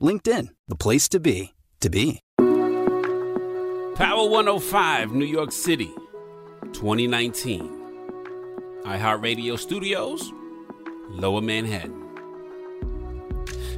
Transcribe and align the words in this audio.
LinkedIn, 0.00 0.48
the 0.66 0.76
place 0.76 1.10
to 1.10 1.20
be, 1.20 1.52
to 1.80 1.90
be. 1.90 2.20
Power 3.96 4.30
105, 4.30 5.12
New 5.12 5.26
York 5.26 5.52
City, 5.52 5.92
2019. 6.72 7.68
iHeartRadio 8.84 9.58
Studios, 9.58 10.32
Lower 11.10 11.42
Manhattan. 11.42 12.06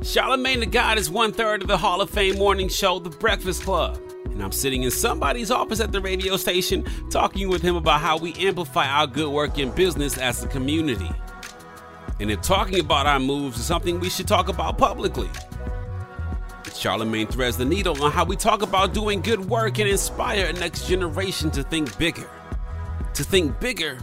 Charlemagne 0.05 0.61
the 0.61 0.67
God 0.67 0.97
is 0.97 1.11
one 1.11 1.33
third 1.33 1.63
of 1.63 1.69
the 1.69 1.77
Hall 1.77 2.01
of 2.01 2.09
Fame 2.09 2.39
morning 2.39 2.69
show, 2.69 3.01
The 3.01 3.11
Breakfast 3.11 3.65
Club. 3.65 4.01
And 4.27 4.41
I'm 4.43 4.53
sitting 4.53 4.85
in 4.85 4.93
somebody's 4.93 5.51
office 5.51 5.81
at 5.81 5.91
the 5.91 6.01
radio 6.01 6.37
station 6.37 6.87
talking 7.11 7.49
with 7.49 7.63
him 7.63 7.75
about 7.75 8.01
how 8.01 8.17
we 8.17 8.33
amplify 8.35 8.87
our 8.87 9.09
good 9.09 9.33
work 9.33 9.59
in 9.59 9.71
business 9.73 10.19
as 10.19 10.45
a 10.45 10.47
community. 10.47 11.11
And 12.21 12.31
if 12.31 12.43
talking 12.43 12.79
about 12.79 13.07
our 13.07 13.19
moves 13.19 13.59
is 13.59 13.65
something 13.65 13.99
we 13.99 14.09
should 14.09 14.29
talk 14.29 14.49
about 14.49 14.79
publicly. 14.79 15.29
Charlemagne 16.75 17.27
threads 17.27 17.57
the 17.57 17.65
needle 17.65 18.03
on 18.03 18.13
how 18.13 18.25
we 18.25 18.37
talk 18.37 18.63
about 18.63 18.95
doing 18.95 19.21
good 19.21 19.41
work 19.49 19.79
and 19.79 19.89
inspire 19.89 20.47
a 20.47 20.53
next 20.53 20.87
generation 20.87 21.51
to 21.53 21.63
think 21.63 21.97
bigger. 21.99 22.29
To 23.15 23.25
think 23.25 23.59
bigger 23.61 23.99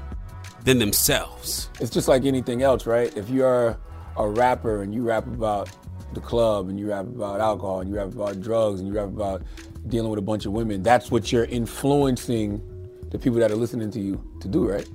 than 0.63 0.79
themselves. 0.79 1.69
It's 1.79 1.89
just 1.89 2.07
like 2.07 2.25
anything 2.25 2.61
else, 2.61 2.85
right? 2.85 3.15
If 3.17 3.29
you're 3.29 3.77
a 4.17 4.27
rapper 4.27 4.81
and 4.81 4.93
you 4.93 5.03
rap 5.03 5.25
about 5.25 5.69
the 6.13 6.19
club 6.19 6.69
and 6.69 6.79
you 6.79 6.89
rap 6.89 7.05
about 7.05 7.39
alcohol 7.39 7.81
and 7.81 7.89
you 7.89 7.95
rap 7.95 8.07
about 8.07 8.41
drugs 8.41 8.79
and 8.79 8.87
you 8.87 8.93
rap 8.93 9.07
about 9.07 9.43
dealing 9.87 10.09
with 10.09 10.19
a 10.19 10.23
bunch 10.23 10.45
of 10.45 10.51
women, 10.51 10.83
that's 10.83 11.09
what 11.09 11.31
you're 11.31 11.45
influencing 11.45 12.61
the 13.09 13.17
people 13.17 13.39
that 13.39 13.51
are 13.51 13.55
listening 13.55 13.89
to 13.91 13.99
you 13.99 14.23
to 14.41 14.47
do, 14.47 14.69
right? 14.69 14.87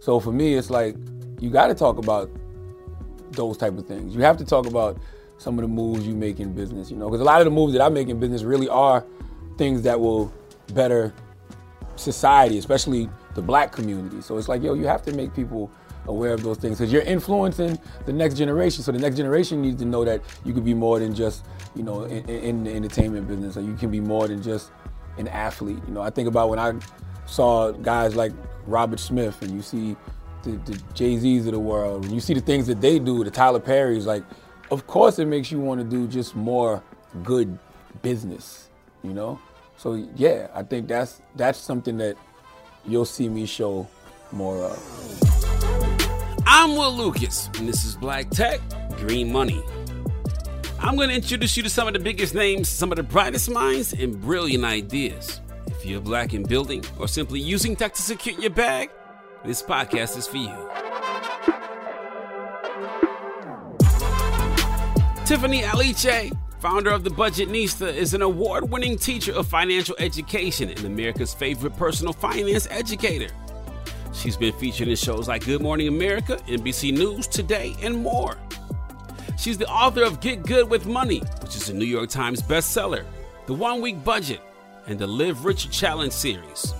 So 0.00 0.20
for 0.20 0.32
me, 0.32 0.54
it's 0.54 0.70
like 0.70 0.96
you 1.40 1.50
got 1.50 1.68
to 1.68 1.74
talk 1.74 1.98
about 1.98 2.30
those 3.30 3.56
type 3.56 3.78
of 3.78 3.86
things. 3.86 4.14
You 4.14 4.22
have 4.22 4.36
to 4.38 4.44
talk 4.44 4.66
about 4.66 4.98
some 5.42 5.58
of 5.58 5.62
the 5.62 5.68
moves 5.68 6.06
you 6.06 6.14
make 6.14 6.40
in 6.40 6.54
business, 6.54 6.90
you 6.90 6.96
know, 6.96 7.08
because 7.08 7.20
a 7.20 7.24
lot 7.24 7.40
of 7.40 7.44
the 7.44 7.50
moves 7.50 7.72
that 7.72 7.82
I 7.82 7.88
make 7.88 8.08
in 8.08 8.20
business 8.20 8.42
really 8.42 8.68
are 8.68 9.04
things 9.58 9.82
that 9.82 10.00
will 10.00 10.32
better 10.72 11.12
society, 11.96 12.58
especially 12.58 13.08
the 13.34 13.42
black 13.42 13.72
community. 13.72 14.22
So 14.22 14.38
it's 14.38 14.48
like, 14.48 14.62
yo, 14.62 14.74
you 14.74 14.86
have 14.86 15.02
to 15.02 15.12
make 15.12 15.34
people 15.34 15.70
aware 16.06 16.32
of 16.32 16.42
those 16.42 16.58
things 16.58 16.78
because 16.78 16.92
you're 16.92 17.02
influencing 17.02 17.78
the 18.06 18.12
next 18.12 18.36
generation. 18.36 18.82
So 18.82 18.92
the 18.92 18.98
next 18.98 19.16
generation 19.16 19.62
needs 19.62 19.80
to 19.80 19.84
know 19.84 20.04
that 20.04 20.20
you 20.44 20.52
could 20.52 20.64
be 20.64 20.74
more 20.74 20.98
than 20.98 21.14
just, 21.14 21.44
you 21.74 21.82
know, 21.82 22.04
in, 22.04 22.28
in 22.28 22.64
the 22.64 22.74
entertainment 22.74 23.28
business, 23.28 23.56
or 23.56 23.62
you 23.62 23.74
can 23.74 23.90
be 23.90 24.00
more 24.00 24.28
than 24.28 24.42
just 24.42 24.70
an 25.18 25.28
athlete. 25.28 25.78
You 25.86 25.94
know, 25.94 26.02
I 26.02 26.10
think 26.10 26.28
about 26.28 26.48
when 26.48 26.58
I 26.58 26.74
saw 27.26 27.70
guys 27.70 28.16
like 28.16 28.32
Robert 28.66 29.00
Smith, 29.00 29.40
and 29.42 29.50
you 29.52 29.62
see 29.62 29.96
the, 30.42 30.52
the 30.64 30.80
Jay 30.94 31.18
Z's 31.18 31.46
of 31.46 31.52
the 31.52 31.60
world, 31.60 32.04
and 32.04 32.12
you 32.12 32.20
see 32.20 32.34
the 32.34 32.40
things 32.40 32.66
that 32.66 32.80
they 32.80 32.98
do, 32.98 33.22
the 33.22 33.30
Tyler 33.30 33.60
Perry's, 33.60 34.06
like, 34.06 34.24
of 34.72 34.86
course 34.86 35.18
it 35.18 35.26
makes 35.26 35.52
you 35.52 35.60
want 35.60 35.78
to 35.80 35.86
do 35.86 36.08
just 36.08 36.34
more 36.34 36.82
good 37.22 37.58
business, 38.00 38.70
you 39.04 39.12
know. 39.12 39.38
So 39.76 39.94
yeah, 40.16 40.48
I 40.54 40.62
think 40.62 40.88
that's 40.88 41.20
that's 41.36 41.58
something 41.58 41.98
that 41.98 42.16
you'll 42.86 43.04
see 43.04 43.28
me 43.28 43.44
show 43.44 43.86
more 44.32 44.64
of. 44.64 44.78
I'm 46.46 46.74
Will 46.74 46.92
Lucas, 46.92 47.50
and 47.58 47.68
this 47.68 47.84
is 47.84 47.96
Black 47.96 48.30
Tech 48.30 48.60
Green 48.96 49.30
Money. 49.30 49.62
I'm 50.80 50.96
going 50.96 51.10
to 51.10 51.14
introduce 51.14 51.56
you 51.56 51.62
to 51.62 51.70
some 51.70 51.86
of 51.86 51.92
the 51.92 52.00
biggest 52.00 52.34
names, 52.34 52.68
some 52.68 52.90
of 52.90 52.96
the 52.96 53.02
brightest 53.02 53.50
minds, 53.50 53.92
and 53.92 54.20
brilliant 54.20 54.64
ideas. 54.64 55.40
If 55.66 55.84
you're 55.84 56.00
black 56.00 56.32
in 56.32 56.44
building 56.44 56.82
or 56.98 57.06
simply 57.08 57.40
using 57.40 57.76
tech 57.76 57.92
to 57.94 58.02
secure 58.02 58.40
your 58.40 58.50
bag, 58.50 58.90
this 59.44 59.62
podcast 59.62 60.16
is 60.16 60.26
for 60.26 60.38
you. 60.38 60.81
Tiffany 65.32 65.62
Aliche, 65.62 66.30
founder 66.60 66.90
of 66.90 67.04
The 67.04 67.10
Budgetnista, 67.10 67.90
is 67.90 68.12
an 68.12 68.20
award 68.20 68.70
winning 68.70 68.98
teacher 68.98 69.32
of 69.32 69.46
financial 69.46 69.96
education 69.98 70.68
and 70.68 70.84
America's 70.84 71.32
favorite 71.32 71.74
personal 71.74 72.12
finance 72.12 72.68
educator. 72.70 73.32
She's 74.12 74.36
been 74.36 74.52
featured 74.52 74.88
in 74.88 74.96
shows 74.96 75.28
like 75.28 75.46
Good 75.46 75.62
Morning 75.62 75.88
America, 75.88 76.36
NBC 76.46 76.92
News, 76.92 77.26
Today, 77.26 77.74
and 77.80 77.96
more. 77.96 78.36
She's 79.38 79.56
the 79.56 79.66
author 79.68 80.02
of 80.02 80.20
Get 80.20 80.42
Good 80.42 80.68
with 80.68 80.84
Money, 80.84 81.20
which 81.40 81.56
is 81.56 81.70
a 81.70 81.74
New 81.74 81.86
York 81.86 82.10
Times 82.10 82.42
bestseller, 82.42 83.02
The 83.46 83.54
One 83.54 83.80
Week 83.80 84.04
Budget, 84.04 84.42
and 84.86 84.98
the 84.98 85.06
Live 85.06 85.46
Rich 85.46 85.70
Challenge 85.70 86.12
series. 86.12 86.74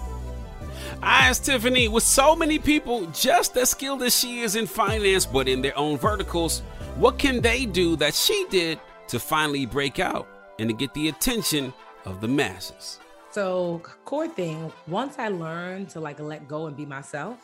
I 1.02 1.28
asked 1.28 1.46
Tiffany, 1.46 1.88
with 1.88 2.02
so 2.02 2.36
many 2.36 2.58
people 2.58 3.06
just 3.06 3.56
as 3.56 3.70
skilled 3.70 4.02
as 4.02 4.14
she 4.14 4.40
is 4.40 4.56
in 4.56 4.66
finance 4.66 5.24
but 5.24 5.48
in 5.48 5.62
their 5.62 5.76
own 5.78 5.96
verticals, 5.96 6.60
what 6.96 7.18
can 7.18 7.40
they 7.40 7.66
do 7.66 7.96
that 7.96 8.14
she 8.14 8.46
did 8.50 8.78
to 9.08 9.18
finally 9.18 9.66
break 9.66 9.98
out 9.98 10.28
and 10.58 10.68
to 10.68 10.74
get 10.74 10.92
the 10.94 11.08
attention 11.08 11.72
of 12.04 12.20
the 12.20 12.28
masses? 12.28 13.00
So, 13.30 13.82
core 14.04 14.28
thing, 14.28 14.70
once 14.86 15.18
I 15.18 15.28
learned 15.28 15.88
to 15.90 16.00
like 16.00 16.20
let 16.20 16.46
go 16.48 16.66
and 16.66 16.76
be 16.76 16.84
myself, 16.84 17.38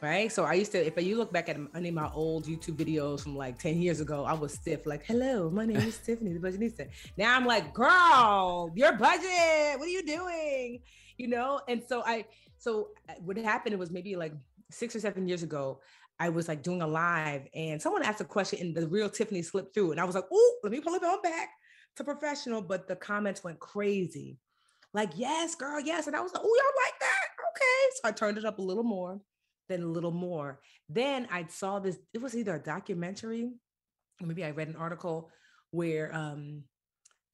right? 0.00 0.30
So 0.30 0.44
I 0.44 0.54
used 0.54 0.72
to, 0.72 0.84
if 0.84 1.00
you 1.02 1.16
look 1.16 1.32
back 1.32 1.48
at 1.48 1.56
any 1.74 1.90
of 1.90 1.94
my 1.94 2.10
old 2.12 2.46
YouTube 2.46 2.76
videos 2.76 3.20
from 3.20 3.36
like 3.36 3.58
10 3.58 3.80
years 3.80 4.00
ago, 4.00 4.24
I 4.24 4.32
was 4.32 4.54
stiff, 4.54 4.86
like, 4.86 5.04
hello, 5.04 5.50
my 5.50 5.64
name 5.64 5.76
is 5.76 5.98
Tiffany, 5.98 6.32
the 6.32 6.40
budgetnista. 6.40 6.88
Now 7.16 7.36
I'm 7.36 7.46
like, 7.46 7.72
girl, 7.72 8.72
your 8.74 8.92
budget, 8.92 9.78
what 9.78 9.86
are 9.86 9.86
you 9.86 10.04
doing? 10.04 10.80
You 11.16 11.28
know? 11.28 11.60
And 11.68 11.82
so 11.86 12.02
I, 12.04 12.24
so 12.58 12.88
uh, 13.08 13.14
what 13.24 13.36
happened, 13.36 13.78
was 13.78 13.90
maybe 13.90 14.16
like 14.16 14.32
six 14.70 14.94
or 14.94 15.00
seven 15.00 15.28
years 15.28 15.42
ago, 15.42 15.80
I 16.20 16.28
was 16.30 16.48
like 16.48 16.62
doing 16.62 16.82
a 16.82 16.86
live 16.86 17.46
and 17.54 17.80
someone 17.80 18.02
asked 18.02 18.20
a 18.20 18.24
question 18.24 18.58
and 18.60 18.74
the 18.74 18.88
real 18.88 19.08
Tiffany 19.08 19.42
slipped 19.42 19.74
through. 19.74 19.92
And 19.92 20.00
I 20.00 20.04
was 20.04 20.14
like, 20.14 20.24
oh, 20.32 20.58
let 20.62 20.72
me 20.72 20.80
pull 20.80 20.94
it 20.94 21.04
on 21.04 21.22
back 21.22 21.50
to 21.96 22.04
professional, 22.04 22.60
but 22.60 22.88
the 22.88 22.96
comments 22.96 23.44
went 23.44 23.60
crazy. 23.60 24.38
Like, 24.94 25.10
yes, 25.14 25.54
girl, 25.54 25.78
yes. 25.80 26.06
And 26.06 26.16
I 26.16 26.20
was 26.20 26.32
like, 26.32 26.42
oh, 26.44 26.56
y'all 26.56 26.84
like 26.84 26.98
that? 27.00 27.26
Okay. 27.50 27.94
So 27.94 28.00
I 28.08 28.12
turned 28.12 28.38
it 28.38 28.44
up 28.44 28.58
a 28.58 28.62
little 28.62 28.82
more, 28.82 29.20
then 29.68 29.82
a 29.82 29.86
little 29.86 30.10
more. 30.10 30.60
Then 30.88 31.28
I 31.30 31.46
saw 31.48 31.78
this, 31.78 31.98
it 32.12 32.20
was 32.20 32.36
either 32.36 32.56
a 32.56 32.62
documentary, 32.62 33.52
or 34.20 34.26
maybe 34.26 34.44
I 34.44 34.50
read 34.50 34.68
an 34.68 34.76
article 34.76 35.30
where 35.70 36.14
um, 36.14 36.64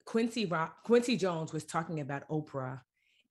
Quincy 0.05 0.45
Rock, 0.45 0.83
Quincy 0.83 1.17
Jones 1.17 1.53
was 1.53 1.63
talking 1.63 2.01
about 2.01 2.27
Oprah. 2.29 2.81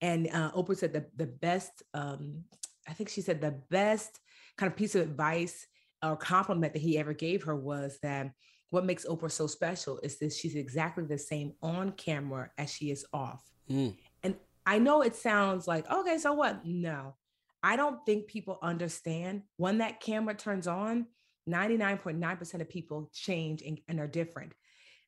And 0.00 0.28
uh, 0.32 0.50
Oprah 0.52 0.76
said 0.76 0.92
the, 0.92 1.06
the 1.16 1.26
best, 1.26 1.82
um, 1.92 2.44
I 2.88 2.92
think 2.92 3.08
she 3.08 3.20
said 3.20 3.40
the 3.40 3.60
best 3.70 4.18
kind 4.56 4.70
of 4.70 4.76
piece 4.76 4.94
of 4.94 5.02
advice 5.02 5.66
or 6.02 6.16
compliment 6.16 6.72
that 6.72 6.82
he 6.82 6.98
ever 6.98 7.12
gave 7.12 7.44
her 7.44 7.56
was 7.56 7.98
that 8.02 8.30
what 8.70 8.84
makes 8.84 9.06
Oprah 9.06 9.30
so 9.30 9.46
special 9.46 10.00
is 10.02 10.18
that 10.18 10.32
she's 10.32 10.56
exactly 10.56 11.04
the 11.04 11.18
same 11.18 11.52
on 11.62 11.92
camera 11.92 12.50
as 12.58 12.70
she 12.70 12.90
is 12.90 13.06
off. 13.12 13.42
Mm. 13.70 13.96
And 14.22 14.36
I 14.66 14.78
know 14.78 15.02
it 15.02 15.14
sounds 15.14 15.68
like, 15.68 15.90
okay, 15.90 16.18
so 16.18 16.32
what? 16.32 16.64
No, 16.64 17.14
I 17.62 17.76
don't 17.76 18.04
think 18.04 18.26
people 18.26 18.58
understand 18.62 19.42
when 19.56 19.78
that 19.78 20.00
camera 20.00 20.34
turns 20.34 20.66
on, 20.66 21.06
99.9% 21.48 22.60
of 22.60 22.68
people 22.68 23.10
change 23.12 23.62
and, 23.62 23.78
and 23.88 24.00
are 24.00 24.06
different 24.06 24.52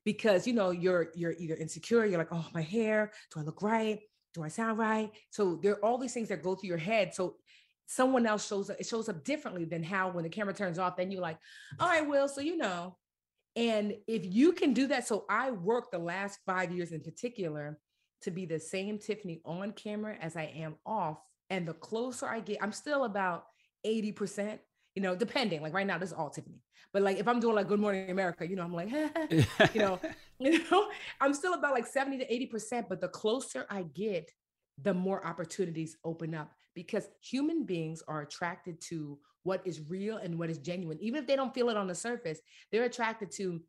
because 0.07 0.47
you 0.47 0.55
know 0.55 0.71
you're 0.71 1.09
you're 1.15 1.35
either 1.39 1.57
insecure 1.57 2.07
you're 2.07 2.19
like 2.19 2.33
oh 2.33 2.47
my 2.55 2.63
hair 2.63 3.11
do 3.35 3.41
i 3.41 3.43
look 3.43 3.61
right 3.61 4.01
do 4.33 4.43
i 4.43 4.49
sound 4.49 4.79
right 4.79 5.11
so 5.31 5.59
there 5.63 5.73
are 5.73 5.85
all 5.85 5.99
these 5.99 6.15
things 6.15 6.29
that 6.29 6.43
go 6.43 6.55
through 6.55 6.69
your 6.69 6.79
head 6.79 7.13
so 7.13 7.37
someone 7.87 8.27
else 8.27 8.47
shows 8.47 8.71
up 8.71 8.77
it 8.79 8.87
shows 8.87 9.09
up 9.09 9.25
differently 9.25 9.65
than 9.65 9.83
how 9.83 10.11
when 10.11 10.25
the 10.25 10.31
camera 10.31 10.55
turns 10.55 10.79
off 10.79 10.97
then 10.97 11.11
you're 11.11 11.23
like 11.23 11.39
all 11.79 11.89
right 11.89 12.07
will 12.07 12.29
so 12.29 12.41
you 12.41 12.57
know 12.57 12.97
and 13.55 13.95
if 14.07 14.25
you 14.25 14.53
can 14.53 14.73
do 14.73 14.87
that 14.87 15.07
so 15.07 15.25
i 15.31 15.51
worked 15.51 15.93
the 15.93 15.99
last 15.99 16.39
five 16.45 16.73
years 16.73 16.93
in 16.93 17.01
particular 17.01 17.79
to 18.23 18.31
be 18.31 18.45
the 18.45 18.59
same 18.59 18.99
tiffany 18.99 19.41
on 19.45 19.73
camera 19.73 20.17
as 20.21 20.37
i 20.37 20.45
am 20.57 20.75
off 20.85 21.19
and 21.51 21.67
the 21.67 21.75
closer 21.75 22.27
i 22.27 22.41
get 22.41 22.59
i'm 22.63 22.73
still 22.73 23.05
about 23.05 23.45
80% 23.87 24.59
you 24.97 25.03
know, 25.03 25.15
depending. 25.15 25.63
Like 25.63 25.75
right 25.75 25.87
now, 25.87 25.99
this 25.99 26.09
is 26.09 26.15
all 26.15 26.31
Tiffany. 26.31 26.63
But 26.93 27.03
like 27.03 27.19
if 27.19 27.29
I'm 27.29 27.39
doing 27.39 27.55
like 27.55 27.69
Good 27.69 27.79
Morning 27.79 28.11
America, 28.11 28.49
you 28.49 28.57
know, 28.57 28.65
I'm 28.65 28.73
like, 28.73 28.91
you 29.75 29.81
know, 29.81 30.01
you 30.39 30.65
know, 30.71 30.89
I'm 31.21 31.33
still 31.35 31.55
about 31.55 31.73
like 31.73 31.87
70 31.87 32.19
to 32.19 32.49
80%. 32.57 32.87
But 32.89 33.01
the 33.01 33.09
closer 33.09 33.67
I 33.71 33.83
get, 33.83 34.31
the 34.83 34.95
more 34.95 35.25
opportunities 35.25 35.97
open 36.05 36.35
up 36.35 36.53
because 36.77 37.09
human 37.21 37.65
beings 37.65 38.03
are 38.07 38.21
attracted 38.21 38.81
to 38.83 39.19
what 39.43 39.63
is 39.65 39.81
real 39.89 40.19
and 40.19 40.39
what 40.39 40.51
is 40.51 40.59
genuine. 40.59 40.99
Even 41.01 41.21
if 41.21 41.27
they 41.27 41.35
don't 41.35 41.55
feel 41.55 41.71
it 41.71 41.77
on 41.77 41.89
the 41.89 41.95
surface, 41.95 42.39
they're 42.71 42.85
attracted 42.85 43.31
to 43.33 43.61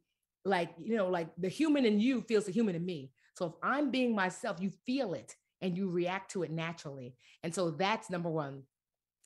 like, 0.46 0.72
you 0.84 0.98
know, 0.98 1.08
like 1.08 1.30
the 1.38 1.50
human 1.50 1.86
in 1.86 2.00
you 2.00 2.22
feels 2.22 2.46
the 2.46 2.52
human 2.52 2.76
in 2.76 2.86
me. 2.86 3.12
So 3.34 3.46
if 3.48 3.54
I'm 3.64 3.90
being 3.90 4.14
myself, 4.14 4.58
you 4.60 4.72
feel 4.86 5.14
it 5.14 5.36
and 5.62 5.76
you 5.76 5.90
react 5.90 6.32
to 6.32 6.44
it 6.44 6.52
naturally. 6.52 7.16
And 7.44 7.56
so 7.56 7.72
that's 7.72 8.10
number 8.10 8.30
one 8.30 8.64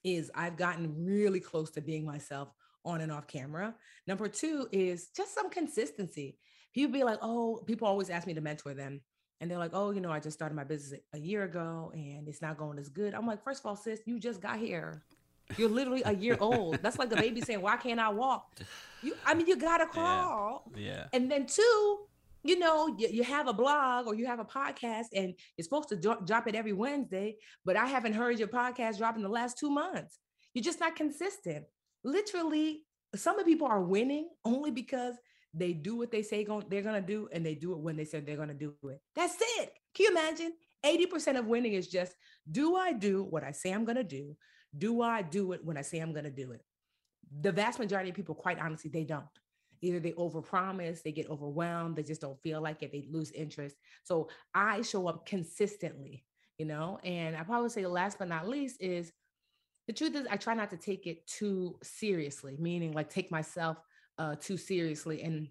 is 0.03 0.31
I've 0.35 0.57
gotten 0.57 1.05
really 1.05 1.39
close 1.39 1.71
to 1.71 1.81
being 1.81 2.05
myself 2.05 2.49
on 2.85 3.01
and 3.01 3.11
off 3.11 3.27
camera. 3.27 3.73
Number 4.05 4.27
two 4.27 4.67
is 4.71 5.09
just 5.15 5.33
some 5.33 5.49
consistency. 5.49 6.37
People 6.73 6.93
be 6.93 7.03
like, 7.03 7.19
oh, 7.21 7.61
people 7.65 7.87
always 7.87 8.09
ask 8.09 8.27
me 8.27 8.33
to 8.33 8.41
mentor 8.41 8.73
them. 8.73 9.01
And 9.41 9.49
they're 9.49 9.57
like, 9.57 9.71
oh, 9.73 9.89
you 9.89 10.01
know, 10.01 10.11
I 10.11 10.19
just 10.19 10.37
started 10.37 10.53
my 10.53 10.63
business 10.63 11.01
a 11.13 11.19
year 11.19 11.43
ago 11.43 11.91
and 11.95 12.27
it's 12.27 12.43
not 12.43 12.57
going 12.57 12.77
as 12.77 12.89
good. 12.89 13.15
I'm 13.15 13.25
like, 13.25 13.43
first 13.43 13.61
of 13.61 13.65
all, 13.65 13.75
sis, 13.75 13.99
you 14.05 14.19
just 14.19 14.39
got 14.39 14.59
here. 14.59 15.03
You're 15.57 15.67
literally 15.67 16.03
a 16.05 16.13
year 16.13 16.37
old. 16.39 16.77
That's 16.83 16.99
like 16.99 17.09
the 17.09 17.15
baby 17.15 17.41
saying, 17.41 17.59
why 17.59 17.75
can't 17.77 17.99
I 17.99 18.09
walk? 18.09 18.59
You, 19.01 19.15
I 19.25 19.33
mean, 19.33 19.47
you 19.47 19.57
gotta 19.57 19.87
crawl. 19.87 20.71
Yeah. 20.75 20.85
yeah. 20.85 21.07
And 21.11 21.29
then 21.29 21.47
two, 21.47 21.97
you 22.43 22.59
know, 22.59 22.95
you, 22.99 23.07
you 23.09 23.23
have 23.23 23.47
a 23.47 23.53
blog 23.53 24.05
or 24.05 24.13
you 24.13 24.27
have 24.27 24.39
a 24.39 24.45
podcast 24.45 25.07
and 25.15 25.33
you're 25.57 25.63
supposed 25.63 25.89
to 25.89 25.95
drop, 25.95 26.25
drop 26.25 26.47
it 26.47 26.53
every 26.53 26.73
Wednesday, 26.73 27.37
but 27.65 27.75
I 27.75 27.87
haven't 27.87 28.13
heard 28.13 28.37
your 28.37 28.47
podcast 28.47 28.99
drop 28.99 29.15
in 29.15 29.23
the 29.23 29.29
last 29.29 29.57
two 29.57 29.71
months. 29.71 30.19
You're 30.53 30.63
just 30.63 30.79
not 30.79 30.95
consistent. 30.95 31.65
Literally, 32.03 32.83
some 33.15 33.39
of 33.39 33.45
people 33.45 33.67
are 33.67 33.81
winning 33.81 34.29
only 34.45 34.69
because 34.69 35.15
they 35.53 35.73
do 35.73 35.97
what 35.97 36.11
they 36.11 36.23
say 36.23 36.45
they're 36.69 36.81
going 36.81 37.01
to 37.01 37.07
do 37.07 37.27
and 37.31 37.45
they 37.45 37.55
do 37.55 37.73
it 37.73 37.79
when 37.79 37.97
they 37.97 38.05
said 38.05 38.25
they're 38.25 38.37
going 38.37 38.47
to 38.47 38.53
do 38.53 38.73
it. 38.83 39.01
That's 39.15 39.35
it. 39.59 39.73
Can 39.93 40.05
you 40.05 40.11
imagine? 40.11 40.53
80% 40.85 41.37
of 41.37 41.45
winning 41.45 41.73
is 41.73 41.87
just 41.87 42.15
do 42.49 42.75
I 42.75 42.93
do 42.93 43.23
what 43.23 43.43
I 43.43 43.51
say 43.51 43.71
I'm 43.71 43.85
going 43.85 43.97
to 43.97 44.03
do? 44.03 44.35
Do 44.77 45.01
I 45.01 45.21
do 45.21 45.51
it 45.51 45.63
when 45.63 45.77
I 45.77 45.81
say 45.81 45.99
I'm 45.99 46.13
going 46.13 46.23
to 46.23 46.31
do 46.31 46.51
it? 46.53 46.61
The 47.41 47.51
vast 47.51 47.79
majority 47.79 48.09
of 48.09 48.15
people, 48.15 48.35
quite 48.35 48.59
honestly, 48.59 48.89
they 48.89 49.03
don't 49.03 49.25
either 49.81 49.99
they 49.99 50.11
overpromise, 50.13 51.01
they 51.01 51.11
get 51.11 51.29
overwhelmed, 51.29 51.95
they 51.95 52.03
just 52.03 52.21
don't 52.21 52.41
feel 52.41 52.61
like 52.61 52.83
it, 52.83 52.91
they 52.91 53.07
lose 53.09 53.31
interest. 53.31 53.75
So 54.03 54.29
I 54.53 54.81
show 54.83 55.07
up 55.07 55.25
consistently, 55.25 56.23
you 56.57 56.65
know, 56.65 56.99
and 57.03 57.35
I 57.35 57.43
probably 57.43 57.69
say 57.69 57.85
last 57.85 58.19
but 58.19 58.29
not 58.29 58.47
least 58.47 58.77
is 58.79 59.11
the 59.87 59.93
truth 59.93 60.15
is 60.15 60.27
I 60.29 60.37
try 60.37 60.53
not 60.53 60.69
to 60.69 60.77
take 60.77 61.07
it 61.07 61.25
too 61.27 61.77
seriously, 61.81 62.55
meaning 62.59 62.93
like 62.93 63.09
take 63.09 63.31
myself 63.31 63.77
uh, 64.17 64.35
too 64.35 64.57
seriously 64.57 65.21
and 65.21 65.47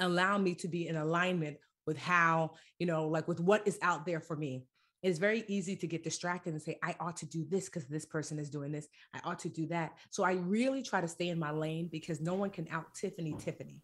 allow 0.00 0.38
me 0.38 0.54
to 0.54 0.68
be 0.68 0.88
in 0.88 0.96
alignment 0.96 1.56
with 1.86 1.98
how, 1.98 2.52
you 2.78 2.86
know, 2.86 3.08
like 3.08 3.26
with 3.26 3.40
what 3.40 3.66
is 3.66 3.78
out 3.82 4.06
there 4.06 4.20
for 4.20 4.36
me 4.36 4.64
it's 5.02 5.18
very 5.18 5.44
easy 5.46 5.76
to 5.76 5.86
get 5.86 6.02
distracted 6.02 6.52
and 6.52 6.62
say, 6.62 6.78
I 6.82 6.96
ought 6.98 7.16
to 7.18 7.26
do 7.26 7.44
this 7.48 7.66
because 7.66 7.86
this 7.86 8.04
person 8.04 8.38
is 8.38 8.50
doing 8.50 8.72
this. 8.72 8.88
I 9.14 9.20
ought 9.24 9.38
to 9.40 9.48
do 9.48 9.66
that. 9.68 9.96
So 10.10 10.24
I 10.24 10.32
really 10.32 10.82
try 10.82 11.00
to 11.00 11.08
stay 11.08 11.28
in 11.28 11.38
my 11.38 11.50
lane 11.50 11.88
because 11.90 12.20
no 12.20 12.34
one 12.34 12.50
can 12.50 12.66
out 12.70 12.94
Tiffany 12.94 13.34
Tiffany, 13.38 13.80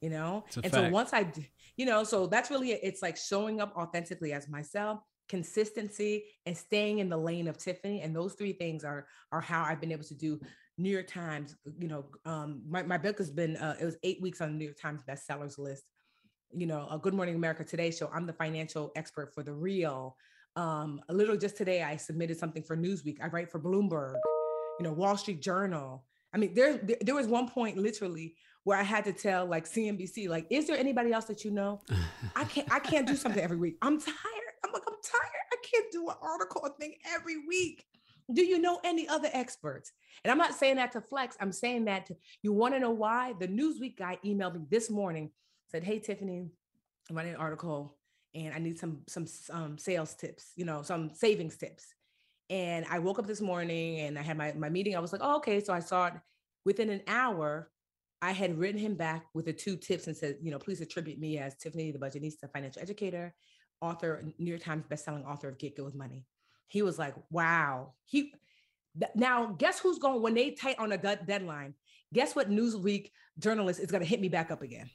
you 0.00 0.10
know? 0.10 0.44
And 0.54 0.64
fact. 0.64 0.74
so 0.74 0.90
once 0.90 1.12
I, 1.12 1.32
you 1.76 1.86
know, 1.86 2.04
so 2.04 2.26
that's 2.26 2.50
really, 2.50 2.70
it's 2.70 3.02
like 3.02 3.16
showing 3.16 3.60
up 3.60 3.76
authentically 3.76 4.32
as 4.32 4.48
myself, 4.48 5.00
consistency 5.28 6.24
and 6.46 6.56
staying 6.56 7.00
in 7.00 7.08
the 7.08 7.16
lane 7.16 7.48
of 7.48 7.58
Tiffany. 7.58 8.02
And 8.02 8.14
those 8.14 8.34
three 8.34 8.52
things 8.52 8.84
are, 8.84 9.06
are 9.32 9.40
how 9.40 9.64
I've 9.64 9.80
been 9.80 9.92
able 9.92 10.04
to 10.04 10.14
do 10.14 10.40
New 10.78 10.90
York 10.90 11.08
Times, 11.08 11.56
you 11.78 11.88
know, 11.88 12.04
um, 12.24 12.62
my, 12.68 12.82
my 12.82 12.96
book 12.96 13.18
has 13.18 13.30
been, 13.30 13.56
uh, 13.56 13.76
it 13.80 13.84
was 13.84 13.96
eight 14.04 14.22
weeks 14.22 14.40
on 14.40 14.52
the 14.52 14.56
New 14.56 14.64
York 14.64 14.78
Times 14.80 15.02
bestsellers 15.06 15.58
list 15.58 15.84
you 16.52 16.66
know, 16.66 16.86
a 16.90 16.98
Good 16.98 17.14
Morning 17.14 17.34
America 17.34 17.64
Today 17.64 17.90
show. 17.90 18.10
I'm 18.12 18.26
the 18.26 18.32
financial 18.32 18.92
expert 18.96 19.34
for 19.34 19.42
the 19.42 19.52
real. 19.52 20.16
Um, 20.56 21.00
literally 21.08 21.38
just 21.38 21.56
today, 21.56 21.82
I 21.82 21.96
submitted 21.96 22.38
something 22.38 22.62
for 22.62 22.76
Newsweek. 22.76 23.18
I 23.22 23.28
write 23.28 23.50
for 23.50 23.60
Bloomberg, 23.60 24.14
you 24.78 24.84
know, 24.84 24.92
Wall 24.92 25.16
Street 25.16 25.42
Journal. 25.42 26.04
I 26.32 26.38
mean, 26.38 26.54
there, 26.54 26.80
there 27.00 27.14
was 27.14 27.26
one 27.26 27.48
point 27.48 27.76
literally 27.76 28.34
where 28.64 28.78
I 28.78 28.82
had 28.82 29.04
to 29.04 29.12
tell 29.12 29.46
like 29.46 29.66
CNBC, 29.66 30.28
like, 30.28 30.46
is 30.50 30.66
there 30.66 30.76
anybody 30.76 31.12
else 31.12 31.26
that 31.26 31.44
you 31.44 31.50
know? 31.50 31.80
I 32.36 32.44
can't, 32.44 32.70
I 32.72 32.80
can't 32.80 33.06
do 33.06 33.16
something 33.16 33.42
every 33.42 33.56
week. 33.56 33.76
I'm 33.82 34.00
tired. 34.00 34.16
I'm 34.64 34.72
like, 34.72 34.82
I'm 34.86 34.96
tired. 35.02 35.46
I 35.52 35.56
can't 35.62 35.86
do 35.92 36.08
an 36.08 36.16
article 36.20 36.68
thing 36.78 36.94
every 37.14 37.46
week. 37.46 37.84
Do 38.32 38.42
you 38.42 38.58
know 38.58 38.80
any 38.84 39.08
other 39.08 39.28
experts? 39.32 39.92
And 40.24 40.30
I'm 40.30 40.38
not 40.38 40.54
saying 40.54 40.76
that 40.76 40.92
to 40.92 41.00
flex. 41.00 41.36
I'm 41.40 41.52
saying 41.52 41.86
that 41.86 42.06
to, 42.06 42.16
you 42.42 42.52
want 42.52 42.74
to 42.74 42.80
know 42.80 42.90
why? 42.90 43.34
The 43.38 43.48
Newsweek 43.48 43.96
guy 43.96 44.18
emailed 44.24 44.54
me 44.54 44.66
this 44.70 44.90
morning 44.90 45.30
said, 45.70 45.84
"Hey 45.84 45.98
Tiffany, 45.98 46.46
I'm 47.08 47.16
writing 47.16 47.34
an 47.34 47.40
article 47.40 47.96
and 48.34 48.54
I 48.54 48.58
need 48.58 48.78
some 48.78 49.00
some 49.08 49.26
um, 49.50 49.78
sales 49.78 50.14
tips, 50.14 50.52
you 50.56 50.64
know, 50.64 50.82
some 50.82 51.10
savings 51.14 51.56
tips." 51.56 51.86
And 52.50 52.86
I 52.90 52.98
woke 52.98 53.18
up 53.18 53.26
this 53.26 53.40
morning 53.40 54.00
and 54.00 54.18
I 54.18 54.22
had 54.22 54.36
my 54.36 54.52
my 54.52 54.68
meeting. 54.68 54.96
I 54.96 55.00
was 55.00 55.12
like, 55.12 55.22
"Oh, 55.24 55.36
okay." 55.36 55.60
So 55.60 55.72
I 55.72 55.80
saw 55.80 56.06
it 56.06 56.14
within 56.64 56.90
an 56.90 57.02
hour. 57.06 57.70
I 58.20 58.32
had 58.32 58.58
written 58.58 58.80
him 58.80 58.94
back 58.94 59.26
with 59.32 59.44
the 59.44 59.52
two 59.52 59.76
tips 59.76 60.08
and 60.08 60.16
said, 60.16 60.38
you 60.42 60.50
know, 60.50 60.58
please 60.58 60.80
attribute 60.80 61.20
me 61.20 61.38
as 61.38 61.54
Tiffany 61.54 61.92
the 61.92 62.00
Budgetnista, 62.00 62.52
financial 62.52 62.82
educator, 62.82 63.32
author, 63.80 64.24
New 64.38 64.50
York 64.50 64.62
Times 64.62 64.84
bestselling 64.90 65.24
author 65.24 65.48
of 65.48 65.58
Get 65.58 65.76
Good 65.76 65.84
with 65.84 65.94
Money. 65.94 66.24
He 66.68 66.82
was 66.82 66.98
like, 66.98 67.14
wow. 67.30 67.94
He 68.04 68.34
now 69.14 69.46
guess 69.58 69.78
who's 69.78 69.98
going 69.98 70.22
when 70.22 70.34
they 70.34 70.52
tight 70.52 70.78
on 70.78 70.92
a 70.92 70.98
deadline? 70.98 71.74
Guess 72.12 72.34
what 72.34 72.50
Newsweek 72.50 73.10
journalist 73.38 73.80
is 73.80 73.90
going 73.90 74.02
to 74.02 74.08
hit 74.08 74.20
me 74.20 74.28
back 74.28 74.50
up 74.50 74.62
again? 74.62 74.88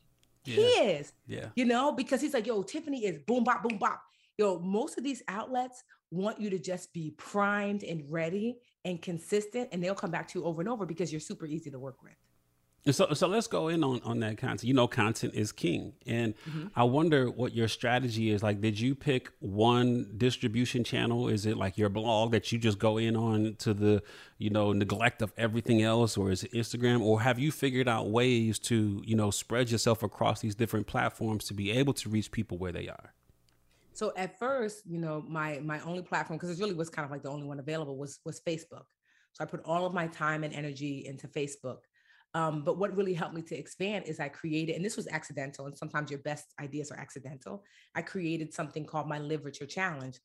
Yeah. 0.46 0.56
He 0.56 0.62
is. 0.62 1.14
Yeah. 1.28 1.48
You 1.56 1.66
know, 1.66 1.92
because 1.92 2.22
he's 2.22 2.34
like, 2.34 2.48
yo, 2.48 2.64
Tiffany 2.64 3.06
is 3.06 3.20
boom 3.26 3.44
bop, 3.44 3.64
boom 3.64 3.78
bop. 3.78 4.02
Yo, 4.38 4.60
most 4.60 4.98
of 4.98 5.04
these 5.04 5.22
outlets 5.28 5.84
want 6.12 6.40
you 6.40 6.50
to 6.50 6.60
just 6.60 6.92
be 6.94 7.12
primed 7.18 7.84
and 7.84 8.04
ready 8.10 8.58
and 8.84 9.02
consistent, 9.02 9.70
and 9.72 9.84
they'll 9.84 9.96
come 9.96 10.12
back 10.12 10.28
to 10.28 10.40
you 10.40 10.46
over 10.46 10.62
and 10.62 10.70
over 10.70 10.86
because 10.86 11.12
you're 11.12 11.22
super 11.22 11.46
easy 11.46 11.72
to 11.72 11.80
work 11.80 12.02
with. 12.04 12.14
So, 12.92 13.14
so 13.14 13.28
let's 13.28 13.48
go 13.48 13.70
in 13.70 13.82
on, 13.82 14.02
on 14.04 14.20
that 14.20 14.38
content. 14.38 14.66
You 14.66 14.74
know, 14.74 14.88
content 14.88 15.36
is 15.36 15.54
king. 15.54 15.94
And 16.06 16.34
mm-hmm. 16.40 16.68
I 16.76 16.84
wonder 16.84 17.32
what 17.32 17.54
your 17.54 17.70
strategy 17.70 18.30
is. 18.30 18.44
Like, 18.44 18.60
did 18.60 18.78
you 18.78 18.94
pick 18.94 19.30
one 19.40 20.14
distribution 20.18 20.84
channel? 20.84 21.30
Is 21.30 21.46
it 21.46 21.56
like 21.56 21.78
your 21.78 21.88
blog 21.88 22.32
that 22.32 22.52
you 22.52 22.60
just 22.60 22.80
go 22.80 22.98
in 22.98 23.16
on 23.16 23.56
to 23.60 23.74
the, 23.74 24.04
you 24.38 24.50
know, 24.50 24.74
neglect 24.74 25.22
of 25.22 25.32
everything 25.38 25.82
else? 25.82 26.18
Or 26.18 26.30
is 26.30 26.44
it 26.44 26.52
Instagram? 26.52 27.00
Or 27.00 27.22
have 27.22 27.40
you 27.40 27.54
figured 27.54 27.88
out 27.88 28.10
ways 28.10 28.60
to, 28.60 29.02
you 29.06 29.16
know, 29.16 29.32
spread 29.32 29.72
yourself 29.72 30.04
across 30.04 30.42
these 30.42 30.56
different 30.56 30.86
platforms 30.86 31.46
to 31.46 31.54
be 31.54 31.72
able 31.72 31.94
to 31.94 32.10
reach 32.10 32.32
people 32.32 32.58
where 32.58 32.74
they 32.74 32.90
are? 32.90 33.14
So 33.94 34.12
at 34.18 34.38
first, 34.38 34.86
you 34.86 34.98
know, 34.98 35.24
my 35.26 35.60
my 35.60 35.80
only 35.82 36.02
platform, 36.02 36.38
because 36.38 36.50
it 36.50 36.62
really 36.62 36.74
was 36.74 36.90
kind 36.90 37.06
of 37.06 37.12
like 37.12 37.22
the 37.22 37.30
only 37.30 37.46
one 37.46 37.60
available 37.60 37.96
was 37.96 38.20
was 38.26 38.42
Facebook. 38.42 38.86
So 39.34 39.44
I 39.44 39.46
put 39.46 39.62
all 39.64 39.86
of 39.86 39.94
my 39.94 40.08
time 40.08 40.44
and 40.44 40.54
energy 40.54 41.06
into 41.08 41.28
Facebook 41.28 41.78
Um, 42.34 42.64
but 42.64 42.78
what 42.78 42.96
really 42.96 43.14
helped 43.14 43.36
me 43.36 43.44
to 43.44 43.58
expand 43.58 44.06
is 44.08 44.20
I 44.20 44.28
created, 44.28 44.76
and 44.76 44.84
this 44.84 44.98
was 44.98 45.08
accidental, 45.08 45.68
and 45.68 45.78
sometimes 45.78 46.10
your 46.10 46.20
best 46.22 46.46
ideas 46.60 46.92
are 46.92 46.98
accidental. 46.98 47.64
I 47.94 48.02
created 48.02 48.54
something 48.54 48.86
called 48.86 49.08
my 49.08 49.20
Live 49.20 49.46
Richer 49.46 49.68
Challenge. 49.68 50.18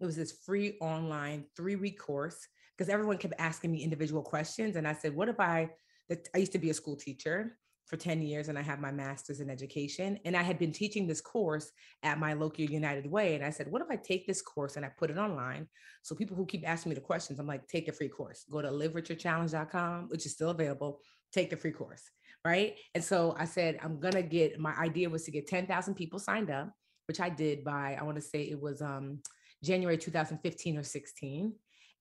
It 0.00 0.04
was 0.04 0.16
this 0.16 0.32
free 0.44 0.76
online 0.80 1.44
three 1.56 1.76
week 1.76 1.98
course 1.98 2.46
because 2.76 2.90
everyone 2.90 3.16
kept 3.16 3.34
asking 3.38 3.72
me 3.72 3.82
individual 3.82 4.22
questions. 4.22 4.76
And 4.76 4.86
I 4.86 4.92
said, 4.92 5.14
What 5.14 5.28
if 5.28 5.40
I, 5.40 5.70
that 6.08 6.28
I 6.34 6.38
used 6.38 6.52
to 6.52 6.58
be 6.58 6.70
a 6.70 6.74
school 6.74 6.96
teacher 6.96 7.56
for 7.86 7.96
10 7.96 8.22
years 8.22 8.48
and 8.48 8.58
I 8.58 8.62
have 8.62 8.80
my 8.80 8.90
master's 8.90 9.40
in 9.40 9.50
education. 9.50 10.18
And 10.24 10.36
I 10.36 10.42
had 10.42 10.58
been 10.58 10.72
teaching 10.72 11.06
this 11.06 11.20
course 11.20 11.70
at 12.02 12.18
my 12.18 12.32
local 12.32 12.64
United 12.64 13.10
Way. 13.10 13.34
And 13.34 13.44
I 13.44 13.50
said, 13.50 13.70
what 13.70 13.82
if 13.82 13.88
I 13.90 13.96
take 13.96 14.26
this 14.26 14.40
course 14.40 14.76
and 14.76 14.86
I 14.86 14.90
put 14.96 15.10
it 15.10 15.18
online? 15.18 15.68
So 16.02 16.14
people 16.14 16.36
who 16.36 16.46
keep 16.46 16.66
asking 16.66 16.90
me 16.90 16.94
the 16.94 17.02
questions, 17.02 17.38
I'm 17.38 17.46
like, 17.46 17.68
take 17.68 17.86
the 17.86 17.92
free 17.92 18.08
course. 18.08 18.44
Go 18.50 18.62
to 18.62 18.68
literaturechallenge.com, 18.68 20.08
which 20.08 20.24
is 20.24 20.32
still 20.32 20.50
available. 20.50 21.00
Take 21.34 21.50
the 21.50 21.56
free 21.56 21.72
course. 21.72 22.02
Right. 22.44 22.76
And 22.94 23.02
so 23.02 23.34
I 23.38 23.46
said, 23.46 23.78
I'm 23.82 24.00
to 24.00 24.22
get 24.22 24.58
my 24.58 24.74
idea 24.76 25.10
was 25.10 25.24
to 25.24 25.30
get 25.30 25.46
10,000 25.46 25.94
people 25.94 26.18
signed 26.18 26.50
up, 26.50 26.70
which 27.08 27.18
I 27.18 27.28
did 27.30 27.64
by, 27.64 27.96
I 27.98 28.04
want 28.04 28.16
to 28.16 28.22
say 28.22 28.42
it 28.42 28.60
was 28.60 28.82
um, 28.82 29.20
January 29.62 29.96
2015 29.96 30.78
or 30.78 30.82
16. 30.82 31.52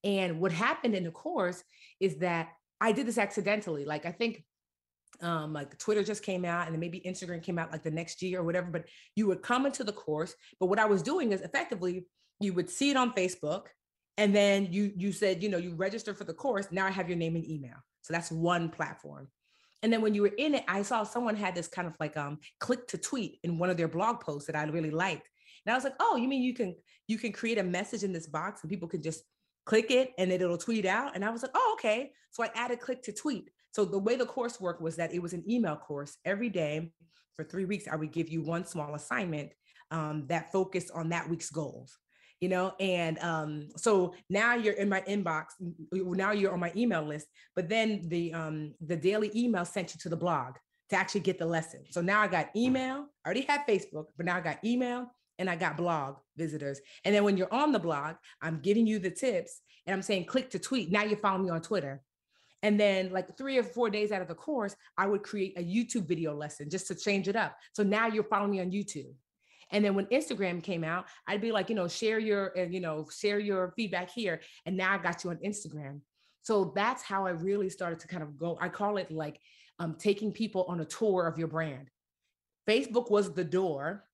And 0.03 0.39
what 0.39 0.51
happened 0.51 0.95
in 0.95 1.05
the 1.05 1.11
course 1.11 1.63
is 1.99 2.17
that 2.17 2.49
I 2.81 2.91
did 2.91 3.07
this 3.07 3.17
accidentally. 3.17 3.85
Like 3.85 4.05
I 4.05 4.11
think 4.11 4.43
um, 5.21 5.53
like 5.53 5.77
Twitter 5.77 6.03
just 6.03 6.23
came 6.23 6.43
out 6.43 6.67
and 6.67 6.77
maybe 6.77 7.01
Instagram 7.05 7.41
came 7.41 7.57
out 7.57 7.71
like 7.71 7.83
the 7.83 7.91
next 7.91 8.21
year 8.21 8.41
or 8.41 8.43
whatever, 8.43 8.69
but 8.69 8.85
you 9.15 9.27
would 9.27 9.41
come 9.41 9.65
into 9.65 9.83
the 9.83 9.93
course. 9.93 10.35
But 10.59 10.67
what 10.67 10.79
I 10.79 10.85
was 10.85 11.01
doing 11.01 11.31
is 11.31 11.41
effectively 11.41 12.05
you 12.39 12.53
would 12.53 12.69
see 12.69 12.89
it 12.89 12.97
on 12.97 13.13
Facebook 13.13 13.67
and 14.17 14.35
then 14.35 14.67
you 14.71 14.91
you 14.95 15.11
said, 15.11 15.41
you 15.41 15.49
know, 15.49 15.57
you 15.57 15.75
register 15.75 16.13
for 16.13 16.25
the 16.25 16.33
course. 16.33 16.67
Now 16.71 16.85
I 16.85 16.91
have 16.91 17.07
your 17.07 17.17
name 17.17 17.35
and 17.35 17.49
email. 17.49 17.77
So 18.03 18.13
that's 18.13 18.31
one 18.31 18.69
platform. 18.69 19.27
And 19.81 19.91
then 19.91 20.01
when 20.01 20.13
you 20.13 20.22
were 20.22 20.31
in 20.38 20.55
it, 20.55 20.63
I 20.67 20.81
saw 20.83 21.03
someone 21.03 21.36
had 21.36 21.55
this 21.55 21.67
kind 21.67 21.88
of 21.88 21.95
like 22.00 22.15
um 22.15 22.39
click 22.60 22.88
to 22.89 22.98
tweet 22.98 23.39
in 23.43 23.57
one 23.57 23.69
of 23.69 23.77
their 23.77 23.88
blog 23.88 24.22
posts 24.22 24.48
that 24.48 24.55
I 24.55 24.63
really 24.65 24.91
liked. 24.91 25.27
And 25.65 25.74
I 25.74 25.75
was 25.75 25.83
like, 25.83 25.95
oh, 26.00 26.15
you 26.15 26.27
mean 26.27 26.43
you 26.43 26.53
can 26.53 26.75
you 27.07 27.17
can 27.17 27.31
create 27.31 27.57
a 27.57 27.63
message 27.63 28.03
in 28.03 28.13
this 28.13 28.27
box 28.27 28.62
and 28.62 28.69
people 28.69 28.88
can 28.88 29.01
just 29.01 29.24
click 29.65 29.91
it 29.91 30.12
and 30.17 30.29
then 30.29 30.41
it'll 30.41 30.57
tweet 30.57 30.86
out. 30.86 31.15
And 31.15 31.24
I 31.24 31.29
was 31.29 31.41
like, 31.41 31.51
oh, 31.53 31.75
okay. 31.77 32.12
So 32.31 32.43
I 32.43 32.50
added 32.55 32.79
click 32.79 33.01
to 33.03 33.13
tweet. 33.13 33.50
So 33.72 33.86
the 33.86 34.00
way 34.00 34.15
the 34.15 34.25
course 34.25 34.60
worked 34.62 34.81
was 34.81 34.95
that 34.98 35.13
it 35.13 35.22
was 35.22 35.33
an 35.33 35.43
email 35.50 35.75
course 35.75 36.17
every 36.25 36.50
day 36.50 36.91
for 37.36 37.43
three 37.43 37.65
weeks. 37.65 37.88
I 37.91 37.95
would 37.95 38.12
give 38.12 38.29
you 38.29 38.41
one 38.41 38.65
small 38.65 38.95
assignment 38.95 39.51
um, 39.91 40.25
that 40.27 40.51
focused 40.51 40.91
on 40.93 41.10
that 41.10 41.29
week's 41.29 41.50
goals. 41.50 41.98
You 42.43 42.50
know, 42.50 42.73
and 42.81 43.17
um, 43.19 43.69
so 43.77 44.15
now 44.29 44.53
you're 44.53 44.73
in 44.73 44.89
my 44.89 45.00
inbox. 45.07 45.45
Now 45.93 46.33
you're 46.33 46.51
on 46.51 46.59
my 46.59 46.73
email 46.75 47.01
list. 47.01 47.27
But 47.55 47.69
then 47.69 48.01
the 48.09 48.33
um, 48.33 48.73
the 48.85 48.97
daily 48.97 49.31
email 49.33 49.63
sent 49.63 49.93
you 49.93 50.00
to 50.01 50.09
the 50.09 50.17
blog 50.17 50.55
to 50.89 50.97
actually 50.97 51.21
get 51.21 51.39
the 51.39 51.45
lesson. 51.45 51.85
So 51.89 52.01
now 52.01 52.19
I 52.19 52.27
got 52.27 52.53
email. 52.53 53.05
I 53.23 53.29
already 53.29 53.45
had 53.47 53.62
Facebook, 53.65 54.07
but 54.17 54.25
now 54.25 54.35
I 54.35 54.41
got 54.41 54.57
email 54.65 55.07
and 55.39 55.50
I 55.50 55.55
got 55.55 55.77
blog 55.77 56.17
visitors. 56.35 56.81
And 57.05 57.15
then 57.15 57.23
when 57.23 57.38
you're 57.38 57.53
on 57.53 57.71
the 57.71 57.79
blog, 57.79 58.15
I'm 58.41 58.59
giving 58.59 58.85
you 58.85 59.00
the 59.00 59.09
tips 59.09 59.62
and 59.88 59.93
I'm 59.93 60.01
saying 60.01 60.25
click 60.25 60.50
to 60.50 60.59
tweet. 60.59 60.91
Now 60.91 61.03
you 61.03 61.15
follow 61.15 61.38
me 61.38 61.50
on 61.50 61.62
Twitter. 61.62 62.01
And 62.62 62.77
then, 62.77 63.13
like 63.13 63.38
three 63.38 63.57
or 63.57 63.63
four 63.63 63.89
days 63.89 64.12
out 64.12 64.21
of 64.21 64.27
the 64.27 64.35
course, 64.35 64.75
I 64.97 65.07
would 65.07 65.23
create 65.23 65.57
a 65.57 65.63
YouTube 65.63 66.09
video 66.09 66.35
lesson 66.35 66.69
just 66.69 66.88
to 66.88 66.95
change 66.95 67.29
it 67.29 67.38
up. 67.38 67.55
So 67.71 67.83
now 67.83 68.07
you're 68.07 68.25
following 68.25 68.51
me 68.51 68.59
on 68.59 68.69
YouTube. 68.69 69.13
And 69.72 69.84
then 69.84 69.96
when 69.96 70.05
Instagram 70.08 70.62
came 70.62 70.84
out, 70.84 71.05
I'd 71.27 71.41
be 71.41 71.51
like, 71.51 71.70
you 71.70 71.75
know, 71.75 71.88
share 71.88 72.20
your, 72.20 72.58
uh, 72.58 72.63
you 72.63 72.79
know, 72.79 73.08
share 73.15 73.39
your 73.39 73.74
feedback 73.75 74.12
here. 74.12 74.41
And 74.65 74.77
now 74.77 74.93
I 74.93 74.98
got 74.98 75.24
you 75.24 75.29
on 75.29 75.38
Instagram. 75.38 76.01
So 76.43 76.74
that's 76.75 77.03
how 77.03 77.25
I 77.25 77.32
really 77.32 77.70
started 77.70 78.00
to 78.01 78.08
kind 78.08 78.24
of 78.24 78.38
go. 78.38 78.58
I 78.60 78.70
call 78.70 78.98
it 78.98 79.12
like 79.12 79.39
um, 79.79 79.96
taking 79.98 80.32
people 80.32 80.65
on 80.67 80.82
a 80.82 80.86
tour 80.86 81.27
of 81.27 81.38
your 81.38 81.48
brand. 81.48 81.89
Facebook 82.67 83.10
was 83.10 83.34
the 83.34 83.43
door. 83.43 84.05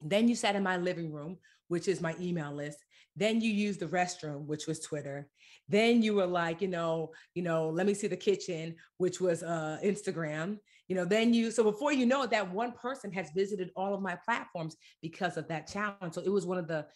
Then 0.00 0.28
you 0.28 0.34
sat 0.34 0.56
in 0.56 0.62
my 0.62 0.76
living 0.76 1.12
room, 1.12 1.38
which 1.68 1.88
is 1.88 2.00
my 2.00 2.14
email 2.20 2.52
list. 2.52 2.84
Then 3.16 3.40
you 3.40 3.50
used 3.50 3.80
the 3.80 3.86
restroom, 3.86 4.46
which 4.46 4.66
was 4.66 4.80
Twitter. 4.80 5.28
Then 5.68 6.02
you 6.02 6.14
were 6.14 6.26
like, 6.26 6.60
you 6.60 6.68
know, 6.68 7.12
you 7.34 7.42
know, 7.42 7.70
let 7.70 7.86
me 7.86 7.94
see 7.94 8.06
the 8.06 8.16
kitchen, 8.16 8.76
which 8.98 9.20
was 9.20 9.42
uh, 9.42 9.78
Instagram. 9.82 10.58
You 10.88 10.94
know, 10.94 11.04
then 11.04 11.34
you 11.34 11.50
so 11.50 11.64
before 11.64 11.92
you 11.92 12.06
know 12.06 12.22
it, 12.22 12.30
that 12.30 12.52
one 12.52 12.72
person 12.72 13.10
has 13.12 13.30
visited 13.34 13.70
all 13.74 13.94
of 13.94 14.02
my 14.02 14.16
platforms 14.24 14.76
because 15.02 15.36
of 15.36 15.48
that 15.48 15.66
challenge. 15.66 16.14
So 16.14 16.22
it 16.22 16.30
was 16.30 16.46
one 16.46 16.58
of 16.58 16.68
the 16.68 16.86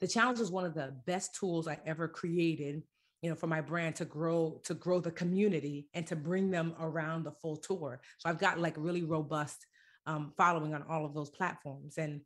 the 0.00 0.08
challenge 0.08 0.38
was 0.38 0.50
one 0.50 0.64
of 0.64 0.74
the 0.74 0.94
best 1.06 1.34
tools 1.34 1.66
I 1.66 1.78
ever 1.84 2.06
created 2.08 2.82
you 3.22 3.28
know 3.28 3.36
for 3.36 3.46
my 3.46 3.60
brand 3.60 3.96
to 3.96 4.04
grow 4.04 4.60
to 4.64 4.74
grow 4.74 5.00
the 5.00 5.10
community 5.10 5.88
and 5.94 6.06
to 6.06 6.16
bring 6.16 6.50
them 6.50 6.74
around 6.80 7.24
the 7.24 7.32
full 7.32 7.56
tour 7.56 8.00
so 8.18 8.28
i've 8.28 8.38
got 8.38 8.58
like 8.58 8.74
really 8.76 9.02
robust 9.02 9.66
um, 10.06 10.32
following 10.36 10.74
on 10.74 10.82
all 10.88 11.04
of 11.04 11.14
those 11.14 11.30
platforms 11.30 11.98
and 11.98 12.20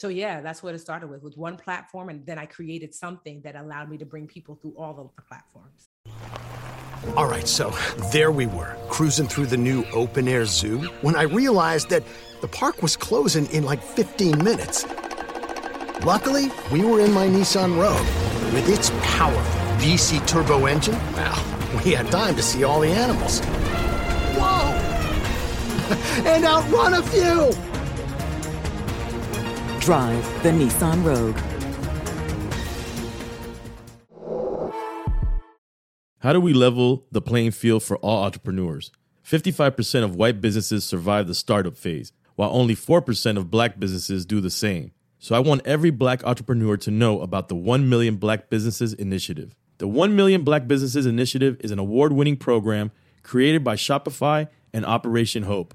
so 0.00 0.08
yeah 0.08 0.40
that's 0.40 0.62
what 0.62 0.74
it 0.74 0.78
started 0.78 1.10
with 1.10 1.22
with 1.22 1.36
one 1.36 1.56
platform 1.58 2.08
and 2.08 2.24
then 2.24 2.38
i 2.38 2.46
created 2.46 2.94
something 2.94 3.42
that 3.42 3.54
allowed 3.54 3.90
me 3.90 3.98
to 3.98 4.06
bring 4.06 4.26
people 4.26 4.54
through 4.54 4.74
all 4.78 4.98
of 4.98 5.10
the 5.14 5.22
platforms. 5.22 5.90
All 7.16 7.26
right 7.26 7.46
so 7.46 7.70
there 8.10 8.30
we 8.30 8.46
were 8.46 8.76
cruising 8.88 9.26
through 9.26 9.46
the 9.46 9.58
new 9.58 9.84
open 9.92 10.26
air 10.26 10.46
zoo 10.46 10.78
when 11.02 11.16
i 11.16 11.22
realized 11.22 11.90
that 11.90 12.02
the 12.40 12.48
park 12.48 12.82
was 12.82 12.96
closing 12.96 13.44
in 13.46 13.64
like 13.64 13.82
15 13.82 14.42
minutes. 14.42 14.86
Luckily 16.02 16.50
we 16.72 16.82
were 16.82 17.00
in 17.00 17.12
my 17.12 17.26
nissan 17.26 17.78
rogue. 17.78 18.06
With 18.54 18.68
its 18.70 18.90
powerful 19.02 19.60
vc 19.82 20.26
turbo 20.26 20.64
engine 20.64 20.98
well 21.12 21.38
we 21.84 21.92
had 21.92 22.10
time 22.10 22.36
to 22.36 22.42
see 22.42 22.64
all 22.64 22.80
the 22.80 22.88
animals. 22.88 23.40
Whoa! 24.40 24.86
And 26.26 26.44
outrun 26.44 26.94
a 26.94 27.02
few 27.02 27.69
Drive 29.90 30.42
the 30.44 30.50
Nissan 30.50 31.04
Rogue. 31.04 31.36
How 36.20 36.32
do 36.32 36.40
we 36.40 36.52
level 36.52 37.08
the 37.10 37.20
playing 37.20 37.50
field 37.50 37.82
for 37.82 37.96
all 37.96 38.22
entrepreneurs? 38.22 38.92
55% 39.26 40.04
of 40.04 40.14
white 40.14 40.40
businesses 40.40 40.84
survive 40.84 41.26
the 41.26 41.34
startup 41.34 41.76
phase, 41.76 42.12
while 42.36 42.50
only 42.52 42.76
4% 42.76 43.36
of 43.36 43.50
black 43.50 43.80
businesses 43.80 44.24
do 44.24 44.40
the 44.40 44.48
same. 44.48 44.92
So 45.18 45.34
I 45.34 45.40
want 45.40 45.66
every 45.66 45.90
black 45.90 46.22
entrepreneur 46.22 46.76
to 46.76 46.92
know 46.92 47.20
about 47.20 47.48
the 47.48 47.56
1 47.56 47.88
Million 47.88 48.14
Black 48.14 48.48
Businesses 48.48 48.92
Initiative. 48.92 49.56
The 49.78 49.88
1 49.88 50.14
Million 50.14 50.44
Black 50.44 50.68
Businesses 50.68 51.04
Initiative 51.04 51.56
is 51.58 51.72
an 51.72 51.80
award 51.80 52.12
winning 52.12 52.36
program 52.36 52.92
created 53.24 53.64
by 53.64 53.74
Shopify 53.74 54.46
and 54.72 54.86
Operation 54.86 55.42
Hope. 55.42 55.74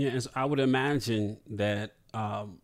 Yeah, 0.00 0.18
I 0.34 0.44
would 0.44 0.60
imagine 0.60 1.38
that 1.50 1.92
um, 2.14 2.58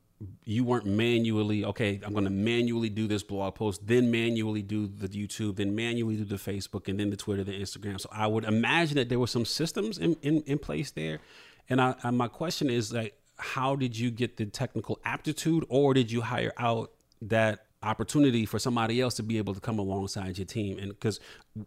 you 0.44 0.64
weren't 0.64 0.86
manually 0.86 1.64
okay 1.64 2.00
i'm 2.04 2.12
going 2.12 2.24
to 2.24 2.30
manually 2.30 2.88
do 2.88 3.06
this 3.06 3.22
blog 3.22 3.54
post 3.54 3.86
then 3.86 4.10
manually 4.10 4.62
do 4.62 4.86
the 4.86 5.08
youtube 5.08 5.56
then 5.56 5.74
manually 5.74 6.16
do 6.16 6.24
the 6.24 6.36
facebook 6.36 6.88
and 6.88 6.98
then 6.98 7.10
the 7.10 7.16
twitter 7.16 7.44
the 7.44 7.52
instagram. 7.52 8.00
So 8.00 8.08
i 8.12 8.26
would 8.26 8.44
imagine 8.44 8.96
that 8.96 9.08
there 9.08 9.18
were 9.18 9.26
some 9.26 9.44
systems 9.44 9.98
in, 9.98 10.16
in, 10.22 10.42
in 10.42 10.58
place 10.58 10.90
there. 10.90 11.18
And 11.68 11.80
I, 11.80 11.94
I, 12.02 12.10
my 12.10 12.28
question 12.28 12.70
is 12.70 12.92
like 12.92 13.14
how 13.38 13.76
did 13.76 13.98
you 13.98 14.10
get 14.10 14.38
the 14.38 14.46
technical 14.46 14.98
aptitude 15.04 15.64
or 15.68 15.92
did 15.92 16.10
you 16.10 16.22
hire 16.22 16.52
out 16.56 16.92
that 17.22 17.66
opportunity 17.82 18.46
for 18.46 18.58
somebody 18.58 19.00
else 19.00 19.14
to 19.14 19.22
be 19.22 19.36
able 19.36 19.52
to 19.54 19.60
come 19.60 19.78
alongside 19.78 20.38
your 20.38 20.46
team? 20.46 20.78
And 20.78 20.88
because 20.88 21.20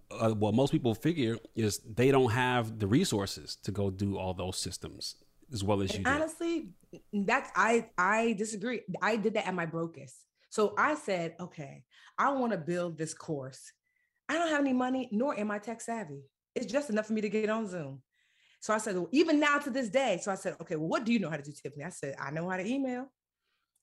uh, 0.10 0.32
what 0.32 0.56
most 0.56 0.72
people 0.72 0.96
figure 0.96 1.38
is 1.56 1.78
they 1.80 2.10
don't 2.10 2.32
have 2.32 2.80
the 2.80 2.88
resources 2.88 3.56
to 3.64 3.72
go 3.72 3.92
do 3.92 4.18
all 4.18 4.34
those 4.34 4.58
systems 4.58 5.16
as 5.52 5.64
well 5.64 5.82
as 5.82 5.96
and 5.96 6.06
you 6.06 6.12
honestly 6.12 6.70
that's 7.14 7.50
i 7.56 7.88
i 7.98 8.34
disagree. 8.34 8.82
I 9.02 9.16
did 9.16 9.34
that 9.36 9.48
at 9.48 9.54
my 9.54 9.66
brokest. 9.66 10.16
So 10.50 10.74
i 10.78 10.96
said 10.96 11.36
okay 11.40 11.84
i 12.18 12.32
want 12.32 12.52
to 12.52 12.58
build 12.58 12.98
this 12.98 13.14
course. 13.14 13.72
I 14.28 14.36
don't 14.36 14.50
have 14.50 14.62
any 14.62 14.74
money 14.74 15.10
nor 15.12 15.38
am 15.38 15.52
i 15.52 15.60
tech 15.60 15.82
savvy. 15.82 16.22
It's 16.56 16.72
just 16.72 16.90
enough 16.90 17.08
for 17.08 17.14
me 17.14 17.22
to 17.22 17.30
get 17.30 17.50
on 17.50 17.68
zoom. 17.68 18.02
So 18.62 18.74
i 18.74 18.78
said 18.78 18.96
well, 18.96 19.10
even 19.12 19.40
now 19.40 19.60
to 19.60 19.70
this 19.70 19.90
day 19.90 20.20
so 20.22 20.32
i 20.32 20.36
said 20.36 20.56
okay 20.62 20.76
well 20.76 20.88
what 20.88 21.04
do 21.06 21.14
you 21.14 21.20
know 21.20 21.30
how 21.30 21.38
to 21.38 21.44
do 21.44 21.52
tiffany? 21.52 21.84
I 21.84 21.90
said 21.90 22.16
i 22.20 22.32
know 22.32 22.50
how 22.50 22.58
to 22.58 22.66
email. 22.66 23.12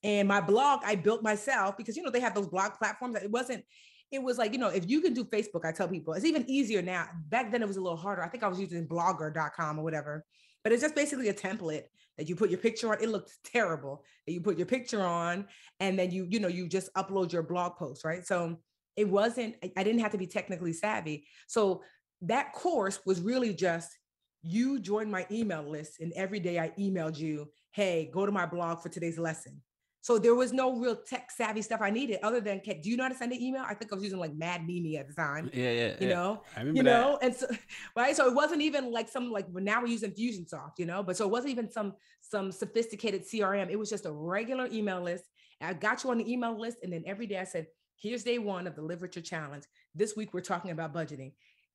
And 0.02 0.28
my 0.28 0.40
blog 0.40 0.80
i 0.84 0.94
built 0.94 1.22
myself 1.22 1.76
because 1.76 1.96
you 1.96 2.02
know 2.02 2.10
they 2.10 2.20
have 2.20 2.34
those 2.34 2.48
blog 2.48 2.72
platforms 2.74 3.14
that 3.14 3.24
it 3.24 3.30
wasn't 3.30 3.64
it 4.12 4.22
was 4.22 4.38
like 4.38 4.52
you 4.52 4.58
know 4.58 4.68
if 4.68 4.88
you 4.88 5.00
can 5.00 5.14
do 5.14 5.24
facebook 5.24 5.64
i 5.64 5.72
tell 5.72 5.88
people 5.88 6.14
it's 6.14 6.24
even 6.24 6.48
easier 6.48 6.82
now. 6.82 7.08
Back 7.28 7.50
then 7.50 7.62
it 7.62 7.66
was 7.68 7.76
a 7.76 7.80
little 7.80 7.96
harder. 7.96 8.22
I 8.22 8.28
think 8.28 8.44
i 8.44 8.48
was 8.48 8.60
using 8.60 8.86
blogger.com 8.86 9.78
or 9.78 9.82
whatever 9.82 10.24
but 10.66 10.72
it's 10.72 10.82
just 10.82 10.96
basically 10.96 11.28
a 11.28 11.32
template 11.32 11.84
that 12.18 12.28
you 12.28 12.34
put 12.34 12.50
your 12.50 12.58
picture 12.58 12.88
on. 12.88 13.00
It 13.00 13.08
looks 13.08 13.38
terrible 13.44 14.02
that 14.26 14.32
you 14.32 14.40
put 14.40 14.58
your 14.58 14.66
picture 14.66 15.00
on 15.00 15.46
and 15.78 15.96
then 15.96 16.10
you, 16.10 16.26
you 16.28 16.40
know, 16.40 16.48
you 16.48 16.66
just 16.66 16.92
upload 16.94 17.32
your 17.32 17.44
blog 17.44 17.76
post, 17.76 18.04
right? 18.04 18.26
So 18.26 18.58
it 18.96 19.08
wasn't, 19.08 19.54
I 19.76 19.84
didn't 19.84 20.00
have 20.00 20.10
to 20.10 20.18
be 20.18 20.26
technically 20.26 20.72
savvy. 20.72 21.28
So 21.46 21.84
that 22.22 22.52
course 22.52 22.98
was 23.06 23.20
really 23.20 23.54
just 23.54 23.96
you 24.42 24.80
join 24.80 25.08
my 25.08 25.24
email 25.30 25.62
list 25.62 26.00
and 26.00 26.12
every 26.16 26.40
day 26.40 26.58
I 26.58 26.72
emailed 26.80 27.16
you, 27.16 27.48
hey, 27.70 28.10
go 28.12 28.26
to 28.26 28.32
my 28.32 28.44
blog 28.44 28.80
for 28.80 28.88
today's 28.88 29.20
lesson. 29.20 29.62
So 30.06 30.20
there 30.20 30.36
was 30.36 30.52
no 30.52 30.78
real 30.78 30.94
tech 30.94 31.32
savvy 31.32 31.62
stuff 31.62 31.80
I 31.82 31.90
needed 31.90 32.20
other 32.22 32.40
than, 32.40 32.60
do 32.64 32.88
you 32.88 32.96
know 32.96 33.02
how 33.02 33.08
to 33.08 33.16
send 33.16 33.32
an 33.32 33.42
email? 33.42 33.64
I 33.66 33.74
think 33.74 33.90
I 33.90 33.96
was 33.96 34.04
using 34.04 34.20
like 34.20 34.36
Mad 34.36 34.64
Mimi 34.64 34.96
at 34.98 35.08
the 35.08 35.14
time. 35.14 35.50
Yeah, 35.52 35.72
yeah. 35.72 35.86
You 35.98 36.06
yeah. 36.06 36.14
know, 36.14 36.42
I 36.54 36.60
remember 36.60 36.78
you 36.78 36.84
that. 36.84 36.90
know, 36.90 37.18
and 37.22 37.34
so 37.34 37.48
right. 37.96 38.14
So 38.14 38.28
it 38.28 38.32
wasn't 38.32 38.62
even 38.62 38.92
like 38.92 39.08
some 39.08 39.32
like 39.32 39.52
now 39.52 39.80
we're 39.80 39.88
using 39.88 40.12
Infusionsoft, 40.12 40.78
you 40.78 40.86
know, 40.86 41.02
but 41.02 41.16
so 41.16 41.24
it 41.24 41.32
wasn't 41.32 41.50
even 41.50 41.68
some 41.68 41.94
some 42.20 42.52
sophisticated 42.52 43.24
CRM. 43.26 43.68
It 43.68 43.76
was 43.76 43.90
just 43.90 44.06
a 44.06 44.12
regular 44.12 44.68
email 44.70 45.02
list. 45.02 45.24
I 45.60 45.72
got 45.72 46.04
you 46.04 46.10
on 46.10 46.18
the 46.18 46.32
email 46.32 46.56
list, 46.56 46.78
and 46.84 46.92
then 46.92 47.02
every 47.04 47.26
day 47.26 47.38
I 47.38 47.44
said, 47.44 47.66
here's 47.96 48.22
day 48.22 48.38
one 48.38 48.68
of 48.68 48.76
the 48.76 48.82
Live 48.82 49.02
Richer 49.02 49.20
Challenge. 49.20 49.64
This 49.92 50.14
week 50.14 50.32
we're 50.32 50.40
talking 50.40 50.70
about 50.70 50.94
budgeting. 50.94 51.32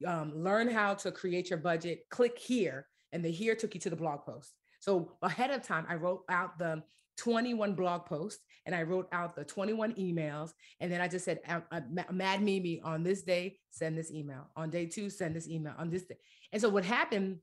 Um, 0.07 0.31
learn 0.33 0.69
how 0.69 0.93
to 0.93 1.11
create 1.11 1.49
your 1.49 1.59
budget. 1.59 2.05
Click 2.09 2.39
here, 2.39 2.87
and 3.11 3.25
the 3.25 3.29
here 3.29 3.55
took 3.55 3.73
you 3.73 3.81
to 3.81 3.89
the 3.89 3.97
blog 3.97 4.21
post. 4.25 4.53
So 4.79 5.17
ahead 5.21 5.51
of 5.51 5.63
time, 5.63 5.85
I 5.89 5.95
wrote 5.95 6.23
out 6.29 6.57
the 6.57 6.81
21 7.21 7.75
blog 7.75 8.05
posts 8.07 8.41
and 8.65 8.73
I 8.73 8.81
wrote 8.81 9.07
out 9.11 9.35
the 9.35 9.43
21 9.43 9.93
emails. 9.93 10.53
And 10.79 10.91
then 10.91 11.01
I 11.01 11.07
just 11.07 11.23
said, 11.23 11.39
um, 11.47 11.63
uh, 11.71 11.81
Mad 12.11 12.41
Mimi 12.41 12.81
on 12.83 13.03
this 13.03 13.21
day, 13.21 13.59
send 13.69 13.95
this 13.95 14.11
email. 14.11 14.47
On 14.55 14.71
day 14.71 14.87
two, 14.87 15.09
send 15.09 15.35
this 15.35 15.47
email. 15.47 15.73
On 15.77 15.89
this 15.89 16.03
day. 16.03 16.17
And 16.51 16.59
so 16.59 16.67
what 16.69 16.83
happened 16.83 17.37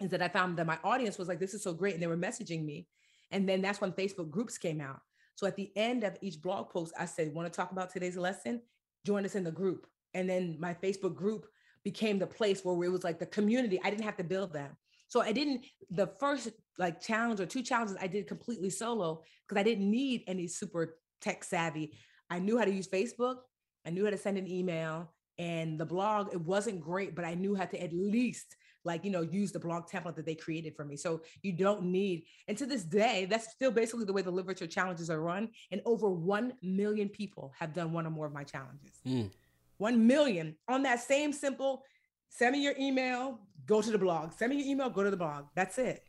is 0.00 0.10
that 0.10 0.20
I 0.20 0.28
found 0.28 0.56
that 0.56 0.66
my 0.66 0.78
audience 0.82 1.16
was 1.16 1.28
like, 1.28 1.38
this 1.38 1.54
is 1.54 1.62
so 1.62 1.72
great. 1.72 1.94
And 1.94 2.02
they 2.02 2.08
were 2.08 2.16
messaging 2.16 2.64
me. 2.64 2.88
And 3.30 3.48
then 3.48 3.62
that's 3.62 3.80
when 3.80 3.92
Facebook 3.92 4.30
groups 4.30 4.58
came 4.58 4.80
out. 4.80 5.00
So 5.36 5.46
at 5.46 5.54
the 5.56 5.70
end 5.76 6.02
of 6.02 6.16
each 6.20 6.42
blog 6.42 6.70
post, 6.70 6.92
I 6.98 7.04
said, 7.04 7.32
want 7.32 7.50
to 7.50 7.56
talk 7.56 7.70
about 7.70 7.90
today's 7.90 8.16
lesson? 8.16 8.60
Join 9.06 9.24
us 9.24 9.36
in 9.36 9.44
the 9.44 9.52
group. 9.52 9.86
And 10.12 10.28
then 10.28 10.56
my 10.58 10.74
Facebook 10.74 11.14
group 11.14 11.46
became 11.84 12.18
the 12.18 12.26
place 12.26 12.64
where 12.64 12.74
it 12.84 12.90
was 12.90 13.04
like 13.04 13.20
the 13.20 13.26
community. 13.26 13.80
I 13.84 13.90
didn't 13.90 14.04
have 14.04 14.16
to 14.16 14.24
build 14.24 14.54
that. 14.54 14.74
So 15.10 15.20
I 15.20 15.32
didn't, 15.32 15.66
the 15.90 16.06
first 16.06 16.50
like 16.78 17.00
challenge 17.00 17.40
or 17.40 17.46
two 17.46 17.62
challenges 17.62 17.96
I 18.00 18.06
did 18.06 18.28
completely 18.28 18.70
solo 18.70 19.22
because 19.46 19.60
I 19.60 19.64
didn't 19.64 19.90
need 19.90 20.22
any 20.28 20.46
super 20.46 20.98
tech 21.20 21.42
savvy. 21.42 21.92
I 22.30 22.38
knew 22.38 22.56
how 22.56 22.64
to 22.64 22.72
use 22.72 22.86
Facebook, 22.86 23.38
I 23.84 23.90
knew 23.90 24.04
how 24.04 24.10
to 24.10 24.16
send 24.16 24.38
an 24.38 24.48
email, 24.48 25.12
and 25.36 25.80
the 25.80 25.84
blog, 25.84 26.32
it 26.32 26.40
wasn't 26.40 26.80
great, 26.80 27.16
but 27.16 27.24
I 27.24 27.34
knew 27.34 27.56
how 27.56 27.64
to 27.64 27.82
at 27.82 27.92
least 27.92 28.56
like 28.84 29.04
you 29.04 29.10
know 29.10 29.20
use 29.20 29.52
the 29.52 29.58
blog 29.58 29.86
template 29.88 30.16
that 30.16 30.24
they 30.24 30.34
created 30.34 30.74
for 30.74 30.86
me 30.86 30.96
so 30.96 31.20
you 31.42 31.52
don't 31.52 31.82
need 31.82 32.24
and 32.48 32.56
to 32.56 32.64
this 32.64 32.82
day 32.82 33.26
that's 33.28 33.52
still 33.52 33.70
basically 33.70 34.06
the 34.06 34.12
way 34.12 34.22
the 34.22 34.30
Live 34.30 34.48
Richer 34.48 34.66
challenges 34.66 35.10
are 35.10 35.20
run 35.20 35.50
and 35.70 35.82
over 35.84 36.08
1 36.08 36.54
million 36.62 37.10
people 37.10 37.52
have 37.58 37.74
done 37.74 37.92
one 37.92 38.06
or 38.06 38.10
more 38.10 38.24
of 38.24 38.32
my 38.32 38.42
challenges 38.42 39.00
mm. 39.06 39.30
1 39.76 40.06
million 40.06 40.56
on 40.66 40.82
that 40.82 41.00
same 41.00 41.30
simple 41.30 41.82
send 42.30 42.52
me 42.52 42.62
your 42.62 42.74
email 42.78 43.38
go 43.70 43.80
to 43.80 43.90
the 43.90 43.98
blog. 43.98 44.32
Send 44.32 44.50
me 44.50 44.58
your 44.58 44.66
email, 44.66 44.90
go 44.90 45.02
to 45.02 45.10
the 45.10 45.16
blog. 45.16 45.44
That's 45.54 45.78
it. 45.78 46.02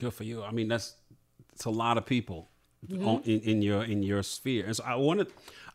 Good 0.00 0.14
for 0.14 0.24
you. 0.24 0.44
I 0.44 0.52
mean, 0.52 0.68
that's 0.68 0.94
it's 1.52 1.64
a 1.64 1.70
lot 1.70 1.98
of 1.98 2.06
people 2.06 2.48
mm-hmm. 2.86 3.28
in, 3.28 3.40
in, 3.40 3.62
your 3.62 3.82
in 3.82 4.02
your 4.04 4.22
sphere. 4.22 4.64
And 4.64 4.76
so 4.76 4.84
I 4.84 4.94
want 4.94 5.20
to 5.20 5.26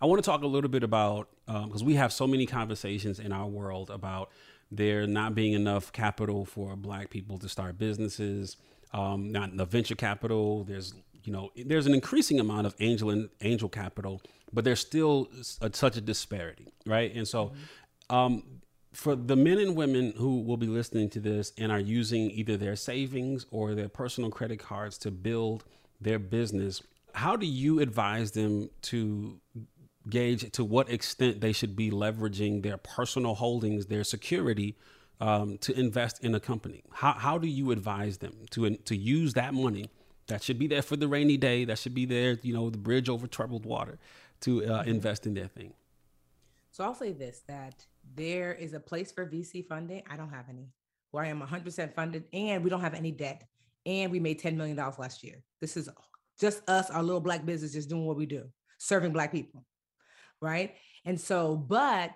I 0.01 0.05
want 0.05 0.23
to 0.23 0.25
talk 0.25 0.43
a 0.43 0.47
little 0.47 0.69
bit 0.69 0.83
about 0.83 1.27
because 1.45 1.81
um, 1.81 1.87
we 1.87 1.95
have 1.95 2.13
so 2.13 2.25
many 2.25 2.45
conversations 2.45 3.19
in 3.19 3.33
our 3.33 3.47
world 3.47 3.89
about 3.89 4.29
there 4.71 5.05
not 5.05 5.35
being 5.35 5.53
enough 5.53 5.91
capital 5.91 6.45
for 6.45 6.75
Black 6.77 7.09
people 7.09 7.37
to 7.39 7.49
start 7.49 7.77
businesses, 7.77 8.55
um, 8.93 9.31
not 9.31 9.51
enough 9.51 9.67
venture 9.67 9.95
capital. 9.95 10.63
There's 10.63 10.93
you 11.25 11.33
know 11.33 11.51
there's 11.65 11.85
an 11.85 11.93
increasing 11.93 12.39
amount 12.39 12.67
of 12.67 12.75
angel 12.79 13.09
and 13.09 13.29
angel 13.41 13.67
capital, 13.67 14.21
but 14.53 14.63
there's 14.63 14.79
still 14.79 15.27
a, 15.59 15.73
such 15.73 15.97
a 15.97 16.01
disparity, 16.01 16.69
right? 16.85 17.13
And 17.13 17.27
so. 17.27 17.47
Mm-hmm. 17.47 17.57
Um, 18.09 18.43
for 18.93 19.15
the 19.15 19.35
men 19.35 19.57
and 19.57 19.75
women 19.75 20.13
who 20.17 20.41
will 20.41 20.57
be 20.57 20.67
listening 20.67 21.09
to 21.09 21.19
this 21.19 21.51
and 21.57 21.71
are 21.71 21.79
using 21.79 22.29
either 22.31 22.57
their 22.57 22.75
savings 22.75 23.45
or 23.51 23.73
their 23.73 23.89
personal 23.89 24.29
credit 24.29 24.59
cards 24.59 24.97
to 24.99 25.11
build 25.11 25.63
their 25.99 26.19
business, 26.19 26.81
how 27.13 27.35
do 27.35 27.45
you 27.45 27.79
advise 27.79 28.31
them 28.31 28.69
to 28.83 29.39
gauge 30.09 30.51
to 30.51 30.63
what 30.63 30.89
extent 30.89 31.41
they 31.41 31.51
should 31.51 31.75
be 31.75 31.89
leveraging 31.89 32.61
their 32.61 32.77
personal 32.77 33.35
holdings, 33.35 33.87
their 33.87 34.03
security, 34.03 34.75
um, 35.19 35.57
to 35.59 35.77
invest 35.77 36.23
in 36.23 36.35
a 36.35 36.39
company? 36.39 36.83
How, 36.91 37.13
how 37.13 37.37
do 37.37 37.47
you 37.47 37.71
advise 37.71 38.17
them 38.17 38.33
to 38.51 38.75
to 38.75 38.95
use 38.95 39.33
that 39.33 39.53
money 39.53 39.89
that 40.27 40.43
should 40.43 40.59
be 40.59 40.67
there 40.67 40.81
for 40.81 40.95
the 40.95 41.07
rainy 41.07 41.37
day, 41.37 41.65
that 41.65 41.79
should 41.79 41.95
be 41.95 42.05
there, 42.05 42.37
you 42.43 42.53
know, 42.53 42.69
the 42.69 42.77
bridge 42.77 43.09
over 43.09 43.27
troubled 43.27 43.65
water, 43.65 43.97
to 44.41 44.65
uh, 44.65 44.83
invest 44.83 45.25
in 45.25 45.33
their 45.33 45.47
thing? 45.47 45.73
So 46.71 46.83
I'll 46.83 46.95
say 46.95 47.11
this: 47.11 47.41
that 47.47 47.85
there 48.15 48.53
is 48.53 48.73
a 48.73 48.79
place 48.79 49.11
for 49.11 49.25
VC 49.25 49.65
funding. 49.67 50.03
I 50.09 50.17
don't 50.17 50.29
have 50.29 50.49
any. 50.49 50.69
Where 51.11 51.23
I 51.23 51.27
am 51.27 51.41
100% 51.41 51.93
funded, 51.95 52.25
and 52.33 52.63
we 52.63 52.69
don't 52.69 52.81
have 52.81 52.95
any 52.95 53.11
debt, 53.11 53.43
and 53.85 54.11
we 54.11 54.19
made 54.19 54.39
10 54.39 54.57
million 54.57 54.75
dollars 54.77 54.97
last 54.99 55.23
year. 55.23 55.43
This 55.61 55.77
is 55.77 55.89
just 56.39 56.67
us, 56.69 56.89
our 56.89 57.03
little 57.03 57.21
black 57.21 57.45
business, 57.45 57.73
just 57.73 57.89
doing 57.89 58.05
what 58.05 58.17
we 58.17 58.25
do, 58.25 58.49
serving 58.79 59.13
black 59.13 59.31
people, 59.31 59.63
right? 60.41 60.75
And 61.05 61.19
so, 61.19 61.55
but 61.55 62.11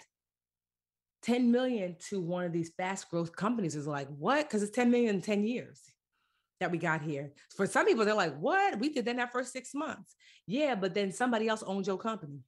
10 1.23 1.51
million 1.51 1.95
to 2.09 2.19
one 2.21 2.45
of 2.45 2.53
these 2.53 2.71
fast 2.77 3.09
growth 3.09 3.35
companies 3.35 3.75
is 3.75 3.87
like 3.87 4.07
what? 4.17 4.47
Because 4.47 4.63
it's 4.63 4.75
10 4.75 4.89
million 4.89 5.15
in 5.15 5.21
10 5.21 5.43
years. 5.45 5.81
that 6.59 6.71
we 6.71 6.77
got 6.77 7.01
here. 7.01 7.33
For 7.55 7.67
some 7.67 7.85
people, 7.85 8.05
they're 8.05 8.13
like, 8.15 8.37
what? 8.39 8.79
We 8.79 8.89
did 8.89 9.05
that 9.05 9.11
in 9.11 9.19
our 9.19 9.27
first 9.27 9.51
six 9.53 9.73
months. 9.73 10.15
Yeah, 10.47 10.75
but 10.75 10.93
then 10.93 11.11
somebody 11.11 11.47
else 11.47 11.63
owns 11.63 11.87
your 11.87 11.97
company. 11.97 12.39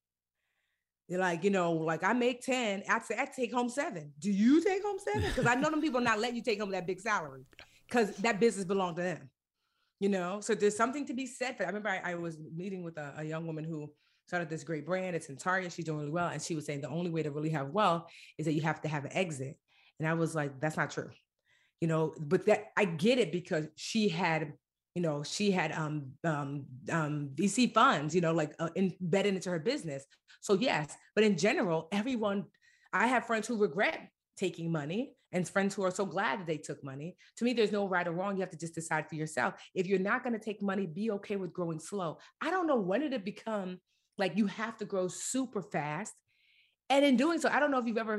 They're 1.10 1.20
like, 1.20 1.44
you 1.44 1.50
know, 1.50 1.74
like 1.74 2.04
I 2.04 2.14
make 2.14 2.42
10, 2.42 2.84
I, 2.88 3.02
I 3.18 3.26
take 3.26 3.54
home 3.54 3.68
seven. 3.68 4.14
Do 4.20 4.32
you 4.32 4.64
take 4.64 4.84
home 4.84 4.98
seven? 5.00 5.28
Because 5.28 5.48
I 5.48 5.56
know 5.56 5.72
them 5.72 5.82
people 5.82 6.02
not 6.02 6.20
letting 6.20 6.36
you 6.36 6.44
take 6.44 6.60
home 6.60 6.72
that 6.72 6.86
big 6.86 7.00
salary 7.00 7.44
because 7.88 8.16
that 8.18 8.40
business 8.40 8.66
belonged 8.66 8.98
to 8.98 9.02
them. 9.02 9.30
You 10.00 10.10
know, 10.10 10.40
so 10.40 10.56
there's 10.56 10.78
something 10.78 11.06
to 11.08 11.14
be 11.14 11.26
said 11.26 11.58
for. 11.58 11.64
I 11.64 11.68
remember 11.68 11.90
I, 11.90 12.12
I 12.12 12.16
was 12.16 12.38
meeting 12.56 12.84
with 12.84 12.98
a, 12.98 13.16
a 13.18 13.24
young 13.24 13.46
woman 13.46 13.66
who 13.66 13.92
started 14.28 14.50
this 14.50 14.64
great 14.64 14.86
brand. 14.86 15.16
It's 15.16 15.28
in 15.28 15.36
Target. 15.36 15.74
She's 15.74 15.84
doing 15.84 15.98
really 16.00 16.12
well. 16.12 16.30
And 16.30 16.42
she 16.42 16.56
was 16.56 16.66
saying 16.66 16.82
the 16.82 16.90
only 16.90 17.10
way 17.10 17.24
to 17.24 17.32
really 17.32 17.50
have 17.50 17.72
wealth 17.72 18.10
is 18.38 18.46
that 18.46 18.54
you 18.54 18.62
have 18.62 18.82
to 18.82 18.88
have 18.88 19.04
an 19.04 19.12
exit. 19.14 19.58
And 20.00 20.08
I 20.08 20.14
was 20.14 20.36
like, 20.36 20.62
that's 20.62 20.78
not 20.78 20.92
true 20.92 21.10
you 21.82 21.88
know 21.88 22.14
but 22.20 22.46
that 22.46 22.66
i 22.78 22.86
get 22.86 23.20
it 23.20 23.32
because 23.32 23.68
she 23.76 24.10
had 24.10 24.54
you 25.00 25.04
know 25.04 25.24
she 25.24 25.50
had 25.50 25.72
um 25.72 26.12
um 26.26 26.66
um 26.92 27.30
vc 27.34 27.74
funds 27.74 28.14
you 28.14 28.20
know 28.20 28.34
like 28.34 28.54
uh, 28.60 28.68
embedded 28.76 29.34
into 29.34 29.50
her 29.50 29.60
business. 29.60 30.04
So 30.42 30.56
yes 30.56 30.94
but 31.16 31.24
in 31.24 31.38
general 31.38 31.88
everyone 31.94 32.46
i 32.92 33.08
have 33.08 33.26
friends 33.26 33.48
who 33.48 33.56
regret 33.56 34.10
taking 34.38 34.70
money 34.70 35.14
and 35.32 35.48
friends 35.48 35.74
who 35.74 35.84
are 35.84 35.92
so 35.92 36.06
glad 36.06 36.40
that 36.40 36.48
they 36.48 36.58
took 36.58 36.84
money. 36.84 37.16
To 37.38 37.46
me 37.46 37.54
there's 37.54 37.72
no 37.72 37.88
right 37.88 38.08
or 38.08 38.12
wrong. 38.12 38.36
You 38.36 38.42
have 38.42 38.50
to 38.50 38.58
just 38.66 38.74
decide 38.74 39.08
for 39.08 39.16
yourself. 39.16 39.54
If 39.76 39.86
you're 39.86 40.08
not 40.12 40.24
going 40.24 40.34
to 40.34 40.46
take 40.48 40.62
money 40.62 40.86
be 40.88 41.12
okay 41.12 41.36
with 41.36 41.54
growing 41.54 41.80
slow. 41.80 42.18
I 42.42 42.50
don't 42.50 42.68
know 42.68 42.82
when 42.90 43.04
it 43.04 43.24
become 43.24 43.80
like 44.18 44.36
you 44.36 44.48
have 44.48 44.76
to 44.78 44.86
grow 44.86 45.08
super 45.08 45.62
fast. 45.62 46.14
And 46.90 47.06
in 47.06 47.16
doing 47.16 47.40
so 47.40 47.50
i 47.50 47.60
don't 47.60 47.72
know 47.72 47.80
if 47.80 47.88
you've 47.88 48.06
ever 48.06 48.18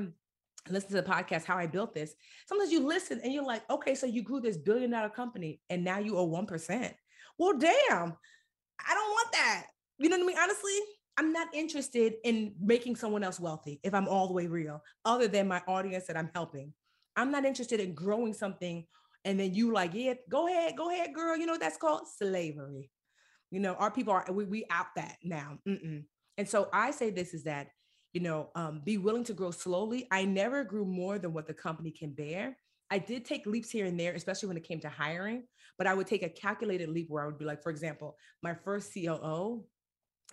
listen 0.69 0.91
to 0.91 0.97
the 0.97 1.03
podcast 1.03 1.45
how 1.45 1.57
i 1.57 1.67
built 1.67 1.95
this 1.95 2.15
sometimes 2.47 2.71
you 2.71 2.87
listen 2.87 3.21
and 3.23 3.33
you're 3.33 3.45
like 3.45 3.63
okay 3.71 3.95
so 3.95 4.07
you 4.07 4.23
grew 4.23 4.41
this 4.41 4.57
billion 4.57 4.91
dollar 4.91 5.09
company 5.09 5.61
and 5.71 5.83
now 5.85 5.99
you 5.99 6.17
owe 6.17 6.29
1% 6.29 6.93
well 7.39 7.57
damn 7.57 7.73
i 8.87 8.95
don't 8.95 9.11
want 9.11 9.33
that. 9.33 9.67
You 9.99 10.09
know 10.09 10.17
what 10.17 10.25
i 10.25 10.27
mean? 10.27 10.39
Honestly 10.39 10.79
i'm 11.17 11.33
not 11.33 11.49
interested 11.55 12.15
in 12.25 12.55
making 12.61 12.97
someone 12.97 13.23
else 13.23 13.41
wealthy 13.41 13.81
if 13.83 13.95
i'm 13.95 14.09
all 14.09 14.27
the 14.27 14.33
way 14.33 14.47
real 14.47 14.83
other 15.05 15.29
than 15.29 15.49
my 15.49 15.63
audience 15.67 16.07
that 16.07 16.17
i'm 16.17 16.31
helping. 16.35 16.73
I'm 17.17 17.31
not 17.31 17.45
interested 17.45 17.81
in 17.81 17.95
growing 17.95 18.33
something 18.33 18.87
and 19.25 19.39
then 19.39 19.53
you 19.53 19.73
like 19.73 19.93
yeah 19.95 20.15
go 20.29 20.49
ahead 20.49 20.75
go 20.77 20.91
ahead 20.91 21.15
girl. 21.15 21.37
You 21.37 21.47
know 21.47 21.53
what 21.53 21.61
that's 21.61 21.77
called? 21.77 22.03
Slavery. 22.17 22.91
You 23.51 23.61
know 23.61 23.75
our 23.75 23.91
people 23.91 24.13
are 24.13 24.27
we, 24.31 24.45
we 24.45 24.65
out 24.71 24.87
that 24.97 25.17
now. 25.23 25.59
Mm-mm. 25.69 26.05
and 26.39 26.49
so 26.49 26.69
i 26.73 26.91
say 26.91 27.11
this 27.11 27.35
is 27.35 27.45
that 27.45 27.69
you 28.13 28.21
know, 28.21 28.51
um, 28.55 28.83
be 28.85 28.99
willing 28.99 29.25
to 29.25 29.33
grow 29.33 29.51
slowly. 29.51 30.07
I 30.11 30.25
never 30.25 30.65
grew 30.65 30.85
more 30.85 31.19
than 31.19 31.33
what 31.33 31.47
the 31.47 31.55
company 31.55 31.91
can 31.91 32.13
bear. 32.13 32.57
I 32.91 32.99
did 32.99 33.25
take 33.25 33.47
leaps 33.47 33.71
here 33.71 33.87
and 33.87 33.99
there, 33.99 34.15
especially 34.15 34.49
when 34.49 34.57
it 34.57 34.65
came 34.65 34.81
to 34.81 34.89
hiring, 34.89 35.45
but 35.79 35.87
I 35.87 35.95
would 35.95 36.09
take 36.09 36.25
a 36.25 36.29
calculated 36.29 36.89
leap 36.89 37.09
where 37.09 37.23
I 37.23 37.27
would 37.27 37.39
be 37.39 37.45
like, 37.45 37.63
for 37.63 37.71
example, 37.71 38.17
my 38.43 38.53
first 38.53 38.93
COO, 38.93 39.65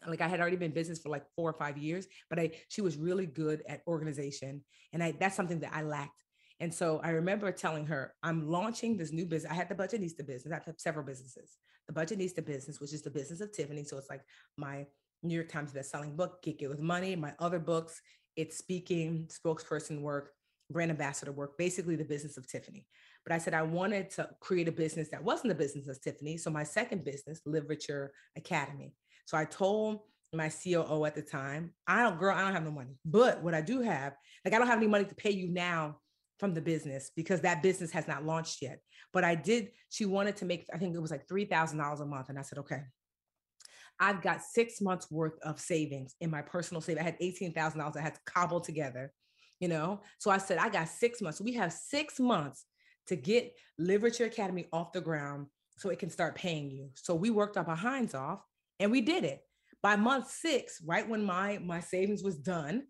like 0.07 0.21
I 0.21 0.27
had 0.27 0.39
already 0.39 0.57
been 0.57 0.71
business 0.71 0.99
for 0.99 1.09
like 1.09 1.23
four 1.35 1.49
or 1.49 1.53
five 1.53 1.77
years, 1.77 2.07
but 2.29 2.39
I 2.39 2.51
she 2.69 2.81
was 2.81 2.97
really 2.97 3.25
good 3.25 3.63
at 3.67 3.81
organization. 3.87 4.63
And 4.93 5.03
I 5.03 5.11
that's 5.19 5.35
something 5.35 5.59
that 5.59 5.73
I 5.73 5.83
lacked. 5.83 6.23
And 6.59 6.73
so 6.73 6.99
I 7.03 7.09
remember 7.09 7.51
telling 7.51 7.85
her, 7.87 8.15
I'm 8.23 8.49
launching 8.49 8.97
this 8.97 9.11
new 9.11 9.25
business. 9.25 9.51
I 9.51 9.55
had 9.55 9.69
the 9.69 9.75
Budgetnista 9.75 10.25
business. 10.25 10.51
I 10.51 10.61
have 10.65 10.79
several 10.79 11.05
businesses. 11.05 11.57
The 11.87 11.93
Budgetnista 11.93 12.43
business, 12.43 12.81
which 12.81 12.93
is 12.93 13.03
the 13.03 13.11
business 13.11 13.41
of 13.41 13.51
Tiffany. 13.51 13.83
So 13.83 13.97
it's 13.97 14.09
like 14.09 14.21
my 14.57 14.87
New 15.23 15.35
York 15.35 15.49
Times 15.49 15.71
best-selling 15.71 16.15
book, 16.15 16.41
Get 16.43 16.61
It 16.61 16.67
With 16.67 16.79
Money. 16.79 17.15
My 17.15 17.33
other 17.39 17.59
books, 17.59 18.01
it's 18.35 18.57
speaking, 18.57 19.29
spokesperson 19.29 20.01
work, 20.01 20.31
brand 20.69 20.91
ambassador 20.91 21.31
work, 21.31 21.57
basically 21.57 21.95
the 21.95 22.03
business 22.03 22.37
of 22.37 22.47
Tiffany. 22.47 22.85
But 23.25 23.33
I 23.33 23.37
said 23.37 23.53
I 23.53 23.63
wanted 23.63 24.09
to 24.11 24.29
create 24.39 24.67
a 24.67 24.71
business 24.71 25.09
that 25.09 25.23
wasn't 25.23 25.49
the 25.49 25.55
business 25.55 25.87
of 25.87 26.01
Tiffany. 26.01 26.37
So 26.37 26.49
my 26.49 26.63
second 26.63 27.03
business, 27.03 27.41
Live 27.45 27.67
Richer 27.67 28.13
Academy. 28.35 28.93
So 29.25 29.37
I 29.37 29.45
told 29.45 29.99
my 30.33 30.49
COO 30.49 31.05
at 31.05 31.15
the 31.15 31.21
time, 31.21 31.73
I 31.87 32.03
don't, 32.03 32.19
girl, 32.19 32.35
I 32.35 32.41
don't 32.41 32.53
have 32.53 32.63
no 32.63 32.71
money. 32.71 32.97
But 33.05 33.41
what 33.43 33.53
I 33.53 33.61
do 33.61 33.81
have, 33.81 34.13
like 34.45 34.53
I 34.53 34.57
don't 34.57 34.67
have 34.67 34.77
any 34.77 34.87
money 34.87 35.05
to 35.05 35.15
pay 35.15 35.31
you 35.31 35.47
now 35.47 35.97
from 36.39 36.53
the 36.53 36.61
business 36.61 37.11
because 37.15 37.41
that 37.41 37.63
business 37.63 37.91
has 37.91 38.07
not 38.07 38.25
launched 38.25 38.61
yet. 38.61 38.79
But 39.13 39.23
I 39.23 39.35
did, 39.35 39.69
she 39.89 40.05
wanted 40.05 40.35
to 40.37 40.45
make, 40.45 40.67
I 40.73 40.77
think 40.77 40.95
it 40.95 41.01
was 41.01 41.11
like 41.11 41.27
$3,000 41.27 42.01
a 42.01 42.05
month. 42.05 42.29
And 42.29 42.37
I 42.37 42.41
said, 42.41 42.59
okay, 42.59 42.81
I've 43.99 44.21
got 44.21 44.43
six 44.43 44.81
months 44.81 45.09
worth 45.09 45.39
of 45.43 45.59
savings 45.59 46.15
in 46.21 46.29
my 46.29 46.41
personal 46.41 46.81
savings. 46.81 47.01
I 47.01 47.09
had 47.09 47.19
$18,000 47.19 47.97
I 47.97 48.01
had 48.01 48.15
to 48.15 48.21
cobble 48.25 48.59
together, 48.59 49.11
you 49.59 49.67
know? 49.67 50.01
So 50.19 50.29
I 50.29 50.37
said, 50.37 50.57
I 50.57 50.69
got 50.69 50.89
six 50.89 51.21
months. 51.21 51.41
We 51.41 51.53
have 51.53 51.73
six 51.73 52.19
months 52.19 52.65
to 53.07 53.15
get 53.15 53.53
Live 53.77 54.03
Richer 54.03 54.25
Academy 54.25 54.67
off 54.71 54.93
the 54.93 55.01
ground 55.01 55.47
so 55.77 55.89
it 55.89 55.99
can 55.99 56.09
start 56.09 56.35
paying 56.35 56.69
you. 56.69 56.89
So 56.93 57.15
we 57.15 57.29
worked 57.29 57.57
our 57.57 57.63
behinds 57.63 58.13
off 58.13 58.41
and 58.79 58.91
we 58.91 59.01
did 59.01 59.23
it. 59.23 59.41
By 59.81 59.95
month 59.95 60.29
six, 60.29 60.81
right 60.85 61.07
when 61.07 61.23
my, 61.23 61.59
my 61.63 61.79
savings 61.79 62.23
was 62.23 62.37
done, 62.37 62.83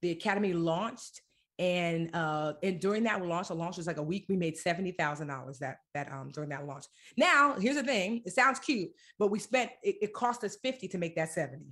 the 0.00 0.10
Academy 0.10 0.52
launched 0.52 1.22
and 1.58 2.14
uh 2.14 2.54
and 2.62 2.80
during 2.80 3.02
that 3.04 3.24
launch 3.24 3.48
the 3.48 3.54
launch 3.54 3.76
was 3.76 3.86
like 3.86 3.98
a 3.98 4.02
week 4.02 4.24
we 4.28 4.36
made 4.36 4.56
$70000 4.56 5.58
that 5.58 5.78
that 5.94 6.10
um 6.10 6.30
during 6.32 6.50
that 6.50 6.66
launch. 6.66 6.86
Now 7.16 7.56
here's 7.58 7.76
the 7.76 7.82
thing 7.82 8.22
it 8.24 8.32
sounds 8.32 8.58
cute 8.58 8.90
but 9.18 9.28
we 9.28 9.38
spent 9.38 9.70
it, 9.82 9.96
it 10.00 10.12
cost 10.14 10.44
us 10.44 10.56
50 10.56 10.88
to 10.88 10.98
make 10.98 11.14
that 11.16 11.30
70 11.30 11.66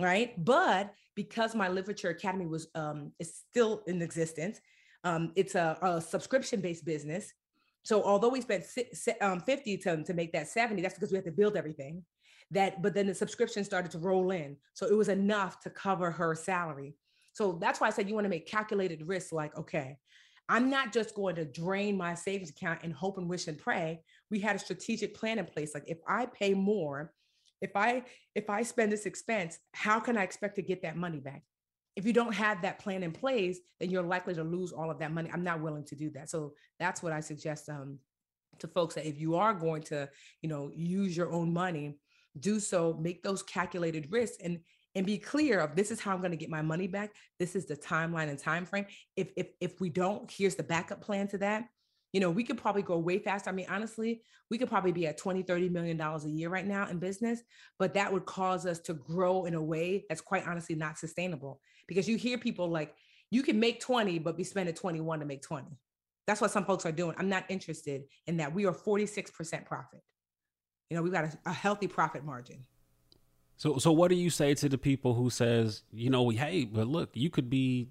right? 0.00 0.44
But 0.44 0.92
because 1.14 1.54
my 1.54 1.68
Live 1.68 1.88
Richer 1.88 2.10
Academy 2.10 2.46
was 2.46 2.68
um 2.74 3.12
is 3.18 3.42
still 3.48 3.82
in 3.86 4.02
existence 4.02 4.60
um 5.04 5.32
it's 5.34 5.54
a, 5.54 5.78
a 5.82 6.00
subscription 6.00 6.60
based 6.60 6.84
business. 6.84 7.32
So 7.84 8.02
although 8.02 8.30
we 8.30 8.40
spent 8.40 8.64
um, 9.20 9.38
50 9.40 9.76
to, 9.78 10.02
to 10.02 10.12
make 10.12 10.32
that 10.32 10.48
70 10.48 10.82
that's 10.82 10.94
because 10.94 11.12
we 11.12 11.16
had 11.16 11.24
to 11.24 11.32
build 11.32 11.56
everything 11.56 12.04
that 12.50 12.82
but 12.82 12.94
then 12.94 13.06
the 13.06 13.14
subscription 13.14 13.64
started 13.64 13.90
to 13.92 13.98
roll 13.98 14.30
in. 14.30 14.56
So 14.74 14.86
it 14.86 14.96
was 14.96 15.08
enough 15.08 15.60
to 15.60 15.70
cover 15.70 16.10
her 16.10 16.34
salary 16.34 16.94
so 17.36 17.58
that's 17.60 17.82
why 17.82 17.88
I 17.88 17.90
said 17.90 18.08
you 18.08 18.14
want 18.14 18.24
to 18.24 18.30
make 18.30 18.46
calculated 18.46 19.06
risks 19.06 19.30
like, 19.30 19.54
okay, 19.58 19.98
I'm 20.48 20.70
not 20.70 20.90
just 20.90 21.14
going 21.14 21.36
to 21.36 21.44
drain 21.44 21.94
my 21.94 22.14
savings 22.14 22.48
account 22.48 22.80
and 22.82 22.94
hope 22.94 23.18
and 23.18 23.28
wish 23.28 23.46
and 23.46 23.58
pray. 23.58 24.00
We 24.30 24.40
had 24.40 24.56
a 24.56 24.58
strategic 24.58 25.14
plan 25.14 25.38
in 25.38 25.44
place. 25.44 25.74
Like 25.74 25.84
if 25.86 25.98
I 26.08 26.24
pay 26.24 26.54
more, 26.54 27.12
if 27.60 27.72
I 27.76 28.04
if 28.34 28.48
I 28.48 28.62
spend 28.62 28.90
this 28.90 29.04
expense, 29.04 29.58
how 29.74 30.00
can 30.00 30.16
I 30.16 30.22
expect 30.22 30.56
to 30.56 30.62
get 30.62 30.80
that 30.80 30.96
money 30.96 31.20
back? 31.20 31.42
If 31.94 32.06
you 32.06 32.14
don't 32.14 32.34
have 32.34 32.62
that 32.62 32.78
plan 32.78 33.02
in 33.02 33.12
place, 33.12 33.58
then 33.80 33.90
you're 33.90 34.02
likely 34.02 34.32
to 34.32 34.42
lose 34.42 34.72
all 34.72 34.90
of 34.90 34.98
that 35.00 35.12
money. 35.12 35.28
I'm 35.30 35.44
not 35.44 35.60
willing 35.60 35.84
to 35.88 35.94
do 35.94 36.08
that. 36.12 36.30
So 36.30 36.54
that's 36.80 37.02
what 37.02 37.12
I 37.12 37.20
suggest 37.20 37.68
um, 37.68 37.98
to 38.60 38.66
folks 38.66 38.94
that 38.94 39.06
if 39.06 39.20
you 39.20 39.36
are 39.36 39.52
going 39.52 39.82
to, 39.82 40.08
you 40.40 40.48
know, 40.48 40.70
use 40.74 41.14
your 41.14 41.30
own 41.30 41.52
money, 41.52 41.98
do 42.40 42.60
so, 42.60 42.94
make 42.98 43.22
those 43.22 43.42
calculated 43.42 44.10
risks 44.10 44.38
and 44.42 44.60
and 44.96 45.04
be 45.04 45.18
clear 45.18 45.60
of 45.60 45.76
this 45.76 45.90
is 45.90 46.00
how 46.00 46.14
I'm 46.14 46.20
going 46.20 46.30
to 46.30 46.38
get 46.38 46.48
my 46.48 46.62
money 46.62 46.88
back. 46.88 47.14
This 47.38 47.54
is 47.54 47.66
the 47.66 47.76
timeline 47.76 48.30
and 48.30 48.38
time 48.38 48.64
frame. 48.64 48.86
If 49.14 49.28
if 49.36 49.48
if 49.60 49.78
we 49.78 49.90
don't, 49.90 50.28
here's 50.30 50.56
the 50.56 50.62
backup 50.62 51.02
plan 51.02 51.28
to 51.28 51.38
that. 51.38 51.66
You 52.14 52.20
know, 52.20 52.30
we 52.30 52.44
could 52.44 52.56
probably 52.56 52.80
go 52.80 52.96
way 52.96 53.18
faster. 53.18 53.50
I 53.50 53.52
mean, 53.52 53.66
honestly, 53.68 54.22
we 54.50 54.56
could 54.56 54.70
probably 54.70 54.92
be 54.92 55.06
at 55.06 55.18
20, 55.18 55.42
30 55.42 55.68
million 55.68 55.98
dollars 55.98 56.24
a 56.24 56.30
year 56.30 56.48
right 56.48 56.66
now 56.66 56.88
in 56.88 56.98
business, 56.98 57.42
but 57.78 57.92
that 57.92 58.10
would 58.10 58.24
cause 58.24 58.64
us 58.64 58.78
to 58.80 58.94
grow 58.94 59.44
in 59.44 59.52
a 59.52 59.62
way 59.62 60.06
that's 60.08 60.22
quite 60.22 60.46
honestly 60.46 60.74
not 60.74 60.98
sustainable. 60.98 61.60
Because 61.86 62.08
you 62.08 62.16
hear 62.16 62.38
people 62.38 62.68
like, 62.70 62.94
you 63.30 63.42
can 63.42 63.60
make 63.60 63.80
20, 63.80 64.18
but 64.20 64.36
be 64.36 64.44
spending 64.44 64.74
21 64.74 65.20
to 65.20 65.26
make 65.26 65.42
20. 65.42 65.66
That's 66.26 66.40
what 66.40 66.52
some 66.52 66.64
folks 66.64 66.86
are 66.86 66.92
doing. 66.92 67.14
I'm 67.18 67.28
not 67.28 67.44
interested 67.50 68.04
in 68.26 68.38
that. 68.38 68.54
We 68.54 68.64
are 68.64 68.72
46% 68.72 69.66
profit. 69.66 70.00
You 70.88 70.96
know, 70.96 71.02
we've 71.02 71.12
got 71.12 71.24
a, 71.24 71.38
a 71.44 71.52
healthy 71.52 71.86
profit 71.86 72.24
margin. 72.24 72.64
So, 73.56 73.78
so 73.78 73.90
what 73.90 74.08
do 74.08 74.16
you 74.16 74.30
say 74.30 74.54
to 74.54 74.68
the 74.68 74.78
people 74.78 75.14
who 75.14 75.30
says, 75.30 75.82
you 75.92 76.10
know, 76.10 76.28
hey, 76.28 76.64
but 76.64 76.86
look, 76.86 77.10
you 77.14 77.30
could 77.30 77.48
be, 77.48 77.88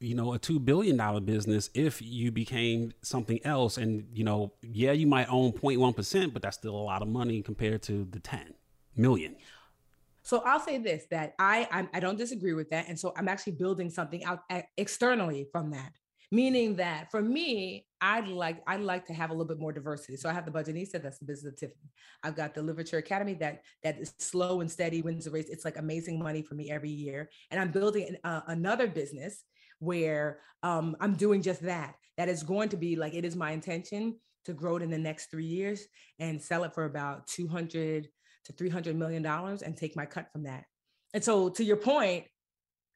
you 0.00 0.14
know, 0.14 0.32
a 0.32 0.38
two 0.38 0.58
billion 0.58 0.96
dollar 0.96 1.20
business 1.20 1.70
if 1.74 2.00
you 2.00 2.32
became 2.32 2.92
something 3.02 3.38
else, 3.44 3.76
and 3.76 4.06
you 4.12 4.24
know, 4.24 4.52
yeah, 4.62 4.92
you 4.92 5.06
might 5.06 5.28
own 5.28 5.52
0.1 5.52 5.94
percent, 5.94 6.32
but 6.32 6.42
that's 6.42 6.56
still 6.56 6.74
a 6.74 6.82
lot 6.82 7.02
of 7.02 7.08
money 7.08 7.42
compared 7.42 7.82
to 7.82 8.06
the 8.10 8.18
10 8.18 8.54
million. 8.96 9.36
So 10.22 10.40
I'll 10.40 10.60
say 10.60 10.78
this: 10.78 11.04
that 11.10 11.34
I 11.38 11.68
I'm, 11.70 11.88
I 11.92 12.00
do 12.00 12.06
not 12.06 12.16
disagree 12.16 12.54
with 12.54 12.70
that, 12.70 12.88
and 12.88 12.98
so 12.98 13.12
I'm 13.16 13.28
actually 13.28 13.52
building 13.52 13.90
something 13.90 14.24
out 14.24 14.40
eh, 14.50 14.62
externally 14.76 15.46
from 15.52 15.70
that 15.70 15.92
meaning 16.32 16.74
that 16.76 17.10
for 17.10 17.20
me 17.20 17.84
i'd 18.00 18.26
like 18.26 18.62
i'd 18.66 18.80
like 18.80 19.04
to 19.04 19.12
have 19.12 19.28
a 19.28 19.32
little 19.32 19.46
bit 19.46 19.60
more 19.60 19.70
diversity. 19.70 20.16
So 20.16 20.28
i 20.28 20.32
have 20.32 20.46
the 20.46 20.50
budgetnista 20.50 21.00
that's 21.00 21.18
the 21.18 21.26
business 21.26 21.52
of 21.52 21.58
tiffany. 21.58 21.90
I've 22.24 22.34
got 22.34 22.54
the 22.54 22.62
Live 22.62 22.78
Richer 22.78 22.96
Academy 22.96 23.34
that 23.34 23.62
that 23.84 23.98
is 23.98 24.14
slow 24.18 24.62
and 24.62 24.70
steady 24.70 25.02
wins 25.02 25.26
the 25.26 25.30
race. 25.30 25.50
It's 25.50 25.64
like 25.64 25.76
amazing 25.76 26.18
money 26.18 26.42
for 26.42 26.54
me 26.54 26.70
every 26.70 26.90
year. 26.90 27.28
And 27.50 27.60
i'm 27.60 27.70
building 27.70 28.08
an, 28.08 28.16
uh, 28.24 28.40
another 28.48 28.88
business 28.88 29.44
where 29.78 30.40
um, 30.62 30.96
i'm 31.00 31.14
doing 31.14 31.42
just 31.42 31.62
that. 31.62 31.94
That 32.16 32.28
is 32.28 32.42
going 32.42 32.70
to 32.70 32.76
be 32.76 32.96
like 32.96 33.14
it 33.14 33.26
is 33.26 33.36
my 33.36 33.52
intention 33.52 34.16
to 34.46 34.54
grow 34.54 34.76
it 34.76 34.82
in 34.82 34.90
the 34.90 34.98
next 34.98 35.30
three 35.30 35.46
years 35.46 35.86
and 36.18 36.42
sell 36.42 36.64
it 36.64 36.74
for 36.74 36.86
about 36.86 37.26
200 37.26 38.08
to 38.46 38.52
300 38.52 38.96
million 38.96 39.22
dollars 39.22 39.62
and 39.62 39.76
take 39.76 39.94
my 39.94 40.06
cut 40.06 40.32
from 40.32 40.44
that. 40.44 40.64
And 41.14 41.22
so 41.22 41.50
to 41.50 41.62
your 41.62 41.76
point 41.76 42.24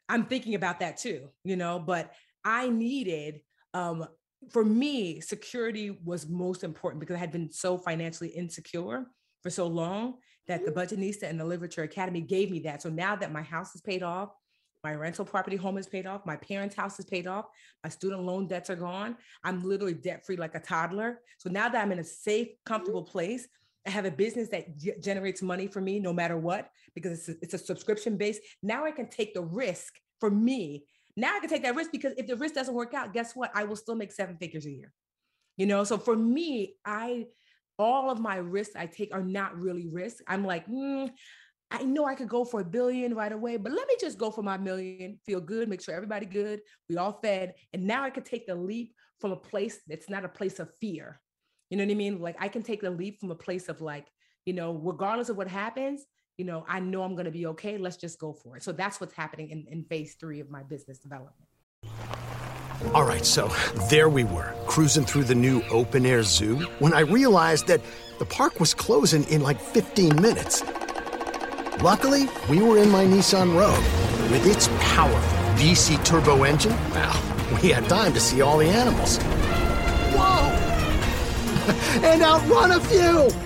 i'm 0.08 0.24
thinking 0.24 0.54
about 0.54 0.80
that 0.80 0.96
too 0.96 1.28
you 1.44 1.56
know 1.56 1.78
but 1.78 2.12
I 2.46 2.70
needed 2.70 3.40
um, 3.74 4.06
for 4.50 4.64
me, 4.64 5.20
security 5.20 5.98
was 6.04 6.28
most 6.28 6.62
important 6.62 7.00
because 7.00 7.16
I 7.16 7.18
had 7.18 7.32
been 7.32 7.50
so 7.50 7.76
financially 7.76 8.28
insecure 8.30 9.06
for 9.42 9.50
so 9.50 9.66
long 9.66 10.14
that 10.46 10.64
the 10.64 10.70
Budgetnista 10.70 11.24
and 11.24 11.38
the 11.38 11.44
Live 11.44 11.62
Richer 11.62 11.82
Academy 11.82 12.20
gave 12.20 12.50
me 12.50 12.60
that. 12.60 12.80
So 12.80 12.88
now 12.88 13.16
that 13.16 13.32
my 13.32 13.42
house 13.42 13.74
is 13.74 13.80
paid 13.80 14.02
off, 14.02 14.30
my 14.84 14.94
rental 14.94 15.24
property 15.24 15.56
home 15.56 15.78
is 15.78 15.88
paid 15.88 16.06
off, 16.06 16.24
my 16.24 16.36
parents' 16.36 16.76
house 16.76 16.98
is 17.00 17.06
paid 17.06 17.26
off, 17.26 17.46
my 17.82 17.90
student 17.90 18.22
loan 18.22 18.46
debts 18.46 18.70
are 18.70 18.76
gone. 18.76 19.16
I'm 19.42 19.64
literally 19.64 19.94
debt 19.94 20.24
free 20.24 20.36
like 20.36 20.54
a 20.54 20.60
toddler. 20.60 21.20
So 21.38 21.50
now 21.50 21.68
that 21.68 21.82
I'm 21.82 21.90
in 21.90 21.98
a 21.98 22.04
safe, 22.04 22.48
comfortable 22.64 23.02
place, 23.02 23.48
I 23.86 23.90
have 23.90 24.04
a 24.04 24.10
business 24.10 24.48
that 24.50 24.78
g- 24.78 24.94
generates 25.00 25.42
money 25.42 25.66
for 25.66 25.80
me 25.80 25.98
no 25.98 26.12
matter 26.12 26.36
what 26.36 26.70
because 26.94 27.12
it's 27.12 27.28
a, 27.28 27.34
it's 27.42 27.54
a 27.54 27.58
subscription 27.58 28.16
base. 28.16 28.38
Now 28.62 28.84
I 28.84 28.92
can 28.92 29.08
take 29.08 29.34
the 29.34 29.42
risk 29.42 29.94
for 30.20 30.30
me. 30.30 30.84
Now 31.16 31.34
I 31.36 31.40
can 31.40 31.48
take 31.48 31.62
that 31.62 31.74
risk 31.74 31.92
because 31.92 32.12
if 32.16 32.26
the 32.26 32.36
risk 32.36 32.54
doesn't 32.54 32.74
work 32.74 32.94
out, 32.94 33.12
guess 33.12 33.34
what? 33.34 33.50
I 33.54 33.64
will 33.64 33.76
still 33.76 33.94
make 33.94 34.12
seven 34.12 34.36
figures 34.36 34.66
a 34.66 34.70
year. 34.70 34.92
You 35.56 35.66
know, 35.66 35.84
so 35.84 35.96
for 35.96 36.14
me, 36.14 36.74
I 36.84 37.26
all 37.78 38.10
of 38.10 38.18
my 38.18 38.36
risks 38.36 38.76
I 38.76 38.86
take 38.86 39.14
are 39.14 39.22
not 39.22 39.58
really 39.58 39.86
risks. 39.86 40.22
I'm 40.26 40.44
like, 40.44 40.66
mm, 40.66 41.10
I 41.70 41.82
know 41.82 42.04
I 42.04 42.14
could 42.14 42.28
go 42.28 42.44
for 42.44 42.60
a 42.60 42.64
billion 42.64 43.14
right 43.14 43.32
away, 43.32 43.56
but 43.56 43.72
let 43.72 43.88
me 43.88 43.96
just 44.00 44.18
go 44.18 44.30
for 44.30 44.42
my 44.42 44.56
million, 44.56 45.18
feel 45.26 45.40
good, 45.40 45.68
make 45.68 45.82
sure 45.82 45.94
everybody 45.94 46.26
good, 46.26 46.60
we 46.88 46.96
all 46.96 47.18
fed. 47.22 47.54
And 47.72 47.86
now 47.86 48.04
I 48.04 48.10
could 48.10 48.24
take 48.24 48.46
the 48.46 48.54
leap 48.54 48.94
from 49.20 49.32
a 49.32 49.36
place 49.36 49.80
that's 49.86 50.08
not 50.08 50.24
a 50.24 50.28
place 50.28 50.58
of 50.58 50.70
fear. 50.80 51.20
You 51.70 51.76
know 51.76 51.84
what 51.84 51.90
I 51.90 51.96
mean? 51.96 52.20
Like 52.20 52.36
I 52.38 52.48
can 52.48 52.62
take 52.62 52.82
the 52.82 52.90
leap 52.90 53.20
from 53.20 53.30
a 53.30 53.36
place 53.36 53.68
of 53.68 53.80
like, 53.80 54.06
you 54.44 54.52
know, 54.52 54.72
regardless 54.72 55.28
of 55.28 55.36
what 55.36 55.48
happens, 55.48 56.04
you 56.38 56.44
know, 56.44 56.64
I 56.68 56.80
know 56.80 57.02
I'm 57.02 57.14
going 57.14 57.24
to 57.24 57.30
be 57.30 57.46
okay. 57.46 57.78
Let's 57.78 57.96
just 57.96 58.18
go 58.18 58.32
for 58.32 58.56
it. 58.56 58.62
So 58.62 58.72
that's 58.72 59.00
what's 59.00 59.14
happening 59.14 59.50
in, 59.50 59.66
in 59.70 59.84
phase 59.84 60.14
three 60.14 60.40
of 60.40 60.50
my 60.50 60.62
business 60.62 60.98
development. 60.98 61.48
All 62.92 63.04
right, 63.04 63.24
so 63.24 63.50
there 63.88 64.10
we 64.10 64.24
were, 64.24 64.52
cruising 64.66 65.06
through 65.06 65.24
the 65.24 65.34
new 65.34 65.62
open 65.70 66.04
air 66.04 66.22
zoo 66.22 66.58
when 66.78 66.92
I 66.92 67.00
realized 67.00 67.66
that 67.68 67.80
the 68.18 68.26
park 68.26 68.60
was 68.60 68.74
closing 68.74 69.24
in 69.24 69.42
like 69.42 69.58
15 69.58 70.20
minutes. 70.20 70.62
Luckily, 71.82 72.28
we 72.50 72.62
were 72.62 72.78
in 72.78 72.90
my 72.90 73.04
Nissan 73.04 73.56
Rogue. 73.56 74.30
With 74.30 74.46
its 74.46 74.68
powerful 74.80 75.38
VC 75.54 76.02
turbo 76.04 76.42
engine, 76.42 76.72
well, 76.90 77.22
we 77.62 77.70
had 77.70 77.88
time 77.88 78.12
to 78.12 78.20
see 78.20 78.42
all 78.42 78.58
the 78.58 78.66
animals. 78.66 79.18
Whoa! 80.12 80.50
and 82.06 82.22
outrun 82.22 82.72
a 82.72 82.80
few! 82.80 83.45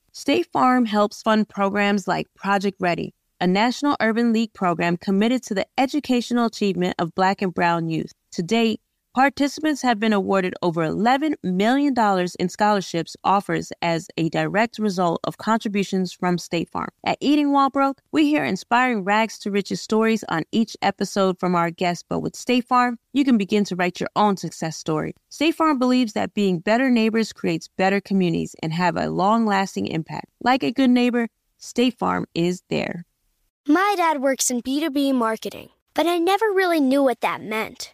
State 0.13 0.47
Farm 0.51 0.85
helps 0.85 1.21
fund 1.21 1.47
programs 1.47 2.07
like 2.07 2.27
Project 2.35 2.77
Ready 2.79 3.13
a 3.41 3.47
National 3.47 3.97
Urban 3.99 4.31
League 4.31 4.53
program 4.53 4.97
committed 4.97 5.41
to 5.41 5.55
the 5.55 5.65
educational 5.75 6.45
achievement 6.45 6.93
of 6.99 7.15
Black 7.15 7.41
and 7.41 7.51
Brown 7.51 7.89
youth. 7.89 8.11
To 8.33 8.43
date, 8.43 8.79
participants 9.13 9.81
have 9.81 9.99
been 9.99 10.13
awarded 10.13 10.53
over 10.61 10.87
$11 10.87 11.33
million 11.43 11.93
in 12.39 12.49
scholarships 12.49 13.17
offers 13.23 13.73
as 13.81 14.07
a 14.17 14.29
direct 14.29 14.79
result 14.79 15.19
of 15.25 15.37
contributions 15.37 16.13
from 16.13 16.37
State 16.37 16.69
Farm. 16.69 16.89
At 17.05 17.17
Eating 17.19 17.51
While 17.51 17.69
Broke, 17.69 18.01
we 18.11 18.25
hear 18.25 18.45
inspiring 18.45 19.03
rags 19.03 19.37
to 19.39 19.51
riches 19.51 19.81
stories 19.81 20.23
on 20.29 20.43
each 20.51 20.77
episode 20.81 21.39
from 21.39 21.55
our 21.55 21.71
guests, 21.71 22.03
but 22.07 22.19
with 22.19 22.35
State 22.35 22.65
Farm, 22.65 22.97
you 23.13 23.25
can 23.25 23.37
begin 23.37 23.65
to 23.65 23.75
write 23.75 23.99
your 23.99 24.09
own 24.15 24.37
success 24.37 24.77
story. 24.77 25.13
State 25.29 25.55
Farm 25.55 25.77
believes 25.77 26.13
that 26.13 26.33
being 26.33 26.59
better 26.59 26.89
neighbors 26.89 27.33
creates 27.33 27.67
better 27.67 27.99
communities 27.99 28.55
and 28.63 28.71
have 28.71 28.95
a 28.95 29.09
long-lasting 29.09 29.87
impact. 29.87 30.27
Like 30.41 30.63
a 30.63 30.71
good 30.71 30.89
neighbor, 30.89 31.27
State 31.57 31.97
Farm 31.97 32.25
is 32.33 32.63
there. 32.69 33.05
My 33.67 33.93
dad 33.97 34.21
works 34.21 34.49
in 34.49 34.61
B2B 34.61 35.13
marketing, 35.13 35.69
but 35.93 36.07
I 36.07 36.17
never 36.17 36.45
really 36.47 36.79
knew 36.79 37.03
what 37.03 37.21
that 37.21 37.41
meant. 37.41 37.93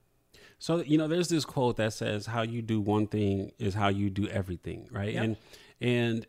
So, 0.61 0.83
you 0.83 0.99
know, 0.99 1.07
there's 1.07 1.27
this 1.27 1.43
quote 1.43 1.77
that 1.77 1.91
says 1.91 2.27
how 2.27 2.43
you 2.43 2.61
do 2.61 2.79
one 2.79 3.07
thing 3.07 3.51
is 3.57 3.73
how 3.73 3.87
you 3.87 4.11
do 4.11 4.27
everything, 4.27 4.87
right? 4.91 5.11
Yep. 5.15 5.23
And 5.23 5.37
and 5.81 6.27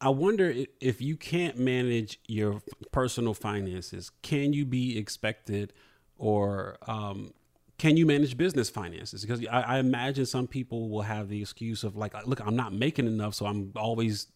I 0.00 0.08
wonder 0.08 0.54
if, 0.80 1.02
you 1.02 1.18
can't 1.18 1.58
manage 1.58 2.20
your 2.26 2.62
personal 2.90 3.34
finances, 3.34 4.10
can 4.22 4.54
you 4.54 4.64
be 4.64 4.98
expected 4.98 5.74
or 6.16 6.78
um, 6.86 7.34
can 7.76 7.98
you 7.98 8.06
manage 8.06 8.38
business 8.38 8.70
finances? 8.70 9.20
Because 9.20 9.46
I, 9.46 9.60
I 9.60 9.78
imagine 9.78 10.24
some 10.24 10.46
people 10.46 10.88
will 10.88 11.02
have 11.02 11.28
the 11.28 11.42
excuse 11.42 11.84
of 11.84 11.96
like, 11.96 12.14
look, 12.26 12.40
I'm 12.40 12.56
not 12.56 12.72
making 12.72 13.06
enough, 13.06 13.34
so 13.34 13.44
I'm 13.44 13.72
always 13.76 14.28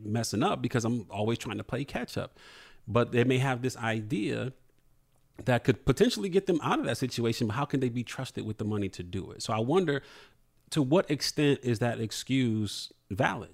messing 0.00 0.44
up 0.44 0.62
because 0.62 0.84
I'm 0.84 1.06
always 1.10 1.38
trying 1.38 1.58
to 1.58 1.64
play 1.64 1.84
catch 1.84 2.16
up. 2.16 2.38
But 2.86 3.10
they 3.10 3.24
may 3.24 3.38
have 3.38 3.62
this 3.62 3.76
idea 3.76 4.52
that 5.44 5.64
could 5.64 5.84
potentially 5.84 6.28
get 6.28 6.46
them 6.46 6.60
out 6.62 6.78
of 6.78 6.84
that 6.86 6.96
situation, 6.96 7.48
but 7.48 7.54
how 7.54 7.64
can 7.64 7.80
they 7.80 7.88
be 7.88 8.04
trusted 8.04 8.46
with 8.46 8.58
the 8.58 8.64
money 8.64 8.88
to 8.90 9.02
do 9.02 9.30
it? 9.32 9.42
So 9.42 9.52
I 9.52 9.58
wonder 9.58 10.02
to 10.70 10.82
what 10.82 11.10
extent 11.10 11.60
is 11.62 11.80
that 11.80 12.00
excuse 12.00 12.92
valid? 13.10 13.50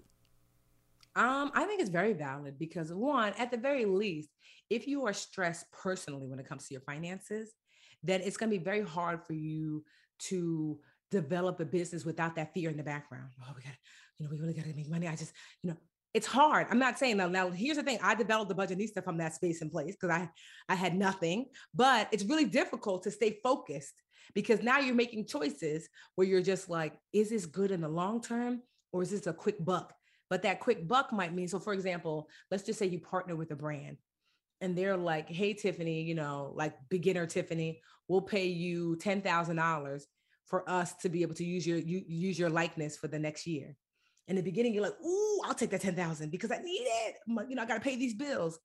Um, 1.16 1.50
I 1.54 1.64
think 1.64 1.80
it's 1.80 1.90
very 1.90 2.12
valid 2.12 2.58
because 2.58 2.92
one, 2.92 3.32
at 3.36 3.50
the 3.50 3.56
very 3.56 3.84
least, 3.84 4.28
if 4.68 4.86
you 4.86 5.06
are 5.06 5.12
stressed 5.12 5.66
personally 5.72 6.28
when 6.28 6.38
it 6.38 6.48
comes 6.48 6.68
to 6.68 6.74
your 6.74 6.82
finances, 6.82 7.52
then 8.02 8.20
it's 8.20 8.36
going 8.36 8.50
to 8.50 8.56
be 8.56 8.62
very 8.62 8.82
hard 8.82 9.22
for 9.26 9.32
you 9.32 9.84
to 10.18 10.78
develop 11.10 11.58
a 11.60 11.64
business 11.64 12.04
without 12.04 12.36
that 12.36 12.54
fear 12.54 12.70
in 12.70 12.76
the 12.76 12.82
background. 12.82 13.30
Oh, 13.42 13.52
we 13.56 13.62
got, 13.62 13.72
you 14.18 14.24
know, 14.24 14.30
we 14.30 14.38
really 14.38 14.54
got 14.54 14.64
to 14.64 14.74
make 14.74 14.88
money. 14.88 15.08
I 15.08 15.16
just, 15.16 15.32
you 15.62 15.70
know, 15.70 15.76
it's 16.12 16.26
hard. 16.26 16.66
I'm 16.70 16.78
not 16.78 16.98
saying 16.98 17.18
that. 17.18 17.30
Now, 17.30 17.50
here's 17.50 17.76
the 17.76 17.82
thing: 17.82 17.98
I 18.02 18.14
developed 18.14 18.48
the 18.48 18.54
Budgetnista 18.54 19.02
from 19.04 19.18
that 19.18 19.34
space 19.34 19.62
in 19.62 19.70
place 19.70 19.96
because 20.00 20.14
I 20.14 20.28
I 20.68 20.74
had 20.74 20.96
nothing. 20.96 21.46
But 21.74 22.08
it's 22.12 22.24
really 22.24 22.46
difficult 22.46 23.04
to 23.04 23.10
stay 23.10 23.38
focused 23.42 24.02
because 24.34 24.62
now 24.62 24.78
you're 24.78 24.94
making 24.94 25.26
choices 25.26 25.88
where 26.14 26.26
you're 26.26 26.42
just 26.42 26.68
like, 26.68 26.94
is 27.12 27.30
this 27.30 27.46
good 27.46 27.70
in 27.70 27.80
the 27.80 27.88
long 27.88 28.20
term 28.20 28.62
or 28.92 29.02
is 29.02 29.10
this 29.10 29.26
a 29.26 29.32
quick 29.32 29.64
buck? 29.64 29.92
But 30.28 30.42
that 30.42 30.60
quick 30.60 30.86
buck 30.86 31.12
might 31.12 31.34
mean 31.34 31.48
so. 31.48 31.58
For 31.58 31.72
example, 31.72 32.28
let's 32.50 32.64
just 32.64 32.78
say 32.78 32.86
you 32.86 33.00
partner 33.00 33.36
with 33.36 33.50
a 33.52 33.56
brand, 33.56 33.98
and 34.60 34.76
they're 34.76 34.96
like, 34.96 35.28
"Hey, 35.28 35.54
Tiffany, 35.54 36.02
you 36.02 36.14
know, 36.14 36.52
like 36.56 36.74
beginner 36.88 37.26
Tiffany, 37.26 37.80
we'll 38.08 38.22
pay 38.22 38.46
you 38.46 38.96
ten 38.96 39.22
thousand 39.22 39.56
dollars 39.56 40.06
for 40.46 40.68
us 40.68 40.94
to 40.96 41.08
be 41.08 41.22
able 41.22 41.34
to 41.34 41.44
use 41.44 41.64
your 41.64 41.78
you, 41.78 42.02
use 42.06 42.36
your 42.36 42.50
likeness 42.50 42.96
for 42.96 43.06
the 43.06 43.18
next 43.18 43.46
year." 43.46 43.76
In 44.30 44.36
the 44.36 44.42
beginning, 44.42 44.74
you're 44.74 44.84
like, 44.84 45.00
ooh, 45.04 45.40
I'll 45.44 45.54
take 45.54 45.70
that 45.70 45.82
10,000 45.82 46.30
because 46.30 46.52
I 46.52 46.58
need 46.58 46.86
it. 46.86 47.16
You 47.48 47.56
know, 47.56 47.62
I 47.62 47.66
got 47.66 47.74
to 47.74 47.80
pay 47.80 47.96
these 47.96 48.14
bills. 48.14 48.58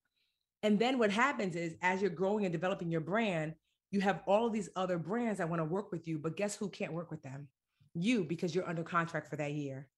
And 0.64 0.80
then 0.80 1.00
what 1.00 1.12
happens 1.12 1.56
is 1.56 1.76
as 1.82 2.02
you're 2.02 2.12
growing 2.12 2.46
and 2.46 2.54
developing 2.54 2.92
your 2.92 3.02
brand, 3.02 3.56
you 3.92 4.02
have 4.02 4.22
all 4.28 4.48
of 4.48 4.54
these 4.54 4.70
other 4.76 4.98
brands 4.98 5.40
that 5.40 5.50
want 5.50 5.62
to 5.62 5.66
work 5.66 5.92
with 5.92 6.08
you, 6.08 6.20
but 6.20 6.38
guess 6.38 6.56
who 6.56 6.70
can't 6.70 6.94
work 6.94 7.12
with 7.12 7.24
them? 7.24 7.50
You, 7.96 8.24
because 8.26 8.56
you're 8.56 8.68
under 8.70 8.84
contract 8.84 9.30
for 9.30 9.38
that 9.38 9.54
year. 9.54 9.90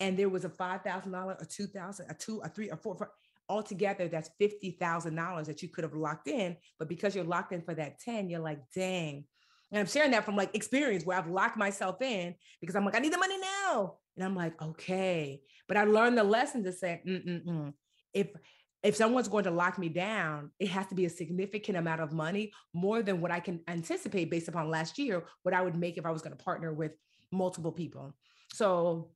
and 0.00 0.16
there 0.16 0.28
was 0.28 0.44
a 0.44 0.48
five 0.50 0.82
thousand 0.82 1.12
dollar, 1.12 1.36
a 1.40 1.44
two 1.46 1.66
thousand, 1.66 2.06
a 2.10 2.14
two, 2.14 2.40
a 2.44 2.48
three, 2.48 2.70
a 2.70 2.76
four, 2.76 2.96
four 2.96 3.10
altogether 3.48 4.08
that's 4.08 4.30
fifty 4.38 4.72
thousand 4.72 5.14
dollars 5.14 5.46
that 5.46 5.62
you 5.62 5.68
could 5.68 5.84
have 5.84 5.94
locked 5.94 6.28
in, 6.28 6.56
but 6.78 6.88
because 6.88 7.14
you're 7.14 7.24
locked 7.24 7.52
in 7.52 7.62
for 7.62 7.74
that 7.74 7.98
ten, 8.00 8.28
you're 8.28 8.40
like, 8.40 8.60
dang. 8.74 9.24
And 9.70 9.80
I'm 9.80 9.86
sharing 9.86 10.12
that 10.12 10.24
from 10.24 10.36
like 10.36 10.54
experience 10.54 11.04
where 11.04 11.18
I've 11.18 11.28
locked 11.28 11.56
myself 11.58 12.00
in 12.00 12.34
because 12.60 12.74
I'm 12.76 12.84
like, 12.84 12.94
I 12.96 13.00
need 13.00 13.12
the 13.12 13.18
money 13.18 13.36
now, 13.38 13.96
and 14.18 14.24
I'm 14.24 14.34
like, 14.34 14.60
okay. 14.60 15.40
But 15.68 15.76
I 15.76 15.84
learned 15.84 16.18
the 16.18 16.24
lesson 16.24 16.64
to 16.64 16.72
say, 16.72 17.00
Mm-mm-mm. 17.06 17.72
if 18.12 18.28
if 18.82 18.94
someone's 18.94 19.28
going 19.28 19.44
to 19.44 19.50
lock 19.50 19.78
me 19.78 19.88
down, 19.88 20.50
it 20.60 20.68
has 20.68 20.86
to 20.86 20.94
be 20.94 21.04
a 21.04 21.10
significant 21.10 21.76
amount 21.76 22.00
of 22.00 22.12
money, 22.12 22.52
more 22.72 23.02
than 23.02 23.20
what 23.20 23.32
I 23.32 23.40
can 23.40 23.60
anticipate 23.66 24.30
based 24.30 24.48
upon 24.48 24.70
last 24.70 24.98
year, 24.98 25.24
what 25.42 25.54
I 25.54 25.62
would 25.62 25.76
make 25.76 25.98
if 25.98 26.06
I 26.06 26.10
was 26.10 26.22
going 26.22 26.36
to 26.36 26.44
partner 26.44 26.72
with 26.72 26.92
multiple 27.32 27.72
people. 27.72 28.14
So 28.52 29.10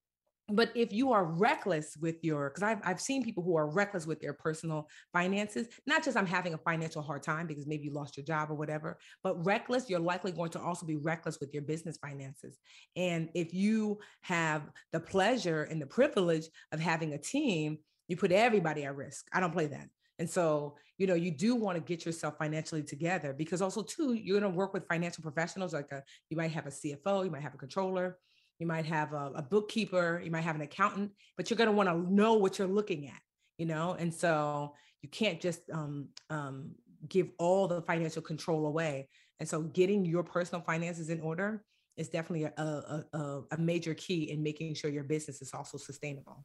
but 0.54 0.70
if 0.74 0.92
you 0.92 1.12
are 1.12 1.24
reckless 1.24 1.96
with 2.00 2.16
your 2.22 2.50
because 2.50 2.62
I've, 2.62 2.80
I've 2.84 3.00
seen 3.00 3.24
people 3.24 3.42
who 3.42 3.56
are 3.56 3.66
reckless 3.66 4.06
with 4.06 4.20
their 4.20 4.32
personal 4.32 4.88
finances 5.12 5.68
not 5.86 6.04
just 6.04 6.16
i'm 6.16 6.26
having 6.26 6.54
a 6.54 6.58
financial 6.58 7.02
hard 7.02 7.22
time 7.22 7.46
because 7.46 7.66
maybe 7.66 7.84
you 7.84 7.92
lost 7.92 8.16
your 8.16 8.24
job 8.24 8.50
or 8.50 8.54
whatever 8.54 8.98
but 9.22 9.44
reckless 9.44 9.88
you're 9.88 10.00
likely 10.00 10.32
going 10.32 10.50
to 10.50 10.60
also 10.60 10.86
be 10.86 10.96
reckless 10.96 11.38
with 11.40 11.52
your 11.52 11.62
business 11.62 11.98
finances. 11.98 12.58
And 12.96 13.28
if 13.34 13.54
you 13.54 13.98
have 14.22 14.62
the 14.92 15.00
pleasure 15.00 15.64
and 15.64 15.80
the 15.80 15.86
privilege 15.86 16.46
of 16.72 16.80
having 16.80 17.14
a 17.14 17.18
team 17.18 17.78
you 18.08 18.16
put 18.16 18.32
everybody 18.32 18.84
at 18.84 18.96
risk. 18.96 19.26
I 19.32 19.40
don't 19.40 19.52
play 19.52 19.66
that. 19.68 19.88
And 20.18 20.28
so, 20.28 20.76
you 20.98 21.06
know, 21.06 21.14
you 21.14 21.30
do 21.30 21.54
want 21.54 21.76
to 21.76 21.80
get 21.80 22.04
yourself 22.04 22.34
financially 22.38 22.82
together 22.82 23.32
because 23.32 23.62
also 23.62 23.82
too, 23.82 24.12
you're 24.12 24.38
going 24.38 24.52
to 24.52 24.56
work 24.56 24.74
with 24.74 24.86
financial 24.86 25.22
professionals. 25.22 25.72
Like 25.72 25.90
a, 25.92 26.02
you 26.28 26.36
might 26.36 26.52
have 26.52 26.66
a 26.66 26.70
CFO, 26.70 27.24
you 27.24 27.30
might 27.30 27.42
have 27.42 27.54
a 27.54 27.58
controller, 27.58 28.18
you 28.62 28.68
might 28.68 28.86
have 28.86 29.12
a, 29.12 29.32
a 29.34 29.42
bookkeeper, 29.42 30.22
you 30.24 30.30
might 30.30 30.42
have 30.42 30.54
an 30.54 30.62
accountant, 30.62 31.10
but 31.36 31.50
you're 31.50 31.56
going 31.56 31.66
to 31.66 31.72
want 31.72 31.88
to 31.88 32.14
know 32.14 32.34
what 32.34 32.60
you're 32.60 32.68
looking 32.68 33.08
at, 33.08 33.20
you 33.58 33.66
know? 33.66 33.96
And 33.98 34.14
so 34.14 34.76
you 35.00 35.08
can't 35.08 35.40
just 35.40 35.62
um, 35.72 36.10
um, 36.30 36.70
give 37.08 37.30
all 37.38 37.66
the 37.66 37.82
financial 37.82 38.22
control 38.22 38.66
away. 38.66 39.08
And 39.40 39.48
so 39.48 39.62
getting 39.62 40.04
your 40.04 40.22
personal 40.22 40.62
finances 40.62 41.10
in 41.10 41.20
order 41.20 41.64
is 41.96 42.08
definitely 42.08 42.44
a, 42.44 42.52
a, 42.56 43.04
a, 43.12 43.42
a 43.50 43.58
major 43.58 43.94
key 43.94 44.30
in 44.30 44.44
making 44.44 44.74
sure 44.74 44.92
your 44.92 45.02
business 45.02 45.42
is 45.42 45.52
also 45.52 45.76
sustainable 45.76 46.44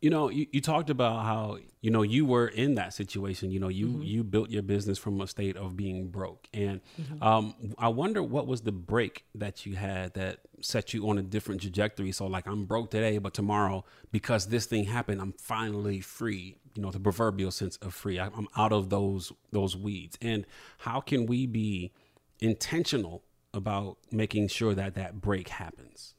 you 0.00 0.10
know 0.10 0.28
you, 0.28 0.46
you 0.52 0.60
talked 0.60 0.90
about 0.90 1.24
how 1.24 1.58
you 1.80 1.90
know 1.90 2.02
you 2.02 2.24
were 2.26 2.48
in 2.48 2.74
that 2.74 2.92
situation. 2.92 3.50
You 3.50 3.60
know 3.60 3.68
you 3.68 3.88
mm-hmm. 3.88 4.02
you 4.02 4.24
built 4.24 4.50
your 4.50 4.62
business 4.62 4.98
from 4.98 5.20
a 5.20 5.26
state 5.26 5.56
of 5.56 5.76
being 5.76 6.08
broke. 6.08 6.48
And 6.52 6.80
mm-hmm. 7.00 7.22
um, 7.22 7.54
i 7.78 7.88
wonder 7.88 8.22
what 8.22 8.46
was 8.46 8.62
the 8.62 8.72
break 8.72 9.24
that 9.34 9.66
you 9.66 9.76
had 9.76 10.14
that 10.14 10.40
set 10.60 10.94
you 10.94 11.08
on 11.08 11.18
a 11.18 11.22
different 11.22 11.60
trajectory? 11.60 12.12
So 12.12 12.26
like 12.26 12.46
i'm 12.46 12.64
broke 12.64 12.90
today 12.90 13.18
but 13.18 13.34
tomorrow 13.34 13.84
because 14.12 14.46
this 14.46 14.66
thing 14.66 14.84
happened 14.84 15.20
i'm 15.20 15.32
finally 15.32 16.00
free 16.00 16.56
you 16.76 16.82
know 16.82 16.90
the 16.90 17.00
proverbial 17.00 17.50
sense 17.50 17.76
of 17.78 17.94
free. 17.94 18.18
I'm 18.20 18.48
out 18.56 18.72
of 18.72 18.90
those 18.90 19.32
those 19.50 19.76
weeds. 19.76 20.18
And 20.20 20.46
how 20.78 21.00
can 21.00 21.26
we 21.26 21.46
be 21.46 21.92
intentional 22.40 23.24
about 23.54 23.96
making 24.12 24.48
sure 24.48 24.74
that 24.74 24.94
that 24.94 25.20
break 25.20 25.48
happens? 25.48 26.14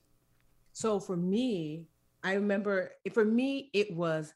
So 0.74 1.00
for 1.00 1.16
me 1.16 1.86
I 2.24 2.34
remember 2.34 2.92
for 3.14 3.26
me, 3.26 3.70
it 3.74 3.94
was 3.94 4.34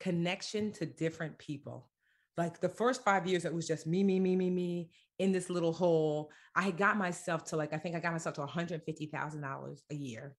connection 0.00 0.72
to 0.72 0.86
different 0.86 1.38
people. 1.38 1.88
Like 2.36 2.60
the 2.60 2.68
first 2.68 3.04
five 3.04 3.26
years, 3.26 3.44
it 3.44 3.54
was 3.54 3.66
just 3.66 3.86
me, 3.86 4.02
me, 4.02 4.18
me, 4.18 4.34
me, 4.34 4.50
me 4.50 4.90
in 5.18 5.32
this 5.32 5.50
little 5.50 5.72
hole. 5.72 6.30
I 6.54 6.70
got 6.70 6.96
myself 6.96 7.44
to 7.46 7.56
like, 7.56 7.72
I 7.72 7.78
think 7.78 7.94
I 7.94 8.00
got 8.00 8.12
myself 8.12 8.34
to 8.36 8.42
$150,000 8.42 9.80
a 9.90 9.94
year 9.94 10.36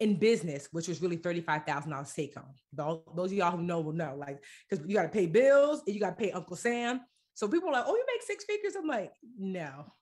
in 0.00 0.16
business, 0.16 0.68
which 0.72 0.88
was 0.88 1.00
really 1.00 1.16
$35,000 1.16 2.14
take 2.14 2.34
home. 2.34 3.02
Those 3.14 3.30
of 3.30 3.36
y'all 3.36 3.56
who 3.56 3.62
know 3.62 3.80
will 3.80 3.92
know, 3.92 4.14
like, 4.18 4.42
because 4.68 4.84
you 4.86 4.94
got 4.94 5.04
to 5.04 5.08
pay 5.08 5.26
bills 5.26 5.82
and 5.86 5.94
you 5.94 6.00
got 6.00 6.10
to 6.10 6.22
pay 6.22 6.32
Uncle 6.32 6.56
Sam. 6.56 7.00
So 7.34 7.48
people 7.48 7.68
are 7.70 7.72
like, 7.72 7.84
oh, 7.86 7.94
you 7.94 8.04
make 8.06 8.22
six 8.22 8.44
figures? 8.44 8.74
I'm 8.76 8.86
like, 8.86 9.12
no, 9.38 9.92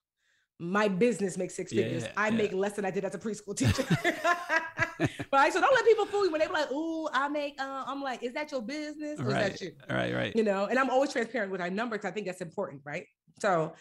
my 0.59 0.87
business 0.87 1.37
makes 1.37 1.55
six 1.55 1.71
figures. 1.71 2.05
I 2.17 2.29
yeah. 2.29 2.35
make 2.35 2.53
less 2.53 2.73
than 2.73 2.83
I 2.83 2.91
did 2.91 3.05
as 3.05 3.15
a 3.15 3.19
preschool 3.19 3.55
teacher. 3.55 3.85
right. 5.33 5.53
So 5.53 5.61
don't 5.61 5.73
let 5.73 5.85
people 5.85 6.05
fool 6.05 6.25
you 6.25 6.31
when 6.31 6.41
they 6.41 6.47
be 6.47 6.53
like, 6.53 6.71
"Ooh, 6.71 7.07
I 7.13 7.27
make." 7.27 7.59
Uh, 7.59 7.83
I'm 7.87 8.01
like, 8.01 8.23
"Is 8.23 8.33
that 8.33 8.51
your 8.51 8.61
business? 8.61 9.19
Or 9.19 9.25
right. 9.25 9.53
Is 9.53 9.59
that 9.59 9.61
you?" 9.61 9.71
Right. 9.89 10.13
Right. 10.13 10.35
You 10.35 10.43
know. 10.43 10.65
And 10.65 10.77
I'm 10.77 10.89
always 10.89 11.11
transparent 11.11 11.51
with 11.51 11.61
our 11.61 11.69
number 11.69 11.97
because 11.97 12.09
I 12.09 12.13
think 12.13 12.25
that's 12.25 12.41
important. 12.41 12.81
Right. 12.85 13.05
So, 13.39 13.73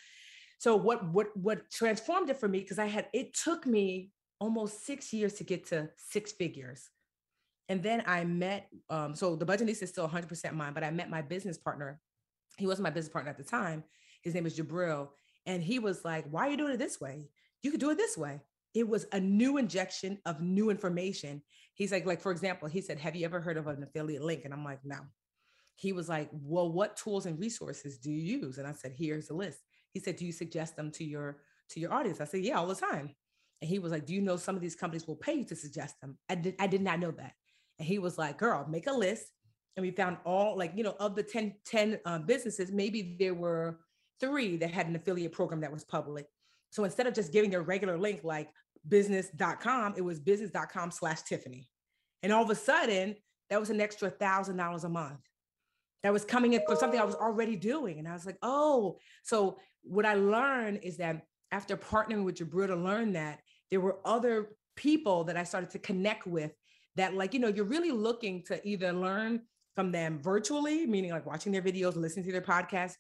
so 0.59 0.77
what 0.77 1.05
what 1.13 1.37
what 1.37 1.71
transformed 1.71 2.31
it 2.31 2.39
for 2.39 2.49
me 2.49 2.61
because 2.61 2.79
I 2.79 2.87
had 2.87 3.09
it 3.13 3.35
took 3.35 3.67
me 3.67 4.11
almost 4.41 4.85
six 4.87 5.13
years 5.13 5.35
to 5.35 5.45
get 5.45 5.67
to 5.67 5.91
six 5.97 6.33
figures. 6.33 6.89
And 7.69 7.83
then 7.83 8.03
I 8.07 8.25
met, 8.25 8.69
um, 8.89 9.15
so 9.15 9.37
the 9.37 9.47
Budgetnista 9.47 9.85
is 9.85 9.91
still 9.91 10.09
100% 10.09 10.55
mine, 10.55 10.73
but 10.73 10.83
I 10.83 10.91
met 10.91 11.09
my 11.09 11.23
business 11.23 11.57
partner. 11.57 12.01
He 12.59 12.67
wasn't 12.67 12.85
my 12.85 12.91
business 12.91 13.13
partner 13.13 13.31
at 13.31 13.39
the 13.39 13.45
time. 13.45 13.85
His 14.23 14.35
name 14.35 14.45
is 14.45 14.59
Jabril. 14.59 15.11
And 15.47 15.63
he 15.63 15.79
was 15.79 16.05
like, 16.05 16.25
Why 16.31 16.49
are 16.49 16.51
you 16.51 16.57
doing 16.57 16.73
it 16.73 16.79
this 16.79 17.01
way? 17.01 17.29
You 17.63 17.71
could 17.71 17.81
do 17.81 17.91
it 17.91 17.97
this 17.97 18.19
way. 18.19 18.41
It 18.75 18.89
was 18.89 19.07
a 19.13 19.21
new 19.21 19.57
injection 19.57 20.19
of 20.27 20.41
new 20.41 20.71
information. 20.71 21.43
He's 21.75 21.93
like, 21.93 22.07
like, 22.07 22.21
for 22.21 22.33
example, 22.33 22.69
he 22.69 22.81
said, 22.81 22.99
Have 22.99 23.17
you 23.17 23.25
ever 23.25 23.41
heard 23.41 23.57
of 23.57 23.67
an 23.67 23.83
affiliate 23.83 24.23
link? 24.23 24.45
And 24.45 24.55
I'm 24.55 24.65
like, 24.65 24.81
no. 24.85 24.99
He 25.75 25.93
was 25.93 26.09
like, 26.09 26.31
Well, 26.33 26.71
what 26.71 26.97
tools 26.97 27.27
and 27.27 27.39
resources 27.39 27.99
do 27.99 28.11
you 28.11 28.39
use? 28.39 28.59
And 28.59 28.67
I 28.67 28.73
said, 28.73 28.93
Here's 28.97 29.31
a 29.31 29.35
list. 29.35 29.61
He 29.93 30.01
said, 30.01 30.17
Do 30.17 30.25
you 30.25 30.33
suggest 30.33 30.77
them 30.77 30.91
to 30.93 31.05
your 31.05 31.39
to 31.71 31.81
your 31.81 31.93
audience? 31.93 32.21
I 32.21 32.25
said, 32.25 32.45
Yeah, 32.45 32.59
all 32.59 32.67
the 32.67 32.75
time. 32.75 33.15
And 33.61 33.69
he 33.69 33.79
was 33.79 33.93
like, 33.93 34.07
Do 34.07 34.15
you 34.15 34.21
know 34.21 34.37
some 34.37 34.57
of 34.57 34.63
these 34.63 34.77
companies 34.77 35.07
will 35.07 35.17
pay 35.17 35.35
you 35.35 35.45
to 35.45 35.57
suggest 35.57 36.01
them? 36.01 36.19
I 36.29 36.35
did, 36.37 36.55
I 36.59 36.67
did 36.67 36.83
not 36.83 37.01
know 37.01 37.11
that. 37.13 37.33
And 37.79 37.89
he 37.89 37.99
was 37.99 38.19
like, 38.19 38.39
Girl, 38.39 38.67
make 38.69 38.87
a 38.87 38.93
list. 38.93 39.27
And 39.77 39.85
we 39.85 39.91
found 39.93 40.19
all 40.25 40.57
like, 40.57 40.73
you 40.77 40.83
know, 40.83 40.97
of 40.99 41.15
the 41.15 41.23
10, 41.23 41.55
10 41.65 42.01
uh, 42.05 42.19
businesses, 42.19 42.71
maybe 42.71 43.17
there 43.19 43.35
were 43.35 43.79
three 44.21 44.57
that 44.59 44.71
had 44.71 44.87
an 44.87 44.97
affiliate 44.97 45.33
program 45.33 45.61
that 45.61 45.73
was 45.73 45.85
public. 45.85 46.27
So 46.71 46.85
instead 46.85 47.07
of 47.07 47.15
just 47.15 47.33
giving 47.33 47.55
a 47.55 47.61
regular 47.61 47.99
link 47.99 48.21
like 48.25 48.51
business.com, 48.89 49.95
it 49.97 50.03
was 50.03 50.19
business.com 50.19 50.91
slash 50.91 51.23
Tiffany. 51.23 51.69
And 52.23 52.33
all 52.33 52.43
of 52.43 52.51
a 52.51 52.55
sudden, 52.55 53.17
that 53.51 53.61
was 53.61 53.71
an 53.71 53.81
extra 53.81 54.11
thousand 54.11 54.57
dollars 54.57 54.85
a 54.85 54.89
month 54.89 55.21
that 56.03 56.13
was 56.13 56.25
coming 56.25 56.55
in 56.55 56.63
for 56.67 56.77
something 56.77 56.99
I 56.99 57.05
was 57.05 57.15
already 57.15 57.57
doing. 57.57 57.99
And 57.99 58.09
I 58.09 58.13
was 58.13 58.25
like, 58.25 58.39
oh, 58.43 58.99
so 59.23 59.59
what 59.83 60.07
I 60.07 60.15
learned 60.15 60.81
is 60.83 60.97
that 60.99 61.23
after 61.53 61.77
partnering 61.77 62.25
with 62.25 62.37
Jabril 62.37 62.69
to 62.69 62.77
learn 62.77 63.13
that, 63.15 63.41
there 63.71 63.81
were 63.81 63.99
other 64.05 64.51
people 64.77 65.25
that 65.25 65.37
I 65.37 65.45
started 65.45 65.71
to 65.71 65.79
connect 65.79 66.27
with 66.27 66.53
that, 66.97 67.15
like, 67.15 67.35
you 67.35 67.41
know, 67.41 67.49
you're 67.49 67.65
really 67.65 67.91
looking 67.91 68.43
to 68.45 68.67
either 68.67 68.93
learn 68.93 69.43
from 69.75 69.93
them 69.93 70.21
virtually, 70.23 70.87
meaning 70.87 71.11
like 71.11 71.27
watching 71.27 71.53
their 71.53 71.63
videos, 71.63 71.97
listening 71.97 72.25
to 72.27 72.33
their 72.33 72.41
podcasts, 72.41 72.97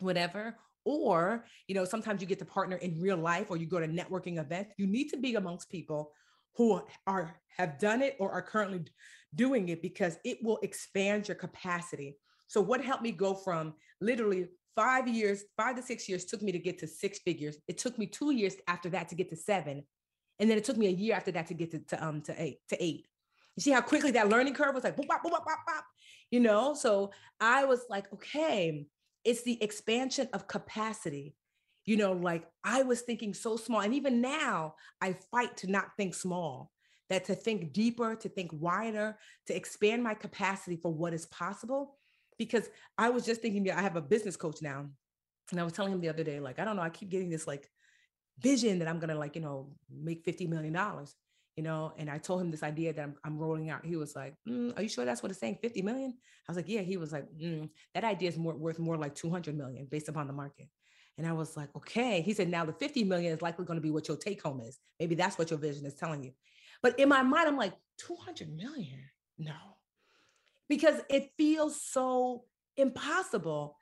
whatever 0.00 0.56
or 0.84 1.44
you 1.66 1.74
know 1.74 1.84
sometimes 1.84 2.20
you 2.20 2.26
get 2.26 2.38
to 2.38 2.44
partner 2.44 2.76
in 2.76 3.00
real 3.00 3.16
life 3.16 3.50
or 3.50 3.56
you 3.56 3.66
go 3.66 3.80
to 3.80 3.86
networking 3.86 4.38
events 4.38 4.72
you 4.78 4.86
need 4.86 5.08
to 5.08 5.16
be 5.16 5.34
amongst 5.34 5.68
people 5.70 6.12
who 6.56 6.80
are 7.06 7.34
have 7.56 7.78
done 7.78 8.02
it 8.02 8.16
or 8.18 8.30
are 8.32 8.42
currently 8.42 8.82
doing 9.34 9.68
it 9.68 9.82
because 9.82 10.18
it 10.24 10.38
will 10.42 10.58
expand 10.62 11.28
your 11.28 11.34
capacity. 11.34 12.16
So 12.48 12.60
what 12.60 12.84
helped 12.84 13.02
me 13.02 13.12
go 13.12 13.34
from 13.34 13.74
literally 14.00 14.48
five 14.76 15.06
years 15.06 15.44
five 15.56 15.76
to 15.76 15.82
six 15.82 16.08
years 16.08 16.24
took 16.24 16.42
me 16.42 16.52
to 16.52 16.58
get 16.58 16.78
to 16.78 16.86
six 16.86 17.18
figures. 17.20 17.56
It 17.68 17.78
took 17.78 17.98
me 17.98 18.06
two 18.06 18.32
years 18.32 18.56
after 18.66 18.88
that 18.90 19.08
to 19.08 19.14
get 19.14 19.28
to 19.30 19.36
seven 19.36 19.84
and 20.38 20.50
then 20.50 20.56
it 20.56 20.64
took 20.64 20.76
me 20.76 20.86
a 20.86 20.90
year 20.90 21.14
after 21.14 21.32
that 21.32 21.46
to 21.48 21.54
get 21.54 21.70
to, 21.72 21.78
to 21.78 22.04
um 22.04 22.22
to 22.22 22.42
eight 22.42 22.58
to 22.68 22.82
eight. 22.82 23.06
You 23.56 23.62
see 23.62 23.70
how 23.72 23.80
quickly 23.80 24.10
that 24.12 24.28
learning 24.28 24.54
curve 24.54 24.74
was 24.74 24.84
like 24.84 24.96
boop, 24.96 25.06
boop, 25.06 25.44
you 26.30 26.40
know? 26.40 26.74
So 26.74 27.10
i 27.40 27.64
was 27.64 27.84
like 27.88 28.12
okay 28.12 28.86
it's 29.24 29.42
the 29.42 29.62
expansion 29.62 30.28
of 30.32 30.48
capacity. 30.48 31.34
You 31.86 31.96
know, 31.96 32.12
like 32.12 32.46
I 32.62 32.82
was 32.82 33.00
thinking 33.00 33.34
so 33.34 33.56
small. 33.56 33.80
And 33.80 33.94
even 33.94 34.20
now, 34.20 34.74
I 35.00 35.16
fight 35.30 35.56
to 35.58 35.70
not 35.70 35.96
think 35.96 36.14
small, 36.14 36.70
that 37.08 37.24
to 37.24 37.34
think 37.34 37.72
deeper, 37.72 38.14
to 38.16 38.28
think 38.28 38.50
wider, 38.52 39.16
to 39.46 39.56
expand 39.56 40.02
my 40.02 40.14
capacity 40.14 40.76
for 40.76 40.92
what 40.92 41.14
is 41.14 41.26
possible. 41.26 41.96
Because 42.38 42.68
I 42.96 43.10
was 43.10 43.24
just 43.24 43.42
thinking, 43.42 43.70
I 43.70 43.82
have 43.82 43.96
a 43.96 44.02
business 44.02 44.36
coach 44.36 44.62
now. 44.62 44.86
And 45.50 45.60
I 45.60 45.64
was 45.64 45.72
telling 45.72 45.92
him 45.92 46.00
the 46.00 46.08
other 46.08 46.24
day, 46.24 46.38
like, 46.38 46.58
I 46.58 46.64
don't 46.64 46.76
know, 46.76 46.82
I 46.82 46.90
keep 46.90 47.08
getting 47.08 47.30
this 47.30 47.46
like 47.46 47.68
vision 48.38 48.78
that 48.78 48.88
I'm 48.88 48.98
gonna 48.98 49.16
like, 49.16 49.34
you 49.34 49.42
know, 49.42 49.72
make 49.90 50.24
$50 50.24 50.48
million 50.48 50.76
you 51.56 51.62
know, 51.62 51.92
and 51.98 52.08
I 52.08 52.18
told 52.18 52.40
him 52.40 52.50
this 52.50 52.62
idea 52.62 52.92
that 52.92 53.02
I'm, 53.02 53.14
I'm 53.24 53.38
rolling 53.38 53.70
out. 53.70 53.84
He 53.84 53.96
was 53.96 54.14
like, 54.16 54.34
mm, 54.48 54.76
"Are 54.76 54.82
you 54.82 54.88
sure 54.88 55.04
that's 55.04 55.22
what 55.22 55.30
it's 55.30 55.40
saying? 55.40 55.58
50 55.60 55.82
million?" 55.82 56.16
I 56.48 56.52
was 56.52 56.56
like, 56.56 56.68
"Yeah." 56.68 56.82
He 56.82 56.96
was 56.96 57.12
like, 57.12 57.26
mm, 57.36 57.68
"That 57.94 58.04
idea 58.04 58.28
is 58.28 58.38
more 58.38 58.54
worth 58.54 58.78
more 58.78 58.96
like 58.96 59.14
200 59.14 59.56
million 59.56 59.86
based 59.90 60.08
upon 60.08 60.26
the 60.26 60.32
market." 60.32 60.68
And 61.18 61.26
I 61.26 61.32
was 61.32 61.56
like, 61.56 61.74
"Okay." 61.76 62.22
He 62.22 62.32
said, 62.32 62.48
"Now 62.48 62.64
the 62.64 62.72
50 62.72 63.04
million 63.04 63.32
is 63.32 63.42
likely 63.42 63.64
going 63.64 63.76
to 63.78 63.82
be 63.82 63.90
what 63.90 64.08
your 64.08 64.16
take 64.16 64.42
home 64.42 64.60
is. 64.60 64.78
Maybe 64.98 65.14
that's 65.14 65.38
what 65.38 65.50
your 65.50 65.58
vision 65.58 65.86
is 65.86 65.94
telling 65.94 66.22
you." 66.24 66.32
But 66.82 66.98
in 66.98 67.08
my 67.08 67.22
mind, 67.22 67.48
I'm 67.48 67.58
like, 67.58 67.74
200 67.98 68.48
million? 68.56 69.00
No, 69.38 69.54
because 70.68 71.00
it 71.10 71.30
feels 71.36 71.80
so 71.82 72.44
impossible. 72.76 73.76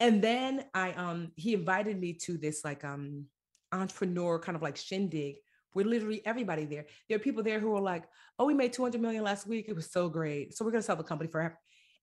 And 0.00 0.22
then 0.22 0.64
I 0.74 0.92
um 0.92 1.32
he 1.36 1.54
invited 1.54 2.00
me 2.00 2.14
to 2.24 2.38
this 2.38 2.64
like 2.64 2.84
um 2.84 3.26
entrepreneur 3.72 4.38
kind 4.38 4.56
of 4.56 4.62
like 4.62 4.76
shindig 4.76 5.36
We're 5.74 5.86
literally 5.86 6.22
everybody 6.24 6.64
there. 6.64 6.86
There 7.08 7.16
are 7.16 7.20
people 7.20 7.42
there 7.42 7.60
who 7.60 7.74
are 7.76 7.80
like, 7.80 8.04
"Oh, 8.38 8.46
we 8.46 8.54
made 8.54 8.72
200 8.72 9.00
million 9.00 9.22
last 9.24 9.46
week. 9.46 9.66
It 9.68 9.76
was 9.76 9.90
so 9.90 10.08
great. 10.08 10.56
So 10.56 10.64
we're 10.64 10.70
gonna 10.70 10.82
sell 10.82 10.96
the 10.96 11.04
company 11.04 11.30
forever." 11.30 11.58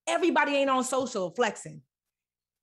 Everybody 0.07 0.55
ain't 0.55 0.69
on 0.69 0.83
social 0.83 1.31
flexing. 1.31 1.81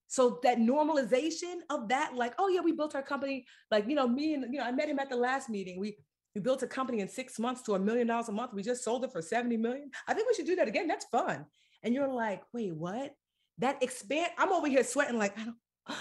So 0.07 0.39
that 0.43 0.59
normalization 0.59 1.57
of 1.71 1.89
that, 1.89 2.15
like, 2.15 2.35
oh 2.39 2.49
yeah, 2.49 2.61
we 2.61 2.73
built 2.73 2.95
our 2.95 3.03
company. 3.03 3.47
Like, 3.71 3.89
you 3.89 3.95
know, 3.95 4.07
me 4.07 4.35
and 4.35 4.53
you 4.53 4.61
know, 4.61 4.65
I 4.65 4.73
met 4.73 4.89
him 4.89 4.99
at 4.99 5.11
the 5.11 5.17
last 5.17 5.49
meeting. 5.51 5.79
We 5.79 5.97
we 6.35 6.41
built 6.41 6.63
a 6.63 6.67
company 6.67 7.01
in 7.01 7.09
six 7.09 7.39
months 7.39 7.63
to 7.63 7.75
a 7.75 7.79
million 7.79 8.09
dollars 8.09 8.29
a 8.29 8.33
month. 8.33 8.53
We 8.53 8.63
just 8.63 8.83
sold 8.83 9.05
it 9.05 9.13
for 9.13 9.23
70 9.23 9.57
million. 9.57 9.91
I 10.09 10.15
think 10.15 10.27
we 10.27 10.35
should 10.35 10.47
do 10.47 10.57
that 10.57 10.69
again. 10.69 10.89
That's 10.89 11.05
fun. 11.07 11.47
And 11.83 11.95
you're 11.95 12.09
like, 12.09 12.43
wait, 12.53 12.75
what? 12.75 13.15
That 13.59 13.83
expand. 13.83 14.33
I'm 14.37 14.53
over 14.53 14.67
here 14.67 14.83
sweating, 14.83 15.19
like, 15.19 15.39
I 15.39 15.45
don't, 15.45 15.57